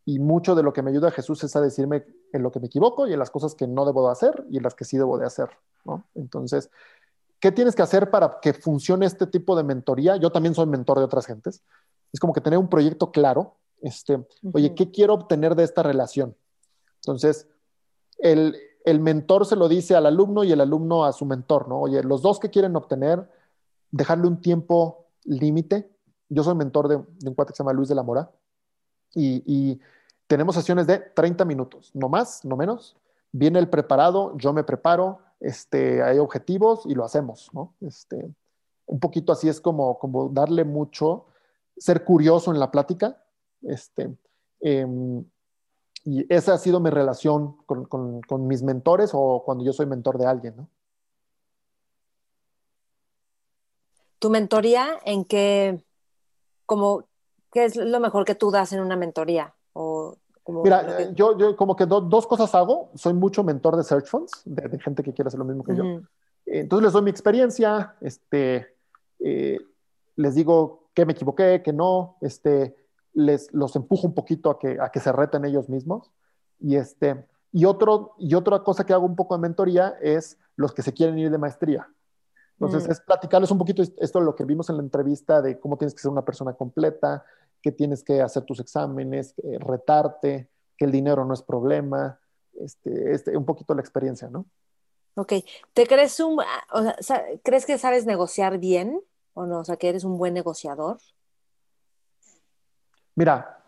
y 0.05 0.19
mucho 0.19 0.55
de 0.55 0.63
lo 0.63 0.73
que 0.73 0.83
me 0.83 0.91
ayuda 0.91 1.11
Jesús 1.11 1.43
es 1.45 1.57
a 1.57 1.61
decirme 1.61 2.05
en 2.33 2.43
lo 2.43 2.53
que 2.53 2.61
me 2.61 2.67
equivoco 2.67 3.07
y 3.07 3.13
en 3.13 3.19
las 3.19 3.31
cosas 3.31 3.55
que 3.55 3.67
no 3.67 3.85
debo 3.85 4.07
de 4.07 4.13
hacer 4.13 4.45
y 4.51 4.59
en 4.59 4.63
las 4.63 4.75
que 4.75 4.85
sí 4.85 4.97
debo 4.99 5.19
de 5.19 5.27
hacer, 5.27 5.49
¿no? 5.85 6.07
Entonces, 6.15 6.71
¿qué 7.45 7.53
tienes 7.53 7.75
que 7.75 7.83
hacer 7.83 8.11
para 8.11 8.39
que 8.41 8.55
funcione 8.55 9.05
este 9.05 9.27
tipo 9.27 9.55
de 9.55 9.63
mentoría? 9.63 10.17
Yo 10.17 10.33
también 10.33 10.55
soy 10.55 10.65
mentor 10.65 10.97
de 10.97 11.05
otras 11.05 11.27
gentes. 11.27 11.63
Es 12.11 12.19
como 12.19 12.33
que 12.33 12.41
tener 12.41 12.59
un 12.59 12.71
proyecto 12.71 13.13
claro, 13.13 13.57
este, 13.83 14.27
oye, 14.55 14.75
¿qué 14.75 14.91
quiero 14.91 15.13
obtener 15.13 15.55
de 15.55 15.65
esta 15.65 15.83
relación? 15.83 16.35
Entonces, 17.03 17.47
el, 18.17 18.57
el 18.87 18.99
mentor 18.99 19.45
se 19.45 19.57
lo 19.57 19.69
dice 19.69 19.95
al 19.95 20.07
alumno 20.07 20.43
y 20.43 20.53
el 20.53 20.61
alumno 20.63 21.05
a 21.05 21.13
su 21.13 21.27
mentor, 21.27 21.69
¿no? 21.69 21.81
Oye, 21.81 22.03
los 22.03 22.23
dos 22.23 22.41
que 22.41 22.49
quieren 22.49 22.77
obtener, 22.77 23.31
dejarle 23.91 24.27
un 24.27 24.41
tiempo 24.41 25.09
límite. 25.25 25.91
Yo 26.31 26.45
soy 26.45 26.55
mentor 26.55 26.89
de, 26.89 26.97
un 26.97 27.35
cuate 27.35 27.53
que 27.53 27.59
se 27.59 27.63
llama 27.63 27.75
Luis 27.75 27.91
de 27.91 27.95
la 27.95 28.03
Mora 28.03 28.31
y, 29.15 29.79
tenemos 30.27 30.55
sesiones 30.55 30.87
de 30.87 30.99
30 30.99 31.45
minutos, 31.45 31.91
no 31.93 32.09
más, 32.09 32.43
no 32.47 32.57
menos. 32.57 32.97
Viene 33.37 33.59
el 33.59 33.69
preparado, 33.69 34.39
yo 34.39 34.53
me 34.53 34.63
preparo, 34.63 35.19
este, 35.41 36.05
hay 36.05 36.21
objetivos 36.21 36.87
y 36.87 36.95
lo 36.95 37.05
hacemos, 37.05 37.51
¿no? 37.53 37.75
Este, 37.81 38.33
un 38.87 39.01
poquito 39.01 39.33
así 39.33 39.49
es 39.49 39.61
como, 39.61 39.99
como 39.99 40.29
darle 40.29 40.63
mucho, 40.63 41.27
ser 41.77 42.05
curioso 42.05 42.53
en 42.53 42.61
la 42.61 42.71
plática, 42.71 43.21
este, 43.63 44.17
em, 44.61 45.25
y 46.05 46.33
esa 46.33 46.55
ha 46.55 46.59
sido 46.59 46.79
mi 46.79 46.91
relación 46.91 47.57
con, 47.67 48.47
mis 48.47 48.63
mentores 48.63 49.11
o 49.15 49.43
cuando 49.45 49.65
yo 49.65 49.73
soy 49.73 49.87
mentor 49.87 50.17
de 50.17 50.27
alguien, 50.27 50.55
¿no? 50.57 50.69
¿Tu 54.21 54.31
mentoría 54.31 55.01
en 55.05 55.25
qué, 55.25 55.85
como, 56.67 57.03
qué 57.51 57.65
es 57.65 57.75
lo 57.75 57.99
mejor 57.99 58.25
que 58.25 58.37
tú 58.37 58.53
das 58.53 58.73
en 58.73 58.81
una 58.81 58.95
mentoría? 58.95 59.57
O 59.73 60.19
Mira, 60.47 61.11
yo, 61.13 61.39
yo 61.39 61.57
como 61.57 61.75
que 61.75 61.87
dos 61.87 62.27
cosas 62.27 62.55
hago. 62.55 62.91
Soy 62.95 63.15
mucho 63.15 63.43
mentor 63.43 63.77
de 63.77 63.85
search 63.85 64.07
funds, 64.07 64.43
de, 64.45 64.79
gente 64.79 65.03
que 65.03 65.13
quiere 65.13 65.29
hacer 65.29 65.39
lo 65.39 65.45
mismo 65.45 65.65
que 65.65 65.75
yo. 65.75 65.85
Entonces 66.47 66.85
les 66.85 66.93
doy 66.93 67.03
mi 67.03 67.11
experiencia, 67.11 67.95
este, 68.01 68.75
eh, 69.21 69.59
les 70.17 70.35
digo 70.35 70.91
que 70.93 71.07
me 71.07 71.13
equivoqué, 71.13 71.63
que 71.63 71.73
no, 71.73 72.17
este, 72.21 72.77
les, 73.15 73.53
los 73.55 73.75
empujo 73.77 74.07
un 74.07 74.15
poquito 74.15 74.51
a 74.51 74.59
que, 74.59 74.79
a 74.81 74.91
que 74.91 75.01
se 75.01 75.13
reten 75.13 75.45
ellos 75.47 75.69
mismos. 75.69 76.11
Y, 76.61 76.77
este, 76.77 77.27
y, 77.51 77.65
otro, 77.65 78.13
y 78.19 78.35
otra 78.35 78.63
cosa 78.63 78.85
que 78.85 78.93
hago 78.93 79.07
un 79.07 79.17
poco 79.17 79.35
de 79.35 79.41
mentoría 79.41 79.97
es 80.03 80.39
los 80.57 80.75
que 80.75 80.83
se 80.83 80.93
quieren 80.93 81.19
ir 81.19 81.31
de 81.31 81.39
maestría. 81.39 81.89
Entonces, 82.61 82.87
mm. 82.87 82.93
es 82.93 83.01
platicarles 83.01 83.51
un 83.51 83.59
poquito 83.59 83.83
esto 83.83 84.19
de 84.19 84.25
lo 84.25 84.35
que 84.35 84.45
vimos 84.45 84.69
en 84.71 84.77
la 84.77 84.83
entrevista 84.83 85.43
de 85.43 85.59
cómo 85.59 85.77
tienes 85.77 85.95
que 85.95 86.03
ser 86.03 86.11
una 86.11 86.25
persona 86.25 86.53
completa, 86.53 87.25
que 87.65 87.73
tienes 87.73 88.05
que 88.05 88.21
hacer 88.21 88.43
tus 88.43 88.61
exámenes, 88.61 89.35
retarte, 89.59 90.51
que 90.77 90.85
el 90.85 90.93
dinero 90.93 91.25
no 91.25 91.33
es 91.33 91.41
problema, 91.41 92.21
este, 92.61 93.15
este, 93.15 93.35
un 93.35 93.47
poquito 93.47 93.75
la 93.75 93.81
experiencia, 93.81 94.29
¿no? 94.29 94.45
Ok, 95.15 95.33
¿te 95.73 95.87
crees 95.87 96.21
un, 96.21 96.39
o 96.41 96.93
sea, 97.01 97.25
crees 97.43 97.65
que 97.65 97.79
sabes 97.79 98.05
negociar 98.05 98.59
bien 98.59 99.01
o 99.33 99.47
no? 99.47 99.61
O 99.61 99.65
sea, 99.65 99.79
que 99.79 99.89
eres 99.89 100.05
un 100.05 100.19
buen 100.19 100.35
negociador. 100.35 100.99
Mira, 103.15 103.65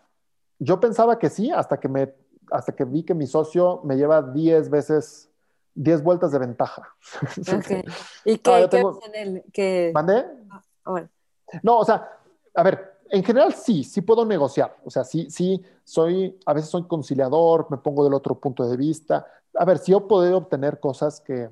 yo 0.59 0.79
pensaba 0.79 1.17
que 1.17 1.31
sí, 1.31 1.49
hasta 1.49 1.79
que, 1.79 1.89
me, 1.89 2.13
hasta 2.51 2.75
que 2.75 2.85
vi 2.85 3.03
que 3.03 3.15
mi 3.15 3.25
socio 3.25 3.81
me 3.83 3.95
lleva 3.95 4.21
10 4.21 4.69
veces, 4.69 5.31
10 5.73 6.03
vueltas 6.03 6.31
de 6.31 6.37
ventaja. 6.37 6.95
¿Y 8.25 8.37
qué, 8.37 8.69
no, 8.79 8.99
en 9.05 9.15
él? 9.15 9.43
¿Qué... 9.51 9.89
¿Mandé? 9.91 10.23
Ah, 10.85 11.03
no, 11.63 11.79
o 11.79 11.85
sea, 11.85 12.19
a 12.53 12.63
ver, 12.63 12.96
en 13.11 13.23
general 13.23 13.53
sí, 13.53 13.83
sí 13.83 14.01
puedo 14.01 14.25
negociar. 14.25 14.77
O 14.83 14.89
sea, 14.89 15.03
sí, 15.03 15.29
sí, 15.29 15.63
soy, 15.83 16.37
a 16.45 16.53
veces 16.53 16.69
soy 16.69 16.87
conciliador, 16.87 17.67
me 17.69 17.77
pongo 17.77 18.03
del 18.03 18.13
otro 18.13 18.39
punto 18.39 18.67
de 18.67 18.77
vista. 18.77 19.27
A 19.55 19.65
ver, 19.65 19.77
sí 19.77 19.93
he 19.93 20.01
podido 20.01 20.37
obtener 20.37 20.79
cosas 20.79 21.21
que, 21.21 21.49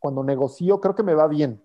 cuando 0.00 0.24
negocio 0.24 0.80
creo 0.80 0.94
que 0.94 1.04
me 1.04 1.14
va 1.14 1.28
bien, 1.28 1.62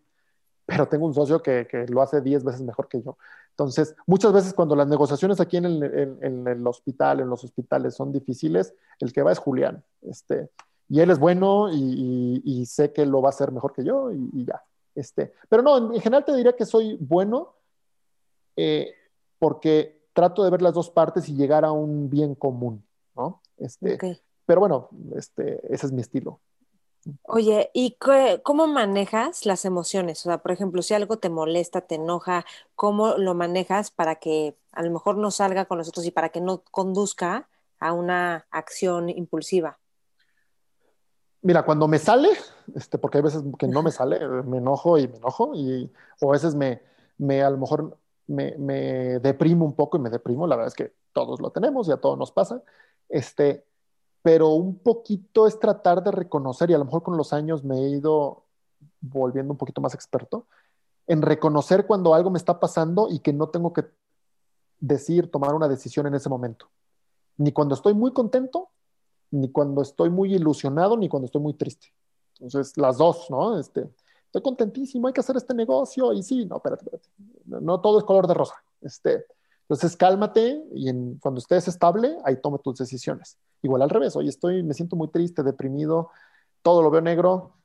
pero 0.66 0.88
tengo 0.88 1.06
un 1.06 1.14
socio 1.14 1.42
que, 1.42 1.68
que 1.68 1.88
lo 1.88 2.02
hace 2.02 2.22
10 2.22 2.44
veces 2.44 2.62
mejor 2.62 2.88
que 2.88 3.02
yo. 3.02 3.18
Entonces, 3.52 3.96
muchas 4.08 4.34
veces 4.34 4.54
cuando 4.54 4.76
las 4.76 4.88
negociaciones 4.88 5.40
aquí 5.40 5.58
en 5.58 5.66
el, 5.66 6.68
hospital, 6.68 7.20
en 7.20 7.30
los 7.30 7.44
hospitales 7.44 7.94
son 7.94 8.12
difíciles, 8.12 8.74
el 9.00 9.14
que 9.14 9.22
va 9.22 9.32
es 9.32 9.40
Julián. 9.40 9.84
Este, 10.02 10.50
y 10.90 11.00
él 11.00 11.12
es 11.12 11.20
bueno 11.20 11.70
y, 11.72 12.66
sé 12.66 12.92
que 12.92 13.06
lo 13.06 13.22
va 13.22 13.30
a 13.30 13.32
hacer 13.32 13.52
mejor 13.52 13.74
que 13.74 13.84
yo 13.84 14.12
y, 14.12 14.46
ya. 14.46 14.64
Este, 14.96 15.34
pero 15.48 15.62
no, 15.62 15.94
en, 15.94 16.02
general 16.02 16.26
te 16.26 16.36
diría 16.36 16.54
que 16.54 16.66
soy 16.66 16.98
bueno 17.00 17.54
eh, 18.56 18.94
porque 19.40 20.02
trato 20.14 20.44
de 20.44 20.50
ver 20.50 20.62
las 20.62 20.74
dos 20.74 20.90
partes 20.90 21.28
y 21.30 21.36
llegar 21.36 21.66
a 21.66 21.72
un 21.72 22.10
bien 22.10 22.36
común, 22.36 22.84
¿no? 23.16 23.42
Este, 23.58 24.22
Pero 24.46 24.60
bueno, 24.60 24.90
este, 25.16 25.62
ese 25.74 25.86
es 25.86 25.92
mi 25.92 26.02
estilo. 26.02 26.40
Oye, 27.24 27.72
¿y 27.74 27.98
cómo 28.44 28.68
manejas 28.68 29.46
las 29.46 29.66
emociones? 29.66 30.20
O 30.20 30.30
sea, 30.30 30.38
por 30.38 30.52
ejemplo, 30.52 30.84
si 30.84 30.94
algo 30.94 31.18
te 31.18 31.30
molesta, 31.30 31.82
te 31.82 31.96
enoja, 31.96 32.46
¿cómo 32.76 33.18
lo 33.18 33.34
manejas 33.34 33.90
para 33.90 34.16
que 34.16 34.56
a 34.72 34.84
lo 34.84 34.92
mejor 34.92 35.18
no 35.18 35.32
salga 35.32 35.66
con 35.66 35.80
nosotros 35.80 36.06
y 36.06 36.12
para 36.12 36.30
que 36.30 36.42
no 36.42 36.64
conduzca 36.70 37.50
a 37.80 37.94
una 37.94 38.46
acción 38.52 39.10
impulsiva? 39.10 39.80
Mira, 41.42 41.64
cuando 41.64 41.88
me 41.88 41.98
sale, 41.98 42.30
este, 42.76 43.00
porque 43.00 43.18
hay 43.18 43.24
veces 43.24 43.42
que 43.58 43.68
no 43.68 43.82
me 43.82 43.92
sale, 43.92 44.20
me 44.44 44.60
enojo 44.60 45.00
y 45.00 45.08
me 45.08 45.18
enojo, 45.18 45.54
y, 45.56 45.92
o 46.22 46.30
a 46.30 46.34
veces 46.34 46.54
me, 46.54 46.84
me 47.18 47.42
a 47.42 47.50
lo 47.50 47.58
mejor 47.58 47.98
me, 48.32 48.58
me, 48.58 49.20
deprimo 49.20 49.66
un 49.66 49.76
poco 49.76 49.98
y 49.98 50.00
me 50.00 50.10
deprimo, 50.10 50.48
la 50.48 50.56
verdad 50.56 50.70
es 50.70 50.76
que 50.76 50.94
todos 51.14 51.40
lo 51.42 51.52
tenemos 51.52 51.88
y 51.88 51.92
a 51.92 51.98
todos 51.98 52.18
nos 52.18 52.32
pasa. 52.32 52.64
Este, 53.10 53.66
pero 54.22 54.50
un 54.50 54.78
poquito 54.80 55.48
es 55.48 55.60
tratar 55.60 56.04
de 56.04 56.12
reconocer, 56.12 56.70
y 56.70 56.74
a 56.74 56.78
lo 56.78 56.86
mejor 56.86 57.04
con 57.04 57.18
los 57.18 57.34
años 57.34 57.64
me 57.64 57.78
he 57.78 57.90
ido 57.90 58.46
volviendo 59.00 59.54
un 59.54 59.58
poquito 59.58 59.82
más 59.82 59.94
experto, 59.94 60.48
en 61.08 61.22
reconocer 61.22 61.86
cuando 61.86 62.14
algo 62.14 62.30
me 62.30 62.38
está 62.38 62.60
pasando 62.60 63.08
y 63.10 63.20
que 63.20 63.34
no 63.34 63.50
tengo 63.50 63.74
que 63.74 63.86
decir, 64.80 65.30
tomar 65.30 65.54
una 65.54 65.68
decisión 65.68 66.08
en 66.08 66.16
ese 66.16 66.30
momento. 66.30 66.70
Ni 67.38 67.52
cuando 67.52 67.76
estoy 67.76 67.94
muy 67.94 68.14
contento, 68.14 68.70
ni 69.32 69.52
cuando 69.52 69.82
estoy 69.82 70.10
muy 70.10 70.34
ilusionado, 70.34 70.98
ni 70.98 71.10
cuando 71.10 71.26
estoy 71.26 71.42
muy 71.42 71.54
triste. 71.54 71.94
Entonces, 72.40 72.78
las 72.78 72.98
dos, 72.98 73.30
¿no? 73.30 73.60
Este, 73.60 73.88
estoy 74.32 74.42
contentísimo, 74.42 75.08
hay 75.08 75.14
que 75.14 75.20
hacer 75.20 75.36
este 75.36 75.54
negocio, 75.54 76.14
y 76.14 76.24
sí, 76.24 76.46
no, 76.46 76.56
espérate, 76.56 76.86
espérate. 76.86 77.10
No, 77.46 77.82
todo 77.82 78.00
es 78.00 78.06
color 78.06 78.28
de 78.28 78.34
rosa. 78.34 78.56
Este, 78.80 79.26
entonces, 79.64 79.98
cálmate 79.98 80.64
y 80.74 80.88
en, 80.88 81.18
cuando 81.20 81.40
estés 81.40 81.68
estable, 81.68 82.18
ahí 82.24 82.38
toma 82.38 82.58
tus 82.60 82.78
decisiones. 82.78 83.38
Igual 83.62 83.82
al 83.82 83.90
revés, 83.90 84.16
hoy 84.16 84.30
estoy, 84.30 84.64
me 84.64 84.74
siento 84.74 84.96
muy 84.96 85.10
triste, 85.10 85.44
deprimido, 85.44 86.12
todo 86.62 86.82
lo 86.82 86.90
veo 86.90 87.02
negro, 87.02 87.58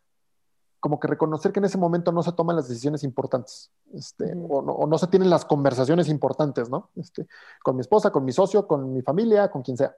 como 0.81 0.99
que 0.99 1.07
reconocer 1.07 1.53
que 1.53 1.61
en 1.61 1.67
ese 1.67 1.79
momento 1.79 2.11
no 2.11 2.25
se 2.25 2.33
toman 2.33 2.57
las 2.57 2.69
decisiones 2.69 3.05
importantes, 3.05 3.71
este, 3.95 4.35
o, 4.49 4.61
no, 4.61 4.73
o, 4.73 4.87
no, 4.89 4.99
se 4.99 5.07
tienen 5.07 5.31
las 5.31 5.45
conversaciones 5.45 6.09
importantes, 6.09 6.69
¿no? 6.69 6.91
Este, 6.97 7.29
con 7.63 7.77
mi 7.77 7.83
esposa, 7.83 8.11
con 8.11 8.25
mi 8.25 8.33
socio, 8.33 8.67
con 8.67 8.93
mi 8.93 9.03
familia, 9.03 9.53
con 9.53 9.63
quien 9.63 9.77
sea. 9.77 9.97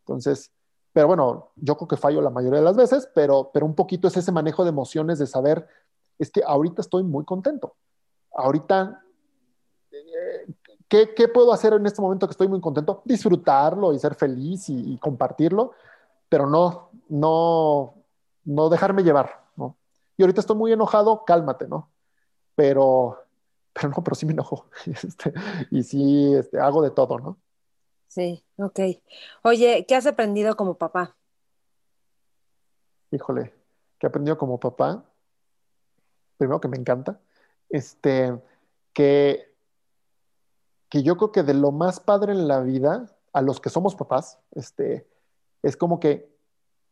Entonces, 0.00 0.52
pero 0.92 1.06
bueno, 1.06 1.52
yo 1.56 1.76
creo 1.76 1.88
que 1.88 1.96
fallo 1.96 2.20
la 2.20 2.30
mayoría 2.30 2.58
de 2.58 2.64
las 2.64 2.76
veces, 2.76 3.08
pero, 3.14 3.50
pero 3.52 3.64
un 3.64 3.74
poquito 3.74 4.08
es 4.08 4.16
ese 4.16 4.32
manejo 4.32 4.64
de 4.64 4.70
emociones 4.70 5.18
de 5.18 5.26
saber, 5.26 5.68
es 6.20 6.30
que 6.30 6.42
ahorita 6.46 6.82
estoy 6.82 7.02
muy 7.02 7.24
contento. 7.24 7.76
Ahorita, 8.32 9.02
eh, 9.90 10.46
¿qué, 10.86 11.14
¿qué, 11.14 11.28
puedo 11.28 11.52
hacer 11.52 11.72
en 11.72 11.86
este 11.86 12.02
momento 12.02 12.26
que 12.26 12.32
estoy 12.32 12.46
muy 12.46 12.60
contento? 12.60 13.02
Disfrutarlo 13.06 13.92
y 13.92 13.98
ser 13.98 14.14
feliz 14.14 14.68
y, 14.68 14.92
y 14.92 14.98
compartirlo, 14.98 15.72
pero 16.28 16.46
no, 16.46 16.90
no, 17.08 17.94
no 18.44 18.68
dejarme 18.68 19.02
llevar, 19.02 19.44
¿no? 19.56 19.76
Y 20.16 20.22
ahorita 20.22 20.42
estoy 20.42 20.56
muy 20.56 20.72
enojado, 20.72 21.24
cálmate, 21.24 21.66
¿no? 21.66 21.90
Pero, 22.54 23.24
pero 23.72 23.88
no, 23.88 24.04
pero 24.04 24.14
sí 24.14 24.26
me 24.26 24.32
enojo. 24.32 24.66
Este, 24.86 25.32
y 25.70 25.82
sí, 25.82 26.34
este, 26.34 26.60
hago 26.60 26.82
de 26.82 26.90
todo, 26.90 27.18
¿no? 27.18 27.38
Sí, 28.08 28.44
ok. 28.58 28.80
Oye, 29.42 29.86
¿qué 29.88 29.94
has 29.94 30.06
aprendido 30.06 30.56
como 30.56 30.74
papá? 30.74 31.16
Híjole, 33.12 33.54
¿qué 33.98 34.06
he 34.06 34.08
aprendido 34.08 34.36
como 34.36 34.60
papá? 34.60 35.04
Primero 36.40 36.58
que 36.58 36.68
me 36.68 36.78
encanta. 36.78 37.20
Este, 37.68 38.34
que, 38.94 39.54
que 40.88 41.02
yo 41.02 41.18
creo 41.18 41.32
que 41.32 41.42
de 41.42 41.52
lo 41.52 41.70
más 41.70 42.00
padre 42.00 42.32
en 42.32 42.48
la 42.48 42.60
vida, 42.60 43.14
a 43.34 43.42
los 43.42 43.60
que 43.60 43.68
somos 43.68 43.94
papás, 43.94 44.38
este, 44.52 45.06
es 45.62 45.76
como 45.76 46.00
que 46.00 46.34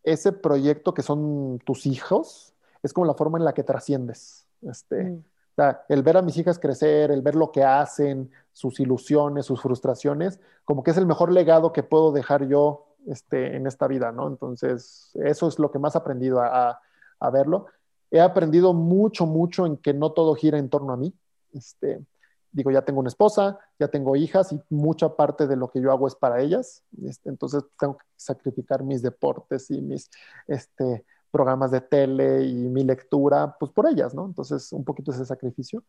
ese 0.02 0.32
proyecto 0.32 0.92
que 0.92 1.00
son 1.00 1.60
tus 1.64 1.86
hijos, 1.86 2.52
es 2.82 2.92
como 2.92 3.06
la 3.06 3.14
forma 3.14 3.38
en 3.38 3.46
la 3.46 3.54
que 3.54 3.62
trasciendes. 3.62 4.46
Este, 4.60 5.02
mm. 5.02 5.16
o 5.16 5.54
sea, 5.56 5.86
el 5.88 6.02
ver 6.02 6.18
a 6.18 6.22
mis 6.22 6.36
hijas 6.36 6.58
crecer, 6.58 7.10
el 7.10 7.22
ver 7.22 7.34
lo 7.34 7.50
que 7.50 7.64
hacen, 7.64 8.30
sus 8.52 8.80
ilusiones, 8.80 9.46
sus 9.46 9.62
frustraciones, 9.62 10.40
como 10.66 10.82
que 10.82 10.90
es 10.90 10.98
el 10.98 11.06
mejor 11.06 11.32
legado 11.32 11.72
que 11.72 11.82
puedo 11.82 12.12
dejar 12.12 12.46
yo 12.48 12.96
este, 13.06 13.56
en 13.56 13.66
esta 13.66 13.86
vida, 13.86 14.12
¿no? 14.12 14.28
Entonces, 14.28 15.10
eso 15.24 15.48
es 15.48 15.58
lo 15.58 15.70
que 15.70 15.78
más 15.78 15.94
he 15.94 15.98
aprendido 15.98 16.42
a, 16.42 16.82
a, 17.18 17.30
verlo. 17.30 17.66
He 18.10 18.20
aprendido 18.20 18.72
mucho, 18.72 19.26
mucho 19.26 19.66
en 19.66 19.76
que 19.76 19.92
no 19.92 20.12
todo 20.12 20.34
gira 20.34 20.58
en 20.58 20.68
torno 20.68 20.92
a 20.92 20.96
mí. 20.96 21.14
Este, 21.52 22.04
digo, 22.52 22.70
ya 22.70 22.82
tengo 22.82 23.00
una 23.00 23.08
esposa, 23.08 23.58
ya 23.78 23.88
tengo 23.88 24.16
hijas 24.16 24.52
y 24.52 24.60
mucha 24.70 25.14
parte 25.16 25.46
de 25.46 25.56
lo 25.56 25.70
que 25.70 25.80
yo 25.80 25.92
hago 25.92 26.06
es 26.06 26.14
para 26.14 26.40
ellas. 26.40 26.82
Este, 27.04 27.28
entonces, 27.28 27.64
tengo 27.78 27.98
que 27.98 28.06
sacrificar 28.16 28.82
mis 28.82 29.02
deportes 29.02 29.70
y 29.70 29.80
mis 29.80 30.10
este, 30.46 31.04
programas 31.30 31.70
de 31.70 31.80
tele 31.80 32.44
y 32.44 32.54
mi 32.54 32.84
lectura, 32.84 33.56
pues 33.58 33.70
por 33.72 33.86
ellas, 33.86 34.14
¿no? 34.14 34.26
Entonces, 34.26 34.72
un 34.72 34.84
poquito 34.84 35.12
ese 35.12 35.24
sacrificio. 35.24 35.84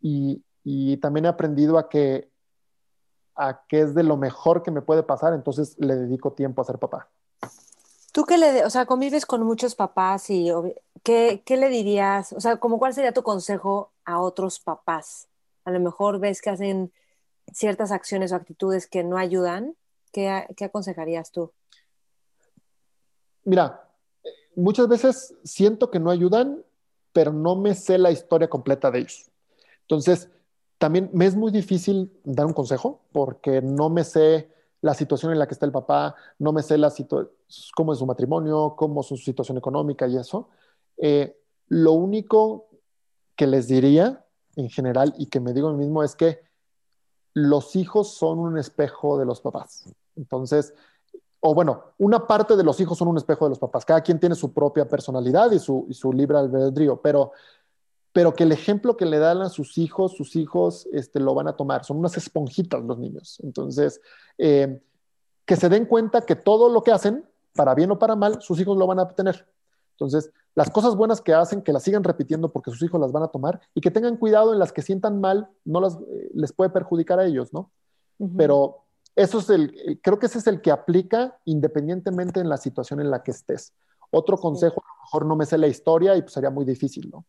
Y, 0.00 0.42
también 1.00 1.26
he 1.26 1.28
aprendido 1.28 1.78
a 1.78 1.88
que, 1.88 2.30
a 3.34 3.62
que 3.68 3.80
es 3.80 3.94
de 3.94 4.02
lo 4.04 4.16
mejor 4.16 4.62
que 4.62 4.70
me 4.70 4.82
puede 4.82 5.02
pasar, 5.02 5.32
entonces 5.32 5.76
le 5.78 5.96
dedico 5.96 6.32
tiempo 6.32 6.62
a 6.62 6.64
ser 6.64 6.78
papá. 6.78 7.10
Tú 8.12 8.24
que 8.24 8.36
le, 8.36 8.64
o 8.64 8.70
sea, 8.70 8.84
convives 8.84 9.24
con 9.24 9.42
muchos 9.42 9.74
papás 9.74 10.28
y 10.28 10.50
¿qué, 11.02 11.42
¿qué, 11.44 11.56
le 11.56 11.70
dirías? 11.70 12.32
O 12.34 12.40
sea, 12.40 12.56
cuál 12.56 12.92
sería 12.92 13.12
tu 13.12 13.22
consejo 13.22 13.90
a 14.04 14.20
otros 14.20 14.60
papás? 14.60 15.28
A 15.64 15.70
lo 15.70 15.80
mejor 15.80 16.18
ves 16.18 16.42
que 16.42 16.50
hacen 16.50 16.92
ciertas 17.52 17.90
acciones 17.90 18.32
o 18.32 18.36
actitudes 18.36 18.86
que 18.86 19.02
no 19.02 19.16
ayudan. 19.16 19.76
¿Qué, 20.12 20.46
qué 20.56 20.66
aconsejarías 20.66 21.32
tú? 21.32 21.52
Mira, 23.44 23.88
muchas 24.54 24.88
veces 24.88 25.34
siento 25.42 25.90
que 25.90 25.98
no 25.98 26.10
ayudan, 26.10 26.62
pero 27.14 27.32
no 27.32 27.56
me 27.56 27.74
sé 27.74 27.96
la 27.96 28.10
historia 28.10 28.48
completa 28.48 28.90
de 28.90 29.00
ellos. 29.00 29.30
Entonces, 29.82 30.28
también 30.76 31.10
me 31.12 31.26
es 31.26 31.34
muy 31.34 31.50
difícil 31.50 32.12
dar 32.24 32.44
un 32.44 32.52
consejo 32.52 33.00
porque 33.12 33.62
no 33.62 33.88
me 33.88 34.04
sé 34.04 34.50
la 34.82 34.94
situación 34.94 35.32
en 35.32 35.38
la 35.38 35.46
que 35.46 35.54
está 35.54 35.64
el 35.64 35.72
papá, 35.72 36.14
no 36.38 36.52
me 36.52 36.62
sé 36.62 36.76
la 36.76 36.92
cómo 37.74 37.92
es 37.92 37.98
su 37.98 38.06
matrimonio, 38.06 38.74
cómo 38.76 39.00
es 39.00 39.06
su 39.06 39.16
situación 39.16 39.56
económica 39.56 40.06
y 40.08 40.16
eso. 40.16 40.48
Eh, 40.98 41.38
lo 41.68 41.92
único 41.92 42.68
que 43.36 43.46
les 43.46 43.68
diría 43.68 44.24
en 44.56 44.68
general 44.68 45.14
y 45.16 45.26
que 45.26 45.40
me 45.40 45.52
digo 45.52 45.68
a 45.68 45.72
mí 45.72 45.78
mismo 45.78 46.02
es 46.02 46.16
que 46.16 46.40
los 47.32 47.76
hijos 47.76 48.14
son 48.14 48.40
un 48.40 48.58
espejo 48.58 49.18
de 49.18 49.24
los 49.24 49.40
papás. 49.40 49.88
Entonces, 50.16 50.74
o 51.40 51.54
bueno, 51.54 51.84
una 51.98 52.26
parte 52.26 52.56
de 52.56 52.64
los 52.64 52.78
hijos 52.80 52.98
son 52.98 53.08
un 53.08 53.16
espejo 53.16 53.46
de 53.46 53.50
los 53.50 53.58
papás. 53.58 53.84
Cada 53.84 54.00
quien 54.02 54.20
tiene 54.20 54.34
su 54.34 54.52
propia 54.52 54.88
personalidad 54.88 55.50
y 55.52 55.60
su, 55.60 55.86
y 55.88 55.94
su 55.94 56.12
libre 56.12 56.38
albedrío, 56.38 57.00
pero 57.00 57.32
pero 58.12 58.34
que 58.34 58.44
el 58.44 58.52
ejemplo 58.52 58.96
que 58.96 59.06
le 59.06 59.18
dan 59.18 59.40
a 59.40 59.48
sus 59.48 59.78
hijos, 59.78 60.12
sus 60.12 60.36
hijos 60.36 60.86
este, 60.92 61.18
lo 61.18 61.34
van 61.34 61.48
a 61.48 61.56
tomar. 61.56 61.84
Son 61.84 61.96
unas 61.96 62.16
esponjitas 62.16 62.82
los 62.84 62.98
niños. 62.98 63.40
Entonces, 63.42 64.00
eh, 64.38 64.80
que 65.46 65.56
se 65.56 65.68
den 65.68 65.86
cuenta 65.86 66.20
que 66.20 66.36
todo 66.36 66.68
lo 66.68 66.82
que 66.82 66.92
hacen, 66.92 67.24
para 67.54 67.74
bien 67.74 67.90
o 67.90 67.98
para 67.98 68.14
mal, 68.14 68.42
sus 68.42 68.60
hijos 68.60 68.76
lo 68.76 68.86
van 68.86 68.98
a 68.98 69.08
tener. 69.08 69.46
Entonces, 69.92 70.30
las 70.54 70.70
cosas 70.70 70.94
buenas 70.94 71.20
que 71.20 71.32
hacen, 71.32 71.62
que 71.62 71.72
las 71.72 71.82
sigan 71.82 72.04
repitiendo 72.04 72.50
porque 72.50 72.70
sus 72.70 72.82
hijos 72.82 73.00
las 73.00 73.12
van 73.12 73.22
a 73.22 73.28
tomar 73.28 73.60
y 73.74 73.80
que 73.80 73.90
tengan 73.90 74.16
cuidado 74.16 74.52
en 74.52 74.58
las 74.58 74.72
que 74.72 74.82
sientan 74.82 75.20
mal, 75.20 75.48
no 75.64 75.80
las, 75.80 75.94
eh, 75.94 76.30
les 76.34 76.52
puede 76.52 76.70
perjudicar 76.70 77.18
a 77.18 77.26
ellos, 77.26 77.52
¿no? 77.52 77.70
Pero 78.36 78.84
eso 79.16 79.40
es 79.40 79.50
el, 79.50 79.98
creo 80.00 80.18
que 80.18 80.26
ese 80.26 80.38
es 80.38 80.46
el 80.46 80.60
que 80.60 80.70
aplica 80.70 81.38
independientemente 81.44 82.38
en 82.38 82.48
la 82.48 82.56
situación 82.56 83.00
en 83.00 83.10
la 83.10 83.22
que 83.22 83.32
estés. 83.32 83.72
Otro 84.10 84.36
consejo, 84.36 84.80
a 84.84 84.94
lo 84.94 85.02
mejor 85.02 85.26
no 85.26 85.34
me 85.34 85.46
sé 85.46 85.58
la 85.58 85.66
historia 85.66 86.14
y 86.14 86.22
pues 86.22 86.34
sería 86.34 86.50
muy 86.50 86.64
difícil, 86.64 87.10
¿no? 87.10 87.24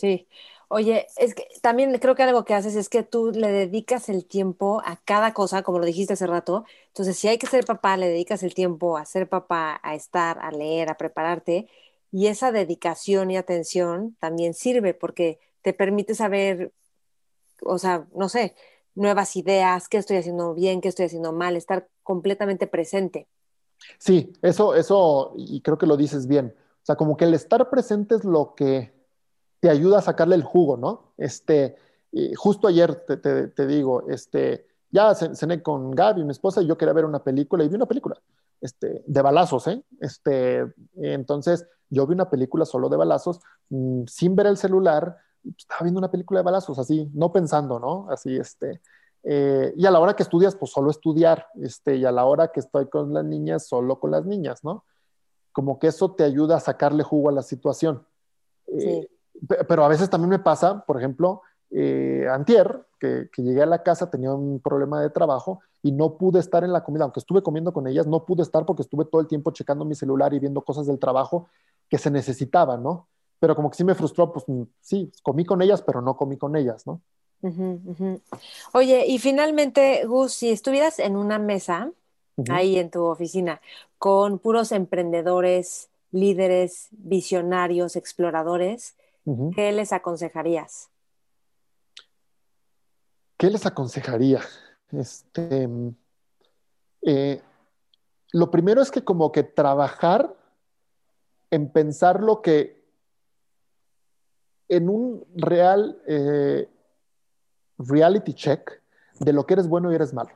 Sí. 0.00 0.26
Oye, 0.68 1.08
es 1.16 1.34
que 1.34 1.46
también 1.62 1.92
creo 1.98 2.14
que 2.14 2.22
algo 2.22 2.44
que 2.44 2.54
haces 2.54 2.76
es 2.76 2.88
que 2.88 3.02
tú 3.02 3.32
le 3.32 3.48
dedicas 3.50 4.08
el 4.08 4.24
tiempo 4.24 4.80
a 4.84 4.96
cada 5.04 5.34
cosa, 5.34 5.62
como 5.62 5.80
lo 5.80 5.84
dijiste 5.84 6.12
hace 6.12 6.28
rato. 6.28 6.64
Entonces, 6.88 7.18
si 7.18 7.26
hay 7.28 7.38
que 7.38 7.48
ser 7.48 7.64
papá, 7.64 7.96
le 7.96 8.08
dedicas 8.08 8.42
el 8.44 8.54
tiempo 8.54 8.96
a 8.96 9.04
ser 9.04 9.28
papá, 9.28 9.80
a 9.82 9.94
estar, 9.94 10.38
a 10.38 10.52
leer, 10.52 10.88
a 10.88 10.96
prepararte. 10.96 11.68
Y 12.12 12.28
esa 12.28 12.52
dedicación 12.52 13.30
y 13.30 13.36
atención 13.36 14.16
también 14.20 14.54
sirve 14.54 14.94
porque 14.94 15.40
te 15.62 15.72
permite 15.72 16.14
saber, 16.14 16.72
o 17.62 17.78
sea, 17.78 18.06
no 18.14 18.28
sé, 18.28 18.54
nuevas 18.94 19.36
ideas, 19.36 19.88
qué 19.88 19.98
estoy 19.98 20.18
haciendo 20.18 20.54
bien, 20.54 20.80
qué 20.80 20.88
estoy 20.88 21.06
haciendo 21.06 21.32
mal, 21.32 21.56
estar 21.56 21.88
completamente 22.04 22.66
presente. 22.66 23.26
Sí, 23.98 24.32
eso, 24.40 24.74
eso, 24.76 25.34
y 25.36 25.60
creo 25.62 25.78
que 25.78 25.86
lo 25.86 25.96
dices 25.96 26.28
bien. 26.28 26.54
O 26.56 26.86
sea, 26.86 26.94
como 26.94 27.16
que 27.16 27.24
el 27.24 27.34
estar 27.34 27.68
presente 27.70 28.14
es 28.14 28.24
lo 28.24 28.54
que 28.54 28.99
te 29.60 29.70
ayuda 29.70 29.98
a 29.98 30.02
sacarle 30.02 30.34
el 30.34 30.42
jugo, 30.42 30.76
¿no? 30.76 31.12
Este, 31.18 31.76
justo 32.36 32.66
ayer 32.66 32.94
te, 33.06 33.16
te, 33.16 33.66
digo, 33.66 34.08
este, 34.08 34.66
ya 34.90 35.14
cené 35.14 35.62
con 35.62 35.90
Gaby, 35.92 36.24
mi 36.24 36.32
esposa, 36.32 36.62
y 36.62 36.66
yo 36.66 36.76
quería 36.76 36.94
ver 36.94 37.04
una 37.04 37.22
película 37.22 37.62
y 37.62 37.68
vi 37.68 37.76
una 37.76 37.86
película 37.86 38.20
este, 38.60 39.04
de 39.06 39.22
balazos, 39.22 39.66
¿eh? 39.68 39.82
Este, 40.00 40.66
entonces, 40.96 41.66
yo 41.88 42.06
vi 42.06 42.14
una 42.14 42.30
película 42.30 42.64
solo 42.64 42.88
de 42.88 42.96
balazos, 42.96 43.40
mmm, 43.68 44.04
sin 44.06 44.34
ver 44.34 44.46
el 44.46 44.56
celular, 44.56 45.16
estaba 45.56 45.82
viendo 45.82 45.98
una 45.98 46.10
película 46.10 46.40
de 46.40 46.44
balazos, 46.44 46.78
así, 46.78 47.10
no 47.14 47.32
pensando, 47.32 47.78
¿no? 47.78 48.08
Así, 48.10 48.36
este, 48.36 48.80
eh, 49.22 49.72
y 49.76 49.86
a 49.86 49.90
la 49.90 50.00
hora 50.00 50.14
que 50.14 50.22
estudias, 50.22 50.56
pues 50.56 50.72
solo 50.72 50.90
estudiar, 50.90 51.46
este, 51.60 51.96
y 51.96 52.04
a 52.04 52.12
la 52.12 52.24
hora 52.24 52.48
que 52.48 52.60
estoy 52.60 52.88
con 52.88 53.12
las 53.12 53.24
niñas, 53.24 53.66
solo 53.66 54.00
con 54.00 54.10
las 54.10 54.24
niñas, 54.24 54.64
¿no? 54.64 54.84
Como 55.52 55.78
que 55.78 55.88
eso 55.88 56.12
te 56.12 56.24
ayuda 56.24 56.56
a 56.56 56.60
sacarle 56.60 57.02
jugo 57.02 57.28
a 57.28 57.32
la 57.32 57.42
situación. 57.42 58.06
Sí. 58.78 59.08
Pero 59.68 59.84
a 59.84 59.88
veces 59.88 60.10
también 60.10 60.30
me 60.30 60.38
pasa, 60.38 60.84
por 60.84 60.98
ejemplo, 60.98 61.42
eh, 61.70 62.26
antier, 62.30 62.84
que, 62.98 63.30
llegué 63.36 63.62
a 63.62 63.66
la 63.66 63.82
casa, 63.82 64.10
tenía 64.10 64.32
un 64.32 64.60
problema 64.60 65.00
de 65.00 65.10
trabajo 65.10 65.60
y 65.82 65.92
no 65.92 66.16
pude 66.18 66.40
estar 66.40 66.64
en 66.64 66.72
la 66.72 66.84
comida, 66.84 67.04
aunque 67.04 67.20
estuve 67.20 67.42
comiendo 67.42 67.72
con 67.72 67.86
ellas, 67.86 68.06
no 68.06 68.24
pude 68.24 68.42
estar 68.42 68.66
porque 68.66 68.82
estuve 68.82 69.06
todo 69.06 69.20
el 69.20 69.26
tiempo 69.26 69.50
checando 69.52 69.84
mi 69.84 69.94
celular 69.94 70.34
y 70.34 70.38
viendo 70.38 70.62
cosas 70.62 70.86
del 70.86 70.98
trabajo 70.98 71.48
que 71.88 71.96
se 71.96 72.10
necesitaban, 72.10 72.82
¿no? 72.82 73.08
Pero 73.38 73.56
como 73.56 73.70
que 73.70 73.78
sí 73.78 73.84
me 73.84 73.94
frustró, 73.94 74.32
pues 74.32 74.44
mm, 74.46 74.62
sí, 74.80 75.10
comí 75.22 75.44
con 75.44 75.62
ellas, 75.62 75.80
pero 75.80 76.02
no 76.02 76.16
comí 76.16 76.36
con 76.36 76.54
ellas, 76.56 76.86
¿no? 76.86 77.00
Oye, 78.74 79.06
y 79.06 79.18
finalmente, 79.18 80.04
Gus, 80.04 80.34
si 80.34 80.50
estuvieras 80.50 80.98
en 80.98 81.16
una 81.16 81.38
mesa 81.38 81.90
ahí 82.50 82.78
en 82.78 82.90
tu 82.90 83.04
oficina 83.04 83.60
con 83.98 84.38
puros 84.38 84.72
emprendedores, 84.72 85.88
líderes, 86.10 86.88
visionarios, 86.90 87.96
exploradores, 87.96 88.94
¿qué 89.54 89.72
les 89.72 89.92
aconsejarías? 89.92 90.90
¿Qué 93.36 93.50
les 93.50 93.64
aconsejaría? 93.66 94.40
Este, 94.92 95.68
eh, 97.02 97.42
lo 98.32 98.50
primero 98.50 98.82
es 98.82 98.90
que 98.90 99.04
como 99.04 99.32
que 99.32 99.42
trabajar 99.42 100.34
en 101.50 101.70
pensar 101.70 102.22
lo 102.22 102.42
que 102.42 102.80
en 104.68 104.88
un 104.88 105.24
real 105.34 106.00
eh, 106.06 106.68
reality 107.78 108.34
check 108.34 108.82
de 109.18 109.32
lo 109.32 109.46
que 109.46 109.54
eres 109.54 109.68
bueno 109.68 109.90
y 109.90 109.94
eres 109.94 110.14
malo. 110.14 110.30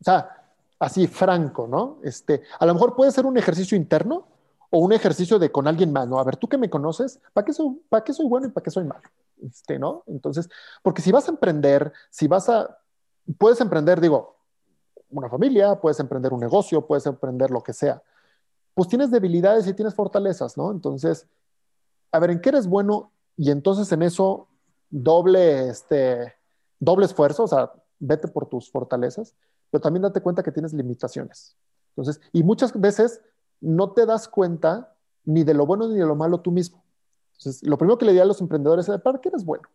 O 0.00 0.04
sea, 0.04 0.44
así 0.78 1.06
franco, 1.06 1.66
¿no? 1.66 1.98
Este, 2.02 2.42
a 2.58 2.66
lo 2.66 2.74
mejor 2.74 2.94
puede 2.94 3.12
ser 3.12 3.26
un 3.26 3.36
ejercicio 3.36 3.76
interno 3.76 4.26
o 4.76 4.78
un 4.78 4.92
ejercicio 4.92 5.38
de 5.38 5.52
con 5.52 5.68
alguien 5.68 5.92
más, 5.92 6.08
¿no? 6.08 6.18
A 6.18 6.24
ver, 6.24 6.36
tú 6.36 6.48
que 6.48 6.58
me 6.58 6.68
conoces, 6.68 7.20
¿para 7.32 7.44
qué 7.44 7.52
soy, 7.52 7.80
qué 8.04 8.12
soy 8.12 8.26
bueno 8.26 8.48
y 8.48 8.50
para 8.50 8.64
qué 8.64 8.72
soy 8.72 8.82
malo? 8.82 9.04
Este, 9.40 9.78
¿no? 9.78 10.02
Entonces, 10.08 10.50
porque 10.82 11.00
si 11.00 11.12
vas 11.12 11.28
a 11.28 11.30
emprender, 11.30 11.92
si 12.10 12.26
vas 12.26 12.48
a, 12.48 12.76
puedes 13.38 13.60
emprender, 13.60 14.00
digo, 14.00 14.34
una 15.10 15.28
familia, 15.28 15.76
puedes 15.76 16.00
emprender 16.00 16.32
un 16.32 16.40
negocio, 16.40 16.84
puedes 16.84 17.06
emprender 17.06 17.52
lo 17.52 17.62
que 17.62 17.72
sea, 17.72 18.02
pues 18.74 18.88
tienes 18.88 19.12
debilidades 19.12 19.68
y 19.68 19.74
tienes 19.74 19.94
fortalezas, 19.94 20.56
¿no? 20.56 20.72
Entonces, 20.72 21.28
a 22.10 22.18
ver, 22.18 22.30
¿en 22.30 22.40
qué 22.40 22.48
eres 22.48 22.66
bueno? 22.66 23.12
Y 23.36 23.52
entonces 23.52 23.92
en 23.92 24.02
eso, 24.02 24.48
doble, 24.90 25.68
este, 25.68 26.34
doble 26.80 27.06
esfuerzo, 27.06 27.44
o 27.44 27.48
sea, 27.48 27.70
vete 28.00 28.26
por 28.26 28.46
tus 28.46 28.72
fortalezas, 28.72 29.36
pero 29.70 29.80
también 29.80 30.02
date 30.02 30.20
cuenta 30.20 30.42
que 30.42 30.50
tienes 30.50 30.72
limitaciones. 30.72 31.54
Entonces, 31.90 32.20
y 32.32 32.42
muchas 32.42 32.72
veces 32.72 33.20
no 33.64 33.92
te 33.92 34.06
das 34.06 34.28
cuenta 34.28 34.94
ni 35.24 35.42
de 35.42 35.54
lo 35.54 35.66
bueno 35.66 35.88
ni 35.88 35.98
de 35.98 36.06
lo 36.06 36.14
malo 36.14 36.40
tú 36.40 36.50
mismo. 36.50 36.84
Entonces, 37.38 37.62
lo 37.62 37.76
primero 37.78 37.98
que 37.98 38.04
le 38.04 38.12
diría 38.12 38.22
a 38.22 38.26
los 38.26 38.40
emprendedores 38.40 38.88
es, 38.88 39.00
¿para 39.00 39.20
qué 39.20 39.28
eres 39.30 39.44
bueno? 39.44 39.68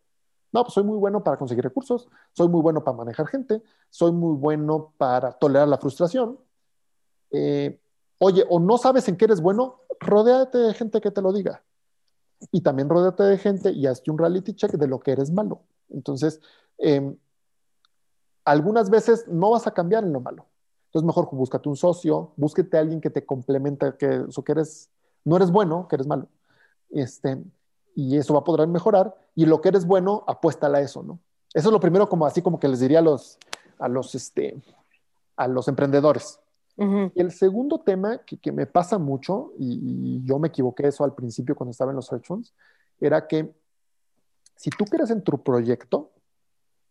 No, 0.51 0.63
pues 0.63 0.73
soy 0.73 0.83
muy 0.83 0.97
bueno 0.97 1.23
para 1.23 1.37
conseguir 1.37 1.63
recursos, 1.63 2.07
soy 2.33 2.47
muy 2.47 2.61
bueno 2.61 2.83
para 2.83 2.97
manejar 2.97 3.27
gente, 3.27 3.61
soy 3.89 4.11
muy 4.11 4.35
bueno 4.35 4.93
para 4.97 5.31
tolerar 5.33 5.67
la 5.67 5.77
frustración. 5.77 6.39
Eh, 7.31 7.79
oye, 8.17 8.45
o 8.49 8.59
no 8.59 8.77
sabes 8.77 9.07
en 9.07 9.17
qué 9.17 9.25
eres 9.25 9.41
bueno, 9.41 9.81
rodéate 9.99 10.57
de 10.57 10.73
gente 10.73 11.01
que 11.01 11.11
te 11.11 11.21
lo 11.21 11.33
diga. 11.33 11.63
Y 12.51 12.61
también 12.61 12.89
rodéate 12.89 13.23
de 13.23 13.37
gente 13.37 13.71
y 13.71 13.85
hazte 13.85 14.09
un 14.09 14.17
reality 14.17 14.53
check 14.53 14.71
de 14.71 14.87
lo 14.87 14.99
que 14.99 15.11
eres 15.11 15.31
malo. 15.31 15.61
Entonces, 15.89 16.39
em, 16.77 17.17
algunas 18.45 18.89
veces 18.89 19.27
no 19.27 19.51
vas 19.51 19.67
a 19.67 19.73
cambiar 19.73 20.03
en 20.03 20.13
lo 20.13 20.21
malo. 20.21 20.48
Entonces, 20.89 21.05
mejor 21.05 21.29
búscate 21.31 21.69
un 21.69 21.75
socio, 21.75 22.33
búsquete 22.35 22.77
a 22.77 22.79
alguien 22.79 22.99
que 22.99 23.11
te 23.11 23.23
complemente, 23.23 23.93
que 23.97 24.25
eso 24.27 24.43
que 24.43 24.53
eres, 24.53 24.89
no 25.23 25.35
eres 25.35 25.51
bueno, 25.51 25.87
que 25.87 25.95
eres 25.95 26.07
malo. 26.07 26.27
Este, 26.89 27.37
y 27.95 28.17
eso 28.17 28.33
va 28.33 28.39
a 28.39 28.43
poder 28.43 28.67
mejorar. 28.67 29.15
Y 29.35 29.45
lo 29.45 29.61
que 29.61 29.69
eres 29.69 29.85
bueno, 29.85 30.23
apuéstala 30.25 30.79
a 30.79 30.81
eso, 30.81 31.03
¿no? 31.03 31.19
Eso 31.53 31.69
es 31.69 31.73
lo 31.73 31.79
primero, 31.79 32.09
como 32.09 32.25
así 32.25 32.41
como 32.41 32.59
que 32.59 32.67
les 32.67 32.79
diría 32.79 32.99
a 32.99 33.03
los, 33.03 33.37
a 33.77 33.87
los, 33.87 34.15
este, 34.15 34.59
a 35.35 35.47
los 35.47 35.67
emprendedores. 35.67 36.39
Y 36.77 37.21
el 37.21 37.31
segundo 37.33 37.79
tema 37.79 38.19
que, 38.19 38.37
que 38.37 38.53
me 38.53 38.65
pasa 38.65 38.97
mucho, 38.97 39.51
y, 39.59 40.23
yo 40.23 40.39
me 40.39 40.47
equivoqué 40.47 40.87
eso 40.87 41.03
al 41.03 41.13
principio 41.13 41.53
cuando 41.53 41.71
estaba 41.71 41.91
en 41.91 41.97
los 41.97 42.05
search 42.05 42.53
era 43.01 43.27
que 43.27 43.53
si 44.55 44.69
tú 44.69 44.85
crees 44.85 45.11
en 45.11 45.21
tu 45.21 45.43
proyecto, 45.43 46.11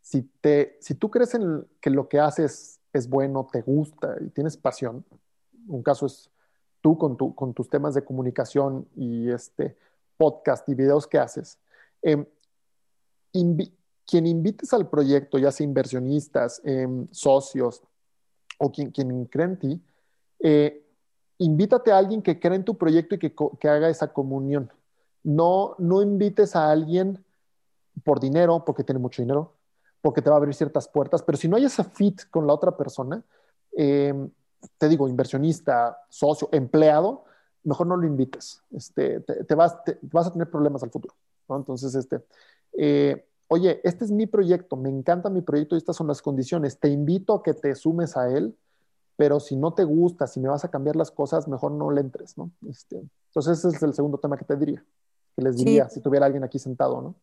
si, 0.02 0.22
te, 0.42 0.76
si 0.80 0.94
tú 0.94 1.10
crees 1.10 1.34
en 1.34 1.66
que 1.80 1.88
lo 1.88 2.06
que 2.06 2.20
haces 2.20 2.77
es 2.92 3.08
bueno, 3.08 3.48
te 3.50 3.60
gusta 3.62 4.16
y 4.20 4.28
tienes 4.30 4.56
pasión, 4.56 5.04
un 5.66 5.82
caso 5.82 6.06
es 6.06 6.30
tú 6.80 6.96
con, 6.96 7.16
tu, 7.16 7.34
con 7.34 7.54
tus 7.54 7.68
temas 7.68 7.94
de 7.94 8.04
comunicación 8.04 8.86
y 8.96 9.30
este 9.30 9.76
podcast 10.16 10.68
y 10.68 10.74
videos 10.74 11.06
que 11.06 11.18
haces, 11.18 11.58
em, 12.02 12.24
quien 14.06 14.26
invites 14.26 14.72
al 14.72 14.88
proyecto, 14.88 15.38
ya 15.38 15.52
sea 15.52 15.64
inversionistas, 15.64 16.60
em, 16.64 17.06
socios, 17.10 17.82
o 18.58 18.72
quien, 18.72 18.90
quien 18.90 19.24
cree 19.26 19.46
en 19.46 19.58
ti, 19.58 19.82
eh, 20.40 20.84
invítate 21.38 21.92
a 21.92 21.98
alguien 21.98 22.22
que 22.22 22.40
crea 22.40 22.56
en 22.56 22.64
tu 22.64 22.76
proyecto 22.76 23.14
y 23.14 23.18
que, 23.18 23.34
que, 23.60 23.68
haga 23.68 23.88
esa 23.88 24.12
comunión. 24.12 24.70
No, 25.22 25.76
no 25.78 26.02
invites 26.02 26.56
a 26.56 26.70
alguien 26.70 27.24
por 28.04 28.20
dinero, 28.20 28.64
porque 28.64 28.84
tiene 28.84 28.98
mucho 28.98 29.22
dinero, 29.22 29.52
porque 30.00 30.22
te 30.22 30.30
va 30.30 30.36
a 30.36 30.38
abrir 30.38 30.54
ciertas 30.54 30.88
puertas, 30.88 31.22
pero 31.22 31.38
si 31.38 31.48
no 31.48 31.56
hay 31.56 31.64
ese 31.64 31.84
fit 31.84 32.22
con 32.30 32.46
la 32.46 32.52
otra 32.52 32.76
persona, 32.76 33.22
eh, 33.76 34.14
te 34.76 34.88
digo, 34.88 35.08
inversionista, 35.08 35.98
socio, 36.08 36.48
empleado, 36.52 37.24
mejor 37.64 37.86
no 37.86 37.96
lo 37.96 38.06
invites. 38.06 38.62
Este, 38.70 39.20
te, 39.20 39.54
vas, 39.54 39.76
vas 40.02 40.26
a 40.26 40.32
tener 40.32 40.50
problemas 40.50 40.82
al 40.82 40.90
futuro. 40.90 41.14
Entonces, 41.48 41.94
este, 41.94 42.22
eh, 42.76 43.26
oye, 43.48 43.80
este 43.84 44.04
es 44.04 44.10
mi 44.10 44.26
proyecto, 44.26 44.76
me 44.76 44.88
encanta 44.88 45.30
mi 45.30 45.40
proyecto 45.40 45.74
y 45.74 45.78
estas 45.78 45.96
son 45.96 46.06
las 46.06 46.22
condiciones, 46.22 46.78
te 46.78 46.88
invito 46.88 47.34
a 47.34 47.42
que 47.42 47.54
te 47.54 47.74
sumes 47.74 48.16
a 48.16 48.28
él, 48.30 48.56
pero 49.16 49.40
si 49.40 49.56
no 49.56 49.74
te 49.74 49.84
gusta, 49.84 50.26
si 50.26 50.38
me 50.38 50.48
vas 50.48 50.64
a 50.64 50.70
cambiar 50.70 50.94
las 50.94 51.10
cosas, 51.10 51.48
mejor 51.48 51.72
no 51.72 51.90
le 51.90 52.02
entres, 52.02 52.36
¿no? 52.36 52.50
Este, 52.68 53.02
entonces 53.28 53.58
ese 53.58 53.76
es 53.76 53.82
el 53.82 53.94
segundo 53.94 54.18
tema 54.18 54.36
que 54.36 54.44
te 54.44 54.56
diría, 54.56 54.84
que 55.34 55.42
les 55.42 55.56
diría 55.56 55.88
si 55.88 56.00
tuviera 56.00 56.26
alguien 56.26 56.44
aquí 56.44 56.58
sentado, 56.58 57.00
¿no? 57.00 57.14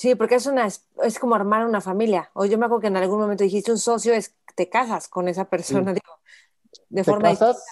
Sí, 0.00 0.14
porque 0.14 0.36
es 0.36 0.46
una 0.46 0.66
es, 0.66 1.18
como 1.20 1.34
armar 1.34 1.66
una 1.66 1.82
familia. 1.82 2.30
O 2.32 2.46
yo 2.46 2.56
me 2.56 2.64
acuerdo 2.64 2.80
que 2.80 2.86
en 2.86 2.96
algún 2.96 3.20
momento 3.20 3.44
dijiste 3.44 3.70
un 3.70 3.76
socio 3.76 4.14
es 4.14 4.34
te 4.56 4.70
casas 4.70 5.08
con 5.08 5.28
esa 5.28 5.44
persona, 5.44 5.92
digo, 5.92 6.14
de 6.88 7.02
¿Te 7.02 7.04
forma 7.04 7.28
casas? 7.28 7.62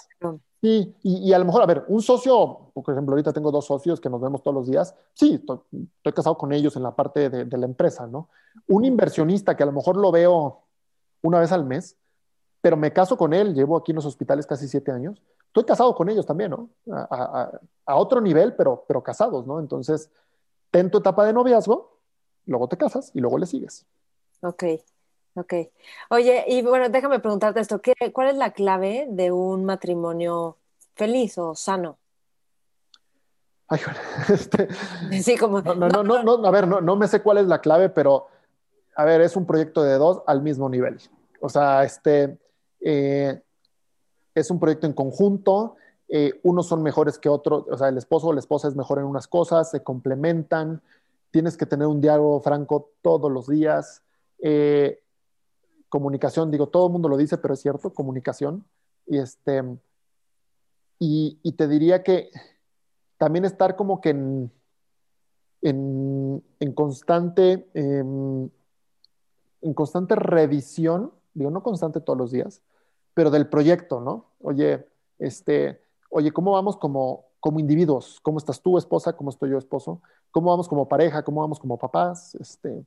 Sí, 0.61 0.95
y, 1.01 1.33
a 1.33 1.39
lo 1.39 1.45
mejor, 1.45 1.63
a 1.63 1.65
ver, 1.65 1.85
un 1.87 2.03
socio, 2.03 2.69
por 2.71 2.93
ejemplo, 2.93 3.13
ahorita 3.13 3.33
tengo 3.33 3.49
dos 3.49 3.65
socios 3.65 3.99
que 3.99 4.11
nos 4.11 4.21
vemos 4.21 4.43
todos 4.43 4.53
los 4.53 4.67
días, 4.67 4.93
sí, 5.15 5.41
estoy, 5.41 6.13
casado 6.13 6.37
con 6.37 6.53
ellos 6.53 6.75
en 6.75 6.83
la 6.83 6.95
parte 6.95 7.31
de, 7.31 7.57
la 7.57 7.65
empresa, 7.65 8.05
¿no? 8.05 8.29
Un 8.67 8.85
inversionista 8.85 9.57
que 9.57 9.63
a 9.63 9.65
lo 9.65 9.71
mejor 9.71 9.97
lo 9.97 10.11
veo 10.11 10.59
una 11.23 11.39
vez 11.39 11.51
al 11.51 11.65
mes, 11.65 11.97
pero 12.61 12.77
me 12.77 12.93
caso 12.93 13.17
con 13.17 13.33
él, 13.33 13.55
llevo 13.55 13.75
aquí 13.75 13.91
en 13.91 13.95
los 13.95 14.05
hospitales 14.05 14.45
casi 14.45 14.67
siete 14.67 14.91
años, 14.91 15.23
estoy 15.47 15.63
casado 15.63 15.95
con 15.95 16.09
ellos 16.09 16.27
también, 16.27 16.51
¿no? 16.51 16.69
A, 16.91 17.49
otro 17.95 18.21
nivel, 18.21 18.53
pero, 18.55 18.85
pero 18.87 19.01
casados, 19.01 19.47
¿no? 19.47 19.59
Entonces, 19.59 20.11
ten 20.69 20.91
tu 20.91 20.99
etapa 20.99 21.25
de 21.25 21.33
noviazgo, 21.33 21.98
luego 22.49 22.67
te 22.67 22.77
casas 22.77 23.11
y 23.13 23.19
luego 23.19 23.37
le 23.37 23.45
sigues. 23.45 23.85
Ok, 24.41 24.63
Ok. 25.35 25.53
Oye, 26.09 26.43
y 26.47 26.61
bueno, 26.61 26.89
déjame 26.89 27.19
preguntarte 27.19 27.59
esto. 27.59 27.81
¿qué, 27.81 27.93
¿Cuál 28.13 28.29
es 28.29 28.35
la 28.35 28.51
clave 28.51 29.07
de 29.09 29.31
un 29.31 29.63
matrimonio 29.63 30.57
feliz 30.95 31.37
o 31.37 31.55
sano? 31.55 31.97
Ay, 33.67 33.79
este, 34.29 34.67
sí, 35.21 35.37
como... 35.37 35.61
No, 35.61 35.75
no, 35.75 36.03
no, 36.03 36.23
no, 36.23 36.45
a 36.45 36.51
ver, 36.51 36.67
no, 36.67 36.81
no 36.81 36.95
me 36.95 37.07
sé 37.07 37.21
cuál 37.21 37.37
es 37.37 37.47
la 37.47 37.61
clave, 37.61 37.89
pero, 37.89 38.27
a 38.95 39.05
ver, 39.05 39.21
es 39.21 39.35
un 39.35 39.45
proyecto 39.45 39.83
de 39.83 39.93
dos 39.93 40.23
al 40.25 40.41
mismo 40.41 40.67
nivel. 40.67 40.99
O 41.39 41.47
sea, 41.47 41.83
este, 41.83 42.37
eh, 42.81 43.41
es 44.33 44.51
un 44.51 44.59
proyecto 44.59 44.87
en 44.87 44.93
conjunto, 44.93 45.75
eh, 46.09 46.39
unos 46.43 46.67
son 46.67 46.81
mejores 46.81 47.19
que 47.19 47.29
otros, 47.29 47.65
o 47.69 47.77
sea, 47.77 47.89
el 47.89 47.97
esposo 47.97 48.27
o 48.27 48.33
la 48.33 48.39
esposa 48.39 48.67
es 48.67 48.75
mejor 48.75 48.97
en 48.97 49.05
unas 49.05 49.27
cosas, 49.27 49.69
se 49.69 49.83
complementan, 49.83 50.81
tienes 51.31 51.57
que 51.57 51.65
tener 51.65 51.87
un 51.87 52.01
diálogo 52.01 52.41
franco 52.41 52.91
todos 53.01 53.31
los 53.31 53.47
días. 53.47 54.03
Eh, 54.39 55.01
comunicación, 55.89 56.51
digo, 56.51 56.67
todo 56.67 56.87
el 56.87 56.93
mundo 56.93 57.09
lo 57.09 57.17
dice, 57.17 57.37
pero 57.37 57.53
es 57.53 57.61
cierto, 57.61 57.93
comunicación. 57.93 58.65
Y, 59.05 59.17
este, 59.17 59.63
y, 60.99 61.51
te 61.53 61.67
diría 61.67 62.03
que 62.03 62.29
también 63.17 63.45
estar 63.45 63.75
como 63.75 64.01
que 64.01 64.09
en, 64.09 64.51
en, 65.61 66.73
constante, 66.73 67.69
em, 67.73 68.49
en 69.61 69.73
constante 69.73 70.15
revisión, 70.15 71.11
digo, 71.33 71.51
no 71.51 71.63
constante 71.63 72.01
todos 72.01 72.17
los 72.17 72.31
días, 72.31 72.61
pero 73.13 73.31
del 73.31 73.49
proyecto, 73.49 73.99
¿no? 73.99 74.27
Oye, 74.41 74.87
este, 75.17 75.81
oye, 76.09 76.31
¿cómo 76.31 76.51
vamos 76.51 76.77
como, 76.77 77.28
como 77.39 77.59
individuos? 77.59 78.19
¿Cómo 78.21 78.37
estás 78.37 78.61
tú, 78.61 78.77
esposa? 78.77 79.13
¿Cómo 79.13 79.29
estoy 79.29 79.51
yo, 79.51 79.57
esposo? 79.57 80.01
¿Cómo 80.31 80.49
vamos 80.49 80.67
como 80.67 80.87
pareja? 80.87 81.23
¿Cómo 81.23 81.41
vamos 81.41 81.59
como 81.59 81.77
papás? 81.77 82.35
Este, 82.35 82.85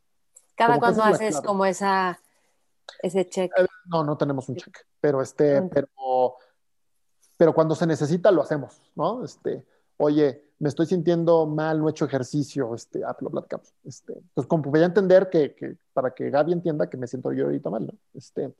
Cada 0.55 0.79
cuando 0.79 1.03
haces 1.03 1.41
como 1.41 1.65
esa 1.65 2.21
ese 3.03 3.29
check. 3.29 3.53
Eh, 3.59 3.67
no, 3.87 4.05
no 4.05 4.17
tenemos 4.17 4.49
un 4.49 4.57
check, 4.57 4.77
pero 5.01 5.23
este, 5.23 5.63
pero, 5.63 6.37
pero 7.37 7.55
cuando 7.55 7.75
se 7.75 7.87
necesita 7.87 8.31
lo 8.31 8.43
hacemos, 8.43 8.81
¿no? 8.95 9.25
Este, 9.25 9.65
oye, 9.97 10.45
me 10.59 10.69
estoy 10.69 10.87
sintiendo 10.87 11.47
mal, 11.47 11.81
no 11.81 11.89
he 11.89 11.91
hecho 11.91 12.05
ejercicio, 12.05 12.75
este, 12.75 13.05
ah, 13.05 13.17
lo 13.21 13.31
platicamos. 13.31 13.75
Este, 13.85 14.15
pues 14.35 14.47
como 14.47 14.71
voy 14.71 14.81
a 14.81 14.87
entender 14.87 15.29
que, 15.29 15.55
que, 15.55 15.77
para 15.93 16.13
que 16.13 16.31
Gaby 16.31 16.53
entienda 16.53 16.89
que 16.89 16.97
me 16.97 17.07
siento 17.07 17.33
yo 17.33 17.47
ahorita 17.47 17.71
mal, 17.71 17.87
¿no? 17.87 17.95
Este, 18.15 18.55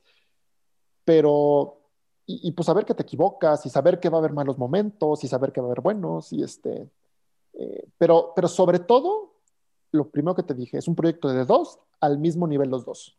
pero, 1.05 1.79
y, 2.25 2.51
pues 2.53 2.65
saber 2.65 2.85
que 2.85 2.93
te 2.93 3.03
equivocas 3.03 3.65
y 3.65 3.69
saber 3.69 3.99
que 3.99 4.09
va 4.09 4.17
a 4.17 4.19
haber 4.19 4.31
malos 4.31 4.57
momentos 4.57 5.23
y 5.23 5.27
saber 5.27 5.51
que 5.51 5.59
va 5.59 5.67
a 5.67 5.71
haber 5.71 5.81
buenos 5.81 6.31
y 6.31 6.41
este, 6.41 6.89
eh, 7.53 7.85
pero, 7.97 8.31
pero 8.35 8.47
sobre 8.47 8.79
todo, 8.79 9.33
lo 9.91 10.09
primero 10.09 10.33
que 10.33 10.43
te 10.43 10.53
dije, 10.53 10.77
es 10.77 10.87
un 10.87 10.95
proyecto 10.95 11.27
de 11.27 11.43
dos 11.45 11.79
al 11.99 12.17
mismo 12.17 12.47
nivel 12.47 12.69
los 12.69 12.85
dos 12.85 13.17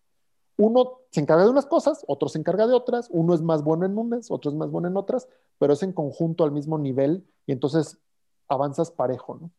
uno 0.57 1.01
se 1.11 1.21
encarga 1.21 1.45
de 1.45 1.51
unas 1.51 1.67
cosas, 1.67 2.05
otro 2.07 2.29
se 2.29 2.39
encarga 2.39 2.67
de 2.67 2.75
otras, 2.75 3.09
uno 3.11 3.35
es 3.35 3.43
más 3.43 3.63
bueno 3.65 3.87
en 3.87 3.99
unas, 3.99 4.31
otro 4.31 4.51
es 4.51 4.57
más 4.57 4.71
bueno 4.71 4.89
en 4.89 4.97
otras, 4.97 5.29
pero 5.59 5.73
es 5.73 5.83
en 5.83 5.93
conjunto 5.93 6.45
al 6.45 6.53
mismo 6.53 6.79
nivel 6.79 7.25
y 7.47 7.53
entonces 7.53 7.99
avanzas 8.49 8.91
parejo, 8.91 9.39
¿no? 9.41 9.51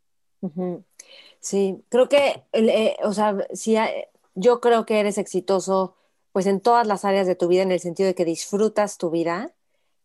Sí, 1.39 1.83
creo 1.89 2.07
que, 2.07 2.43
eh, 2.53 2.97
o 3.03 3.13
sea, 3.13 3.35
sí, 3.53 3.75
yo 4.35 4.61
creo 4.61 4.85
que 4.85 4.99
eres 4.99 5.17
exitoso 5.17 5.95
pues 6.35 6.47
en 6.47 6.59
todas 6.59 6.85
las 6.85 7.05
áreas 7.05 7.27
de 7.27 7.35
tu 7.35 7.47
vida 7.47 7.61
en 7.61 7.71
el 7.71 7.79
sentido 7.79 8.07
de 8.07 8.13
que 8.13 8.25
disfrutas 8.25 8.97
tu 8.97 9.09
vida 9.09 9.53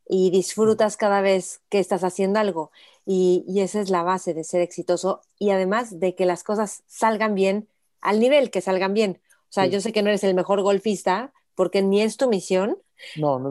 y 0.08 0.30
disfrutas 0.30 0.96
cada 0.96 1.22
vez 1.22 1.60
que 1.68 1.80
estás 1.80 2.04
haciendo 2.04 2.38
algo. 2.38 2.70
Y, 3.04 3.44
esa 3.56 3.80
es 3.80 3.90
la 3.90 4.04
base 4.04 4.32
de 4.32 4.44
ser 4.44 4.60
exitoso 4.60 5.22
y 5.40 5.50
además 5.50 5.98
de 5.98 6.14
que 6.14 6.26
las 6.26 6.44
cosas 6.44 6.84
salgan 6.86 7.34
bien 7.34 7.66
al 8.00 8.20
nivel 8.20 8.52
que 8.52 8.60
salgan 8.60 8.94
bien. 8.94 9.20
O 9.48 9.52
sea, 9.52 9.66
yo 9.66 9.80
sé 9.80 9.92
que 9.92 10.02
no 10.02 10.08
eres 10.08 10.22
el 10.22 10.34
mejor 10.34 10.62
golfista 10.62 11.32
porque 11.56 11.82
ni 11.82 12.00
es 12.00 12.16
tu 12.16 12.28
misión, 12.28 12.78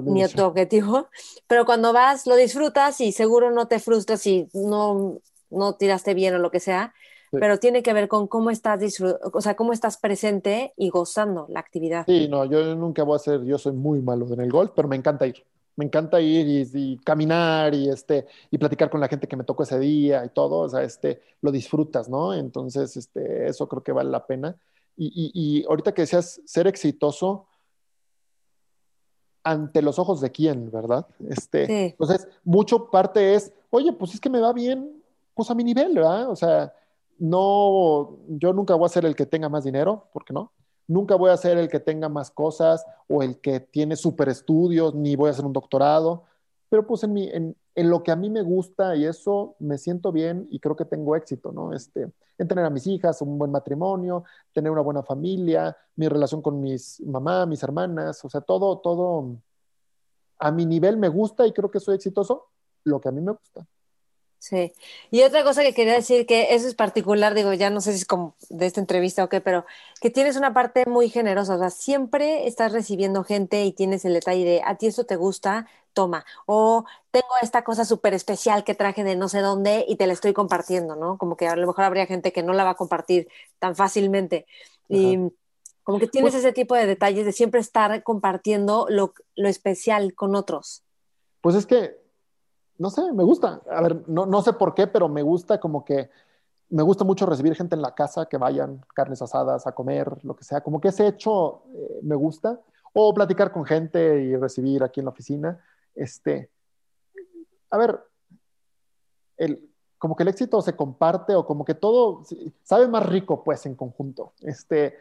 ni 0.05 0.23
es 0.23 0.32
tu 0.32 0.43
objetivo, 0.43 1.09
pero 1.47 1.65
cuando 1.65 1.91
vas 1.91 2.27
lo 2.27 2.38
disfrutas 2.38 3.01
y 3.01 3.11
seguro 3.11 3.51
no 3.51 3.67
te 3.67 3.80
frustras 3.80 4.21
si 4.21 4.47
no, 4.53 5.19
no 5.49 5.75
tiraste 5.75 6.13
bien 6.13 6.34
o 6.34 6.39
lo 6.39 6.49
que 6.49 6.61
sea, 6.61 6.93
pero 7.32 7.59
tiene 7.59 7.84
que 7.84 7.93
ver 7.93 8.07
con 8.07 8.27
cómo 8.27 8.49
estás 8.49 8.82
o 9.01 9.41
sea, 9.41 9.55
cómo 9.55 9.73
estás 9.73 9.97
presente 9.97 10.73
y 10.77 10.89
gozando 10.89 11.45
la 11.49 11.59
actividad. 11.59 12.05
Sí, 12.05 12.27
no, 12.27 12.45
yo 12.45 12.75
nunca 12.75 13.03
voy 13.03 13.15
a 13.15 13.19
ser, 13.19 13.43
yo 13.43 13.57
soy 13.57 13.73
muy 13.73 14.01
malo 14.01 14.32
en 14.34 14.41
el 14.41 14.51
golf, 14.51 14.71
pero 14.75 14.88
me 14.88 14.95
encanta 14.95 15.27
ir. 15.27 15.43
Me 15.75 15.86
encanta 15.86 16.19
ir 16.19 16.67
y, 16.73 16.97
caminar 16.97 17.73
y, 17.73 17.89
este, 17.89 18.27
y 18.51 18.57
platicar 18.57 18.89
con 18.89 18.99
la 18.99 19.07
gente 19.07 19.27
que 19.27 19.38
me 19.38 19.45
tocó 19.45 19.63
ese 19.63 19.80
día 19.80 20.25
y 20.25 20.30
todo, 20.30 20.59
o 20.59 20.69
sea, 20.69 20.84
este, 20.84 21.21
lo 21.41 21.51
disfrutas, 21.51 22.09
¿no? 22.09 22.34
Entonces, 22.34 22.97
este, 22.97 23.47
eso 23.47 23.69
creo 23.69 23.82
que 23.82 23.93
vale 23.93 24.09
la 24.09 24.25
pena. 24.25 24.57
Y, 24.97 25.32
y, 25.34 25.63
ahorita 25.63 25.93
que 25.93 26.01
decías 26.01 26.41
ser 26.43 26.67
exitoso, 26.67 27.47
ante 29.41 29.82
los 29.82 29.97
ojos 29.99 30.19
de 30.21 30.32
quién, 30.32 30.69
¿verdad? 30.69 31.07
Este, 31.30 31.88
Entonces, 31.91 32.27
mucho 32.43 32.89
parte 32.89 33.36
es, 33.36 33.53
oye, 33.69 33.93
pues 33.93 34.13
es 34.13 34.19
que 34.19 34.30
me 34.30 34.41
va 34.41 34.51
bien, 34.51 35.01
pues 35.34 35.49
a 35.49 35.55
mi 35.55 35.63
nivel, 35.63 35.95
¿verdad? 35.95 36.30
O 36.30 36.36
sea, 36.36 36.73
no, 37.20 38.17
yo 38.28 38.53
nunca 38.53 38.76
voy 38.76 38.86
a 38.86 38.89
ser 38.89 39.05
el 39.05 39.15
que 39.15 39.26
tenga 39.26 39.49
más 39.49 39.63
dinero, 39.63 40.07
¿por 40.13 40.26
qué 40.26 40.34
no? 40.34 40.51
Nunca 40.88 41.15
voy 41.15 41.30
a 41.30 41.38
ser 41.38 41.57
el 41.57 41.70
que 41.70 41.80
tenga 41.80 42.09
más 42.09 42.32
cosas 42.32 42.86
o 43.07 43.22
el 43.22 43.39
que 43.39 43.59
tiene 43.59 43.95
super 43.95 44.30
estudios, 44.30 44.95
ni 44.95 45.15
voy 45.15 45.28
a 45.28 45.32
hacer 45.32 45.45
un 45.45 45.53
doctorado, 45.53 46.24
pero 46.70 46.88
pues 46.88 47.03
en, 47.03 47.13
mi, 47.13 47.30
en, 47.30 47.55
lo 47.76 48.03
que 48.03 48.11
a 48.11 48.15
mí 48.15 48.30
me 48.30 48.41
gusta 48.41 48.95
y 48.95 49.05
eso 49.05 49.55
me 49.59 49.78
siento 49.78 50.11
bien 50.11 50.47
y 50.49 50.59
creo 50.59 50.76
que 50.76 50.86
tengo 50.86 51.15
éxito, 51.15 51.51
¿no? 51.51 51.74
Este, 51.74 52.11
en 52.38 52.47
tener 52.47 52.65
a 52.65 52.70
mis 52.70 52.88
hijas, 52.88 53.22
un 53.22 53.38
buen 53.38 53.51
matrimonio, 53.51 54.24
tener 54.53 54.72
una 54.72 54.82
buena 54.82 55.03
familia, 55.03 55.76
mi 55.95 56.07
relación 56.07 56.41
con 56.41 56.59
mis 56.61 57.01
mamá, 57.01 57.45
mis 57.45 57.61
hermanas, 57.61 58.24
o 58.26 58.30
sea, 58.30 58.41
todo, 58.41 58.80
todo 58.80 59.38
a 60.39 60.51
mi 60.51 60.65
nivel 60.65 60.97
me 60.97 61.09
gusta 61.09 61.45
y 61.45 61.51
creo 61.51 61.70
que 61.70 61.80
soy 61.80 61.95
exitoso, 61.95 62.47
lo 62.86 62.99
que 63.01 63.09
a 63.09 63.11
mí 63.11 63.22
me 63.22 63.34
gusta. 63.34 63.67
Sí. 64.39 64.71
Y 65.11 65.23
otra 65.23 65.43
cosa 65.43 65.63
que 65.63 65.73
quería 65.73 65.93
decir, 65.93 66.25
que 66.25 66.55
eso 66.55 66.67
es 66.67 66.73
particular, 66.73 67.33
digo, 67.35 67.53
ya 67.53 67.69
no 67.69 67.81
sé 67.81 67.91
si 67.91 67.99
es 67.99 68.05
como 68.05 68.35
de 68.49 68.65
esta 68.65 68.79
entrevista 68.79 69.23
o 69.23 69.29
qué, 69.29 69.41
pero 69.41 69.65
que 69.99 70.09
tienes 70.09 70.37
una 70.37 70.53
parte 70.53 70.85
muy 70.87 71.09
generosa, 71.09 71.55
o 71.55 71.59
sea, 71.59 71.69
siempre 71.69 72.47
estás 72.47 72.71
recibiendo 72.71 73.25
gente 73.25 73.65
y 73.65 73.73
tienes 73.73 74.05
el 74.05 74.13
detalle 74.13 74.45
de, 74.45 74.61
a 74.65 74.75
ti 74.75 74.87
esto 74.87 75.05
te 75.05 75.17
gusta, 75.17 75.67
toma. 75.93 76.25
O 76.45 76.85
tengo 77.11 77.27
esta 77.41 77.63
cosa 77.65 77.83
súper 77.83 78.13
especial 78.13 78.63
que 78.63 78.75
traje 78.75 79.03
de 79.03 79.17
no 79.17 79.27
sé 79.27 79.39
dónde 79.41 79.83
y 79.87 79.97
te 79.97 80.07
la 80.07 80.13
estoy 80.13 80.31
compartiendo, 80.31 80.95
¿no? 80.95 81.17
Como 81.17 81.35
que 81.35 81.47
a 81.47 81.57
lo 81.57 81.67
mejor 81.67 81.83
habría 81.83 82.05
gente 82.05 82.31
que 82.31 82.41
no 82.41 82.53
la 82.53 82.63
va 82.63 82.71
a 82.71 82.75
compartir 82.75 83.27
tan 83.59 83.75
fácilmente. 83.75 84.45
Y 84.87 85.17
como 85.83 85.99
que 85.99 86.07
tienes 86.07 86.31
pues 86.31 86.43
ese 86.43 86.53
tipo 86.53 86.75
de 86.75 86.85
detalles 86.85 87.25
de 87.25 87.33
siempre 87.33 87.59
estar 87.59 88.03
compartiendo 88.03 88.87
lo, 88.89 89.13
lo 89.35 89.49
especial 89.49 90.13
con 90.13 90.35
otros. 90.35 90.83
Pues 91.41 91.55
es 91.55 91.65
que 91.65 91.99
no 92.80 92.89
sé, 92.89 93.13
me 93.13 93.23
gusta. 93.23 93.61
A 93.69 93.82
ver, 93.82 94.07
no, 94.07 94.25
no 94.25 94.41
sé 94.41 94.53
por 94.53 94.73
qué, 94.73 94.88
pero 94.88 95.07
me 95.07 95.21
gusta 95.21 95.59
como 95.59 95.86
que 95.86 96.09
me 96.69 96.84
gusta 96.84 97.03
mucho 97.03 97.25
recibir 97.25 97.55
gente 97.55 97.75
en 97.75 97.82
la 97.82 97.95
casa, 97.95 98.27
que 98.27 98.38
vayan, 98.38 98.86
carnes 98.93 99.21
asadas, 99.21 99.65
a 99.65 99.71
comer, 99.71 100.23
lo 100.23 100.36
que 100.36 100.43
sea. 100.43 100.61
Como 100.61 100.80
que 100.80 100.89
ese 100.89 101.07
hecho 101.07 101.63
eh, 101.73 101.99
me 102.03 102.15
gusta. 102.15 102.59
O 102.93 103.13
platicar 103.13 103.51
con 103.51 103.65
gente 103.65 104.21
y 104.21 104.36
recibir 104.36 104.84
aquí 104.84 104.99
en 104.99 105.05
la 105.05 105.11
oficina. 105.11 105.59
Este, 105.95 106.49
a 107.69 107.77
ver, 107.77 107.99
el, 109.38 109.69
como 109.97 110.15
que 110.15 110.23
el 110.23 110.30
éxito 110.30 110.61
se 110.61 110.75
comparte 110.75 111.36
o 111.36 111.45
como 111.45 111.65
que 111.65 111.75
todo 111.75 112.23
sabe 112.63 112.88
más 112.88 113.05
rico 113.05 113.43
pues 113.43 113.65
en 113.65 113.75
conjunto. 113.75 114.34
Este, 114.41 114.97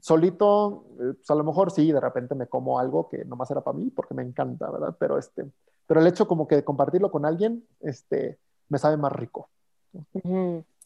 solito, 0.00 0.84
eh, 1.00 1.14
pues 1.16 1.30
a 1.30 1.34
lo 1.34 1.44
mejor 1.44 1.70
sí, 1.70 1.92
de 1.92 2.00
repente 2.00 2.34
me 2.34 2.46
como 2.46 2.78
algo 2.78 3.08
que 3.08 3.24
nomás 3.24 3.50
era 3.50 3.60
para 3.60 3.76
mí 3.76 3.90
porque 3.90 4.14
me 4.14 4.22
encanta, 4.22 4.70
¿verdad? 4.70 4.96
Pero 4.98 5.18
este, 5.18 5.44
pero 5.86 6.00
el 6.00 6.06
hecho 6.06 6.26
como 6.26 6.46
que 6.46 6.56
de 6.56 6.64
compartirlo 6.64 7.10
con 7.10 7.24
alguien, 7.26 7.66
este, 7.80 8.38
me 8.68 8.78
sabe 8.78 8.96
más 8.96 9.12
rico. 9.12 9.48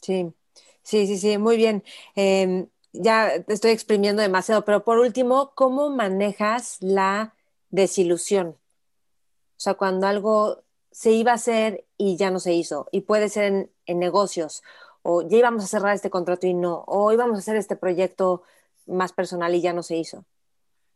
Sí, 0.00 0.34
sí, 0.82 1.07
sí, 1.07 1.18
sí, 1.18 1.38
muy 1.38 1.57
bien. 1.57 1.84
Em, 2.14 2.68
ya 2.92 3.42
te 3.42 3.52
estoy 3.52 3.70
exprimiendo 3.70 4.22
demasiado, 4.22 4.64
pero 4.64 4.84
por 4.84 4.98
último, 4.98 5.52
¿cómo 5.54 5.90
manejas 5.90 6.78
la 6.80 7.34
desilusión? 7.70 8.48
O 8.48 9.59
sea, 9.59 9.74
cuando 9.74 10.07
algo 10.07 10.62
se 10.90 11.12
iba 11.12 11.32
a 11.32 11.36
hacer 11.36 11.84
y 11.96 12.16
ya 12.16 12.30
no 12.30 12.40
se 12.40 12.54
hizo, 12.54 12.88
y 12.90 13.02
puede 13.02 13.28
ser 13.28 13.44
en, 13.44 13.70
en 13.86 13.98
negocios, 13.98 14.62
o 15.02 15.22
ya 15.22 15.38
íbamos 15.38 15.62
a 15.62 15.68
cerrar 15.68 15.94
este 15.94 16.11
contrato 16.11 16.46
y 16.46 16.54
no, 16.54 16.84
o 16.86 17.12
íbamos 17.12 17.36
a 17.36 17.38
hacer 17.38 17.57
este 17.57 17.76
proyecto 17.76 18.42
más 18.87 19.12
personal 19.12 19.55
y 19.55 19.61
ya 19.61 19.72
no 19.72 19.82
se 19.82 19.97
hizo. 19.97 20.24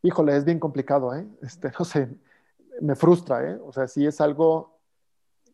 Híjole, 0.02 0.36
es 0.36 0.44
bien 0.44 0.58
complicado, 0.58 1.14
¿eh? 1.14 1.26
Este, 1.42 1.70
no 1.78 1.84
sé, 1.84 2.08
me 2.80 2.96
frustra, 2.96 3.50
¿eh? 3.50 3.58
O 3.64 3.72
sea, 3.72 3.86
si 3.88 4.06
es 4.06 4.20
algo 4.20 4.78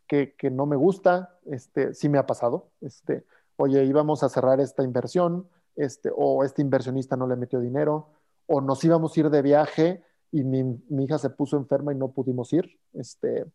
que, 0.07 0.34
que, 0.37 0.51
no 0.51 0.66
me 0.66 0.76
gusta, 0.76 1.39
este, 1.47 1.95
sí 1.95 2.09
me 2.09 2.18
ha 2.18 2.26
pasado. 2.26 2.70
Este, 2.80 3.24
oye, 3.57 3.84
íbamos 3.84 4.22
a 4.22 4.28
cerrar 4.28 4.61
esta 4.61 4.82
inversión, 4.82 5.49
este, 5.74 6.11
o 6.14 6.45
este 6.45 6.62
inversionista 6.62 7.16
no 7.16 7.26
le 7.26 7.37
metió 7.37 7.61
dinero, 7.61 8.11
o 8.47 8.61
nos 8.61 8.82
íbamos 8.84 9.16
a 9.16 9.20
ir 9.20 9.30
de 9.30 9.43
viaje 9.43 10.03
y 10.30 10.45
mi, 10.45 10.80
hija 11.05 11.18
se 11.18 11.30
puso 11.30 11.57
enferma 11.57 11.93
y 11.93 11.97
no 11.97 12.09
pudimos 12.09 12.53
ir, 12.53 12.78
este, 12.95 13.47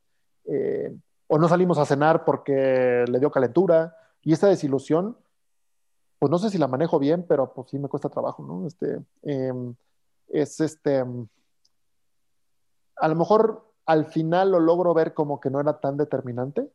eh, 0.46 0.94
o 1.28 1.38
no 1.38 1.48
salimos 1.48 1.78
a 1.78 1.86
cenar 1.86 2.26
porque 2.26 3.06
le 3.08 3.20
dio 3.20 3.32
calentura, 3.32 3.96
y 4.24 4.34
esta 4.34 4.48
desilusión, 4.48 5.18
pues 6.22 6.30
no 6.30 6.38
sé 6.38 6.52
si 6.52 6.60
la 6.60 6.68
manejo 6.68 7.00
bien, 7.00 7.26
pero 7.28 7.52
pues 7.52 7.72
sí 7.72 7.80
me 7.80 7.88
cuesta 7.90 8.08
trabajo, 8.08 8.44
¿no? 8.44 8.68
Este, 8.68 9.02
em, 9.24 9.74
es 10.28 10.60
este 10.60 11.04
a 12.96 13.08
lo 13.08 13.16
mejor 13.16 13.66
al 13.88 14.06
final 14.06 14.52
lo 14.52 14.60
logro 14.60 14.94
ver 14.94 15.16
como 15.16 15.40
que 15.40 15.50
no 15.50 15.60
era 15.60 15.80
tan 15.80 15.98
determinante, 15.98 16.70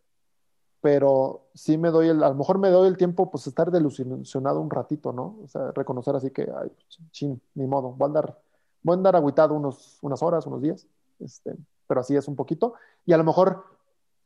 pero 0.80 1.47
sí 1.55 1.78
me 1.78 1.90
doy 1.90 2.09
el, 2.09 2.24
a 2.24 2.30
lo 2.30 2.34
mejor 2.34 2.59
me 2.59 2.70
doy 2.70 2.88
el 2.88 2.97
tiempo, 2.97 3.30
pues 3.30 3.47
estar 3.47 3.70
delusionado 3.70 4.61
un 4.61 4.68
ratito, 4.68 5.12
¿no? 5.12 5.38
O 5.44 5.47
sea, 5.47 5.70
reconocer 5.70 6.16
así 6.16 6.32
que, 6.32 6.42
ay, 6.42 6.72
chin, 7.12 7.40
ni 7.55 7.68
modo, 7.68 7.92
voy 7.92 8.07
a 8.07 8.09
andar, 8.09 8.38
voy 8.82 8.94
a 8.94 8.97
andar 8.97 9.14
aguitado 9.14 9.55
unos, 9.55 10.01
unas 10.03 10.20
horas, 10.24 10.44
unos 10.49 10.61
días, 10.61 10.88
este, 11.20 11.55
pero 11.86 12.01
así 12.01 12.16
es 12.16 12.26
un 12.26 12.34
poquito, 12.34 12.74
y 13.05 13.12
a 13.12 13.16
lo 13.16 13.22
mejor 13.22 13.62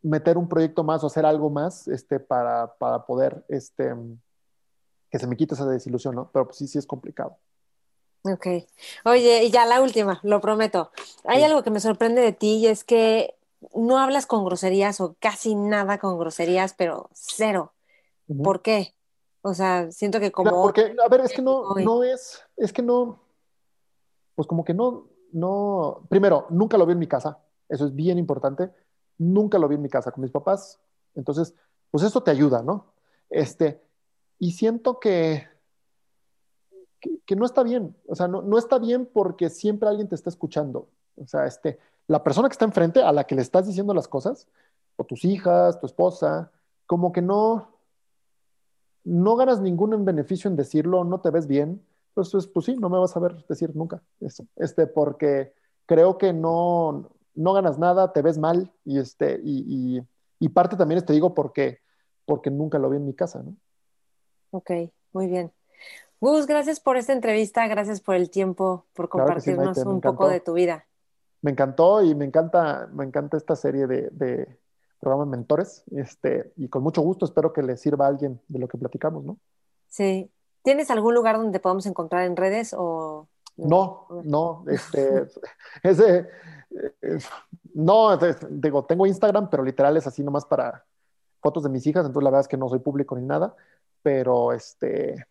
meter 0.01 0.39
un 0.39 0.49
proyecto 0.49 0.83
más 0.83 1.05
o 1.05 1.09
hacer 1.09 1.27
algo 1.27 1.51
más, 1.51 1.87
este, 1.89 2.18
para, 2.18 2.73
para 2.79 3.05
poder, 3.05 3.45
este, 3.49 3.94
que 5.11 5.19
se 5.19 5.27
me 5.27 5.37
quite 5.37 5.55
esa 5.55 5.66
desilusión, 5.66 6.15
¿no? 6.15 6.31
Pero 6.32 6.47
pues 6.47 6.59
sí, 6.59 6.69
sí 6.69 6.78
es 6.78 6.87
complicado. 6.87 7.37
Ok. 8.23 8.47
Oye, 9.05 9.45
y 9.45 9.51
ya 9.51 9.66
la 9.66 9.81
última, 9.81 10.20
lo 10.23 10.41
prometo. 10.41 10.91
Hay 11.24 11.43
algo 11.43 11.62
que 11.62 11.70
me 11.70 11.81
sorprende 11.81 12.20
de 12.20 12.32
ti 12.32 12.59
y 12.59 12.66
es 12.66 12.85
que 12.85 13.35
no 13.74 13.99
hablas 13.99 14.27
con 14.27 14.45
groserías 14.45 15.01
o 15.01 15.16
casi 15.19 15.55
nada 15.55 15.99
con 15.99 16.19
groserías, 16.19 16.74
pero 16.74 17.11
cero. 17.12 17.73
¿Por 18.43 18.62
qué? 18.62 18.95
O 19.43 19.55
sea, 19.55 19.91
siento 19.91 20.20
que 20.20 20.31
como... 20.31 20.62
porque, 20.62 20.95
a 21.05 21.09
ver, 21.09 21.23
es 21.23 21.32
que 21.32 21.43
no, 21.43 21.74
no 21.74 22.05
es, 22.05 22.43
es 22.57 22.73
que 22.73 22.82
no, 22.82 23.20
pues 24.35 24.47
como 24.47 24.65
que 24.65 24.74
no, 24.74 25.09
no, 25.32 26.07
primero, 26.09 26.47
nunca 26.51 26.77
lo 26.77 26.85
vi 26.85 26.93
en 26.93 26.99
mi 26.99 27.07
casa, 27.07 27.39
eso 27.69 27.87
es 27.87 27.95
bien 27.95 28.19
importante, 28.19 28.70
nunca 29.16 29.59
lo 29.59 29.66
vi 29.66 29.77
en 29.77 29.82
mi 29.82 29.89
casa 29.89 30.12
con 30.12 30.23
mis 30.23 30.31
papás, 30.31 30.78
entonces, 31.15 31.55
pues 31.91 32.05
eso 32.05 32.23
te 32.23 32.31
ayuda, 32.31 32.62
¿no? 32.62 32.93
Este, 33.31 33.82
y 34.41 34.53
siento 34.53 34.99
que, 34.99 35.47
que, 37.27 37.37
no 37.37 37.45
está 37.45 37.62
bien. 37.62 37.95
O 38.09 38.17
sea, 38.17 38.27
no, 38.27 38.41
no, 38.41 38.59
está 38.59 38.79
bien 38.79 39.07
porque 39.07 39.51
siempre 39.51 39.89
alguien 39.89 40.09
te 40.09 40.15
está 40.15 40.31
escuchando. 40.31 40.89
O 41.17 41.27
sea, 41.27 41.47
este, 41.47 41.79
la 42.09 42.25
persona 42.25 42.49
que 42.49 42.55
está 42.55 42.65
enfrente 42.65 43.03
a 43.03 43.12
la 43.12 43.25
que 43.25 43.35
le 43.35 43.43
estás 43.43 43.67
diciendo 43.67 43.93
las 43.93 44.09
cosas, 44.09 44.49
o 44.97 45.05
tus 45.05 45.27
hijas, 45.27 45.79
tu 45.79 45.87
esposa, 45.87 46.51
como 46.87 47.12
que 47.12 47.21
no, 47.21 47.69
no 49.05 49.37
ganas 49.37 49.61
ningún 49.61 50.05
beneficio 50.07 50.49
en 50.49 50.57
decirlo, 50.57 51.05
no 51.05 51.21
te 51.21 51.31
ves 51.31 51.47
bien. 51.47 51.85
Pues, 52.15 52.31
pues, 52.53 52.65
sí, 52.65 52.77
no 52.77 52.89
me 52.89 52.99
vas 52.99 53.15
a 53.17 53.21
ver 53.21 53.45
decir 53.47 53.77
nunca 53.77 54.03
eso. 54.21 54.47
Este, 54.57 54.87
porque 54.87 55.53
creo 55.85 56.17
que 56.17 56.33
no, 56.33 57.11
no 57.35 57.53
ganas 57.53 57.79
nada, 57.79 58.15
te 58.15 58.23
ves 58.23 58.39
mal 58.39 58.73
y, 58.87 58.99
este, 58.99 59.39
y, 59.45 60.01
y 60.39 60.49
parte 60.49 60.77
también, 60.77 61.05
te 61.05 61.12
digo, 61.12 61.35
porque, 61.35 61.81
porque 62.25 62.51
nunca 62.51 62.79
lo 62.79 62.89
vi 62.89 62.97
en 62.97 63.05
mi 63.05 63.12
casa, 63.12 63.43
¿no? 63.43 63.55
Ok, 64.51 64.70
muy 65.12 65.27
bien. 65.27 65.52
Gus, 66.20 66.47
gracias 66.47 66.81
por 66.81 66.97
esta 66.97 67.12
entrevista, 67.12 67.66
gracias 67.66 68.01
por 68.01 68.14
el 68.14 68.31
tiempo, 68.31 68.85
por 68.93 69.09
compartirnos 69.09 69.78
un 69.78 70.01
poco 70.01 70.28
de 70.28 70.40
tu 70.40 70.52
vida. 70.52 70.86
Me 71.40 71.52
encantó 71.52 72.02
y 72.02 72.14
me 72.14 72.27
encanta, 72.27 72.89
me 72.93 73.05
encanta 73.05 73.39
esta 73.39 73.56
serie 73.56 73.86
de, 73.86 74.10
de 74.10 74.59
programas 75.01 75.28
mentores, 75.28 75.82
este, 75.93 76.52
y 76.56 76.68
con 76.68 76.82
mucho 76.82 77.01
gusto 77.01 77.24
espero 77.24 77.52
que 77.52 77.62
le 77.62 77.78
sirva 77.78 78.05
a 78.05 78.09
alguien 78.09 78.40
de 78.48 78.59
lo 78.59 78.68
que 78.68 78.77
platicamos, 78.77 79.24
¿no? 79.24 79.39
Sí. 79.89 80.31
¿Tienes 80.62 80.90
algún 80.90 81.14
lugar 81.14 81.39
donde 81.39 81.59
podamos 81.59 81.86
encontrar 81.86 82.24
en 82.24 82.36
redes 82.36 82.74
o...? 82.77 83.27
No, 83.56 84.06
no, 84.24 84.64
este, 84.68 85.27
ese, 85.82 86.28
No, 87.72 88.16
digo, 88.51 88.85
tengo 88.85 89.06
Instagram, 89.06 89.48
pero 89.48 89.64
literal 89.64 89.97
es 89.97 90.06
así 90.06 90.22
nomás 90.22 90.44
para 90.44 90.85
fotos 91.40 91.62
de 91.62 91.70
mis 91.70 91.86
hijas, 91.86 92.05
entonces 92.05 92.24
la 92.24 92.31
verdad 92.31 92.43
es 92.43 92.48
que 92.48 92.59
no 92.59 92.68
soy 92.68 92.81
público 92.81 93.16
ni 93.16 93.24
nada, 93.24 93.55
pero 94.02 94.52
este, 94.52 95.27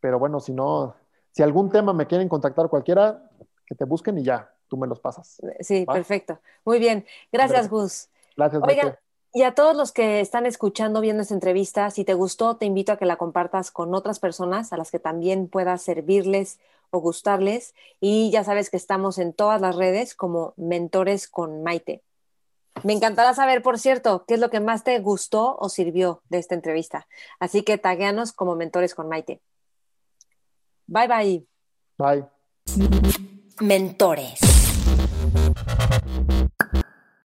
pero 0.00 0.18
bueno, 0.18 0.40
si 0.40 0.52
no, 0.52 0.94
si 1.30 1.42
algún 1.42 1.70
tema 1.70 1.92
me 1.92 2.06
quieren 2.06 2.28
contactar 2.28 2.68
cualquiera, 2.68 3.30
que 3.66 3.74
te 3.74 3.84
busquen 3.84 4.18
y 4.18 4.24
ya, 4.24 4.52
tú 4.68 4.76
me 4.76 4.86
los 4.86 5.00
pasas. 5.00 5.40
Sí, 5.60 5.86
perfecto. 5.86 6.38
Muy 6.64 6.78
bien. 6.78 7.06
Gracias, 7.32 7.68
Gus. 7.68 8.08
Gracias. 8.36 8.62
Oigan, 8.62 8.98
y 9.36 9.42
a 9.42 9.52
todos 9.52 9.76
los 9.76 9.90
que 9.90 10.20
están 10.20 10.46
escuchando, 10.46 11.00
viendo 11.00 11.22
esta 11.22 11.34
entrevista, 11.34 11.90
si 11.90 12.04
te 12.04 12.14
gustó, 12.14 12.56
te 12.56 12.66
invito 12.66 12.92
a 12.92 12.96
que 12.96 13.04
la 13.04 13.16
compartas 13.16 13.72
con 13.72 13.92
otras 13.92 14.20
personas 14.20 14.72
a 14.72 14.76
las 14.76 14.92
que 14.92 15.00
también 15.00 15.48
pueda 15.48 15.76
servirles 15.76 16.60
o 16.90 17.00
gustarles. 17.00 17.74
Y 18.00 18.30
ya 18.30 18.44
sabes 18.44 18.70
que 18.70 18.76
estamos 18.76 19.18
en 19.18 19.32
todas 19.32 19.60
las 19.60 19.74
redes 19.74 20.14
como 20.14 20.54
Mentores 20.56 21.26
con 21.26 21.64
Maite. 21.64 22.02
Me 22.82 22.92
encantará 22.92 23.32
saber, 23.34 23.62
por 23.62 23.78
cierto, 23.78 24.24
qué 24.26 24.34
es 24.34 24.40
lo 24.40 24.50
que 24.50 24.60
más 24.60 24.84
te 24.84 24.98
gustó 24.98 25.56
o 25.58 25.68
sirvió 25.68 26.22
de 26.28 26.38
esta 26.38 26.54
entrevista. 26.54 27.06
Así 27.38 27.62
que 27.62 27.78
tagueanos 27.78 28.32
como 28.32 28.56
Mentores 28.56 28.94
con 28.94 29.08
Maite. 29.08 29.40
Bye 30.86 31.08
bye. 31.08 31.46
Bye. 31.96 32.24
Mentores. 33.60 34.53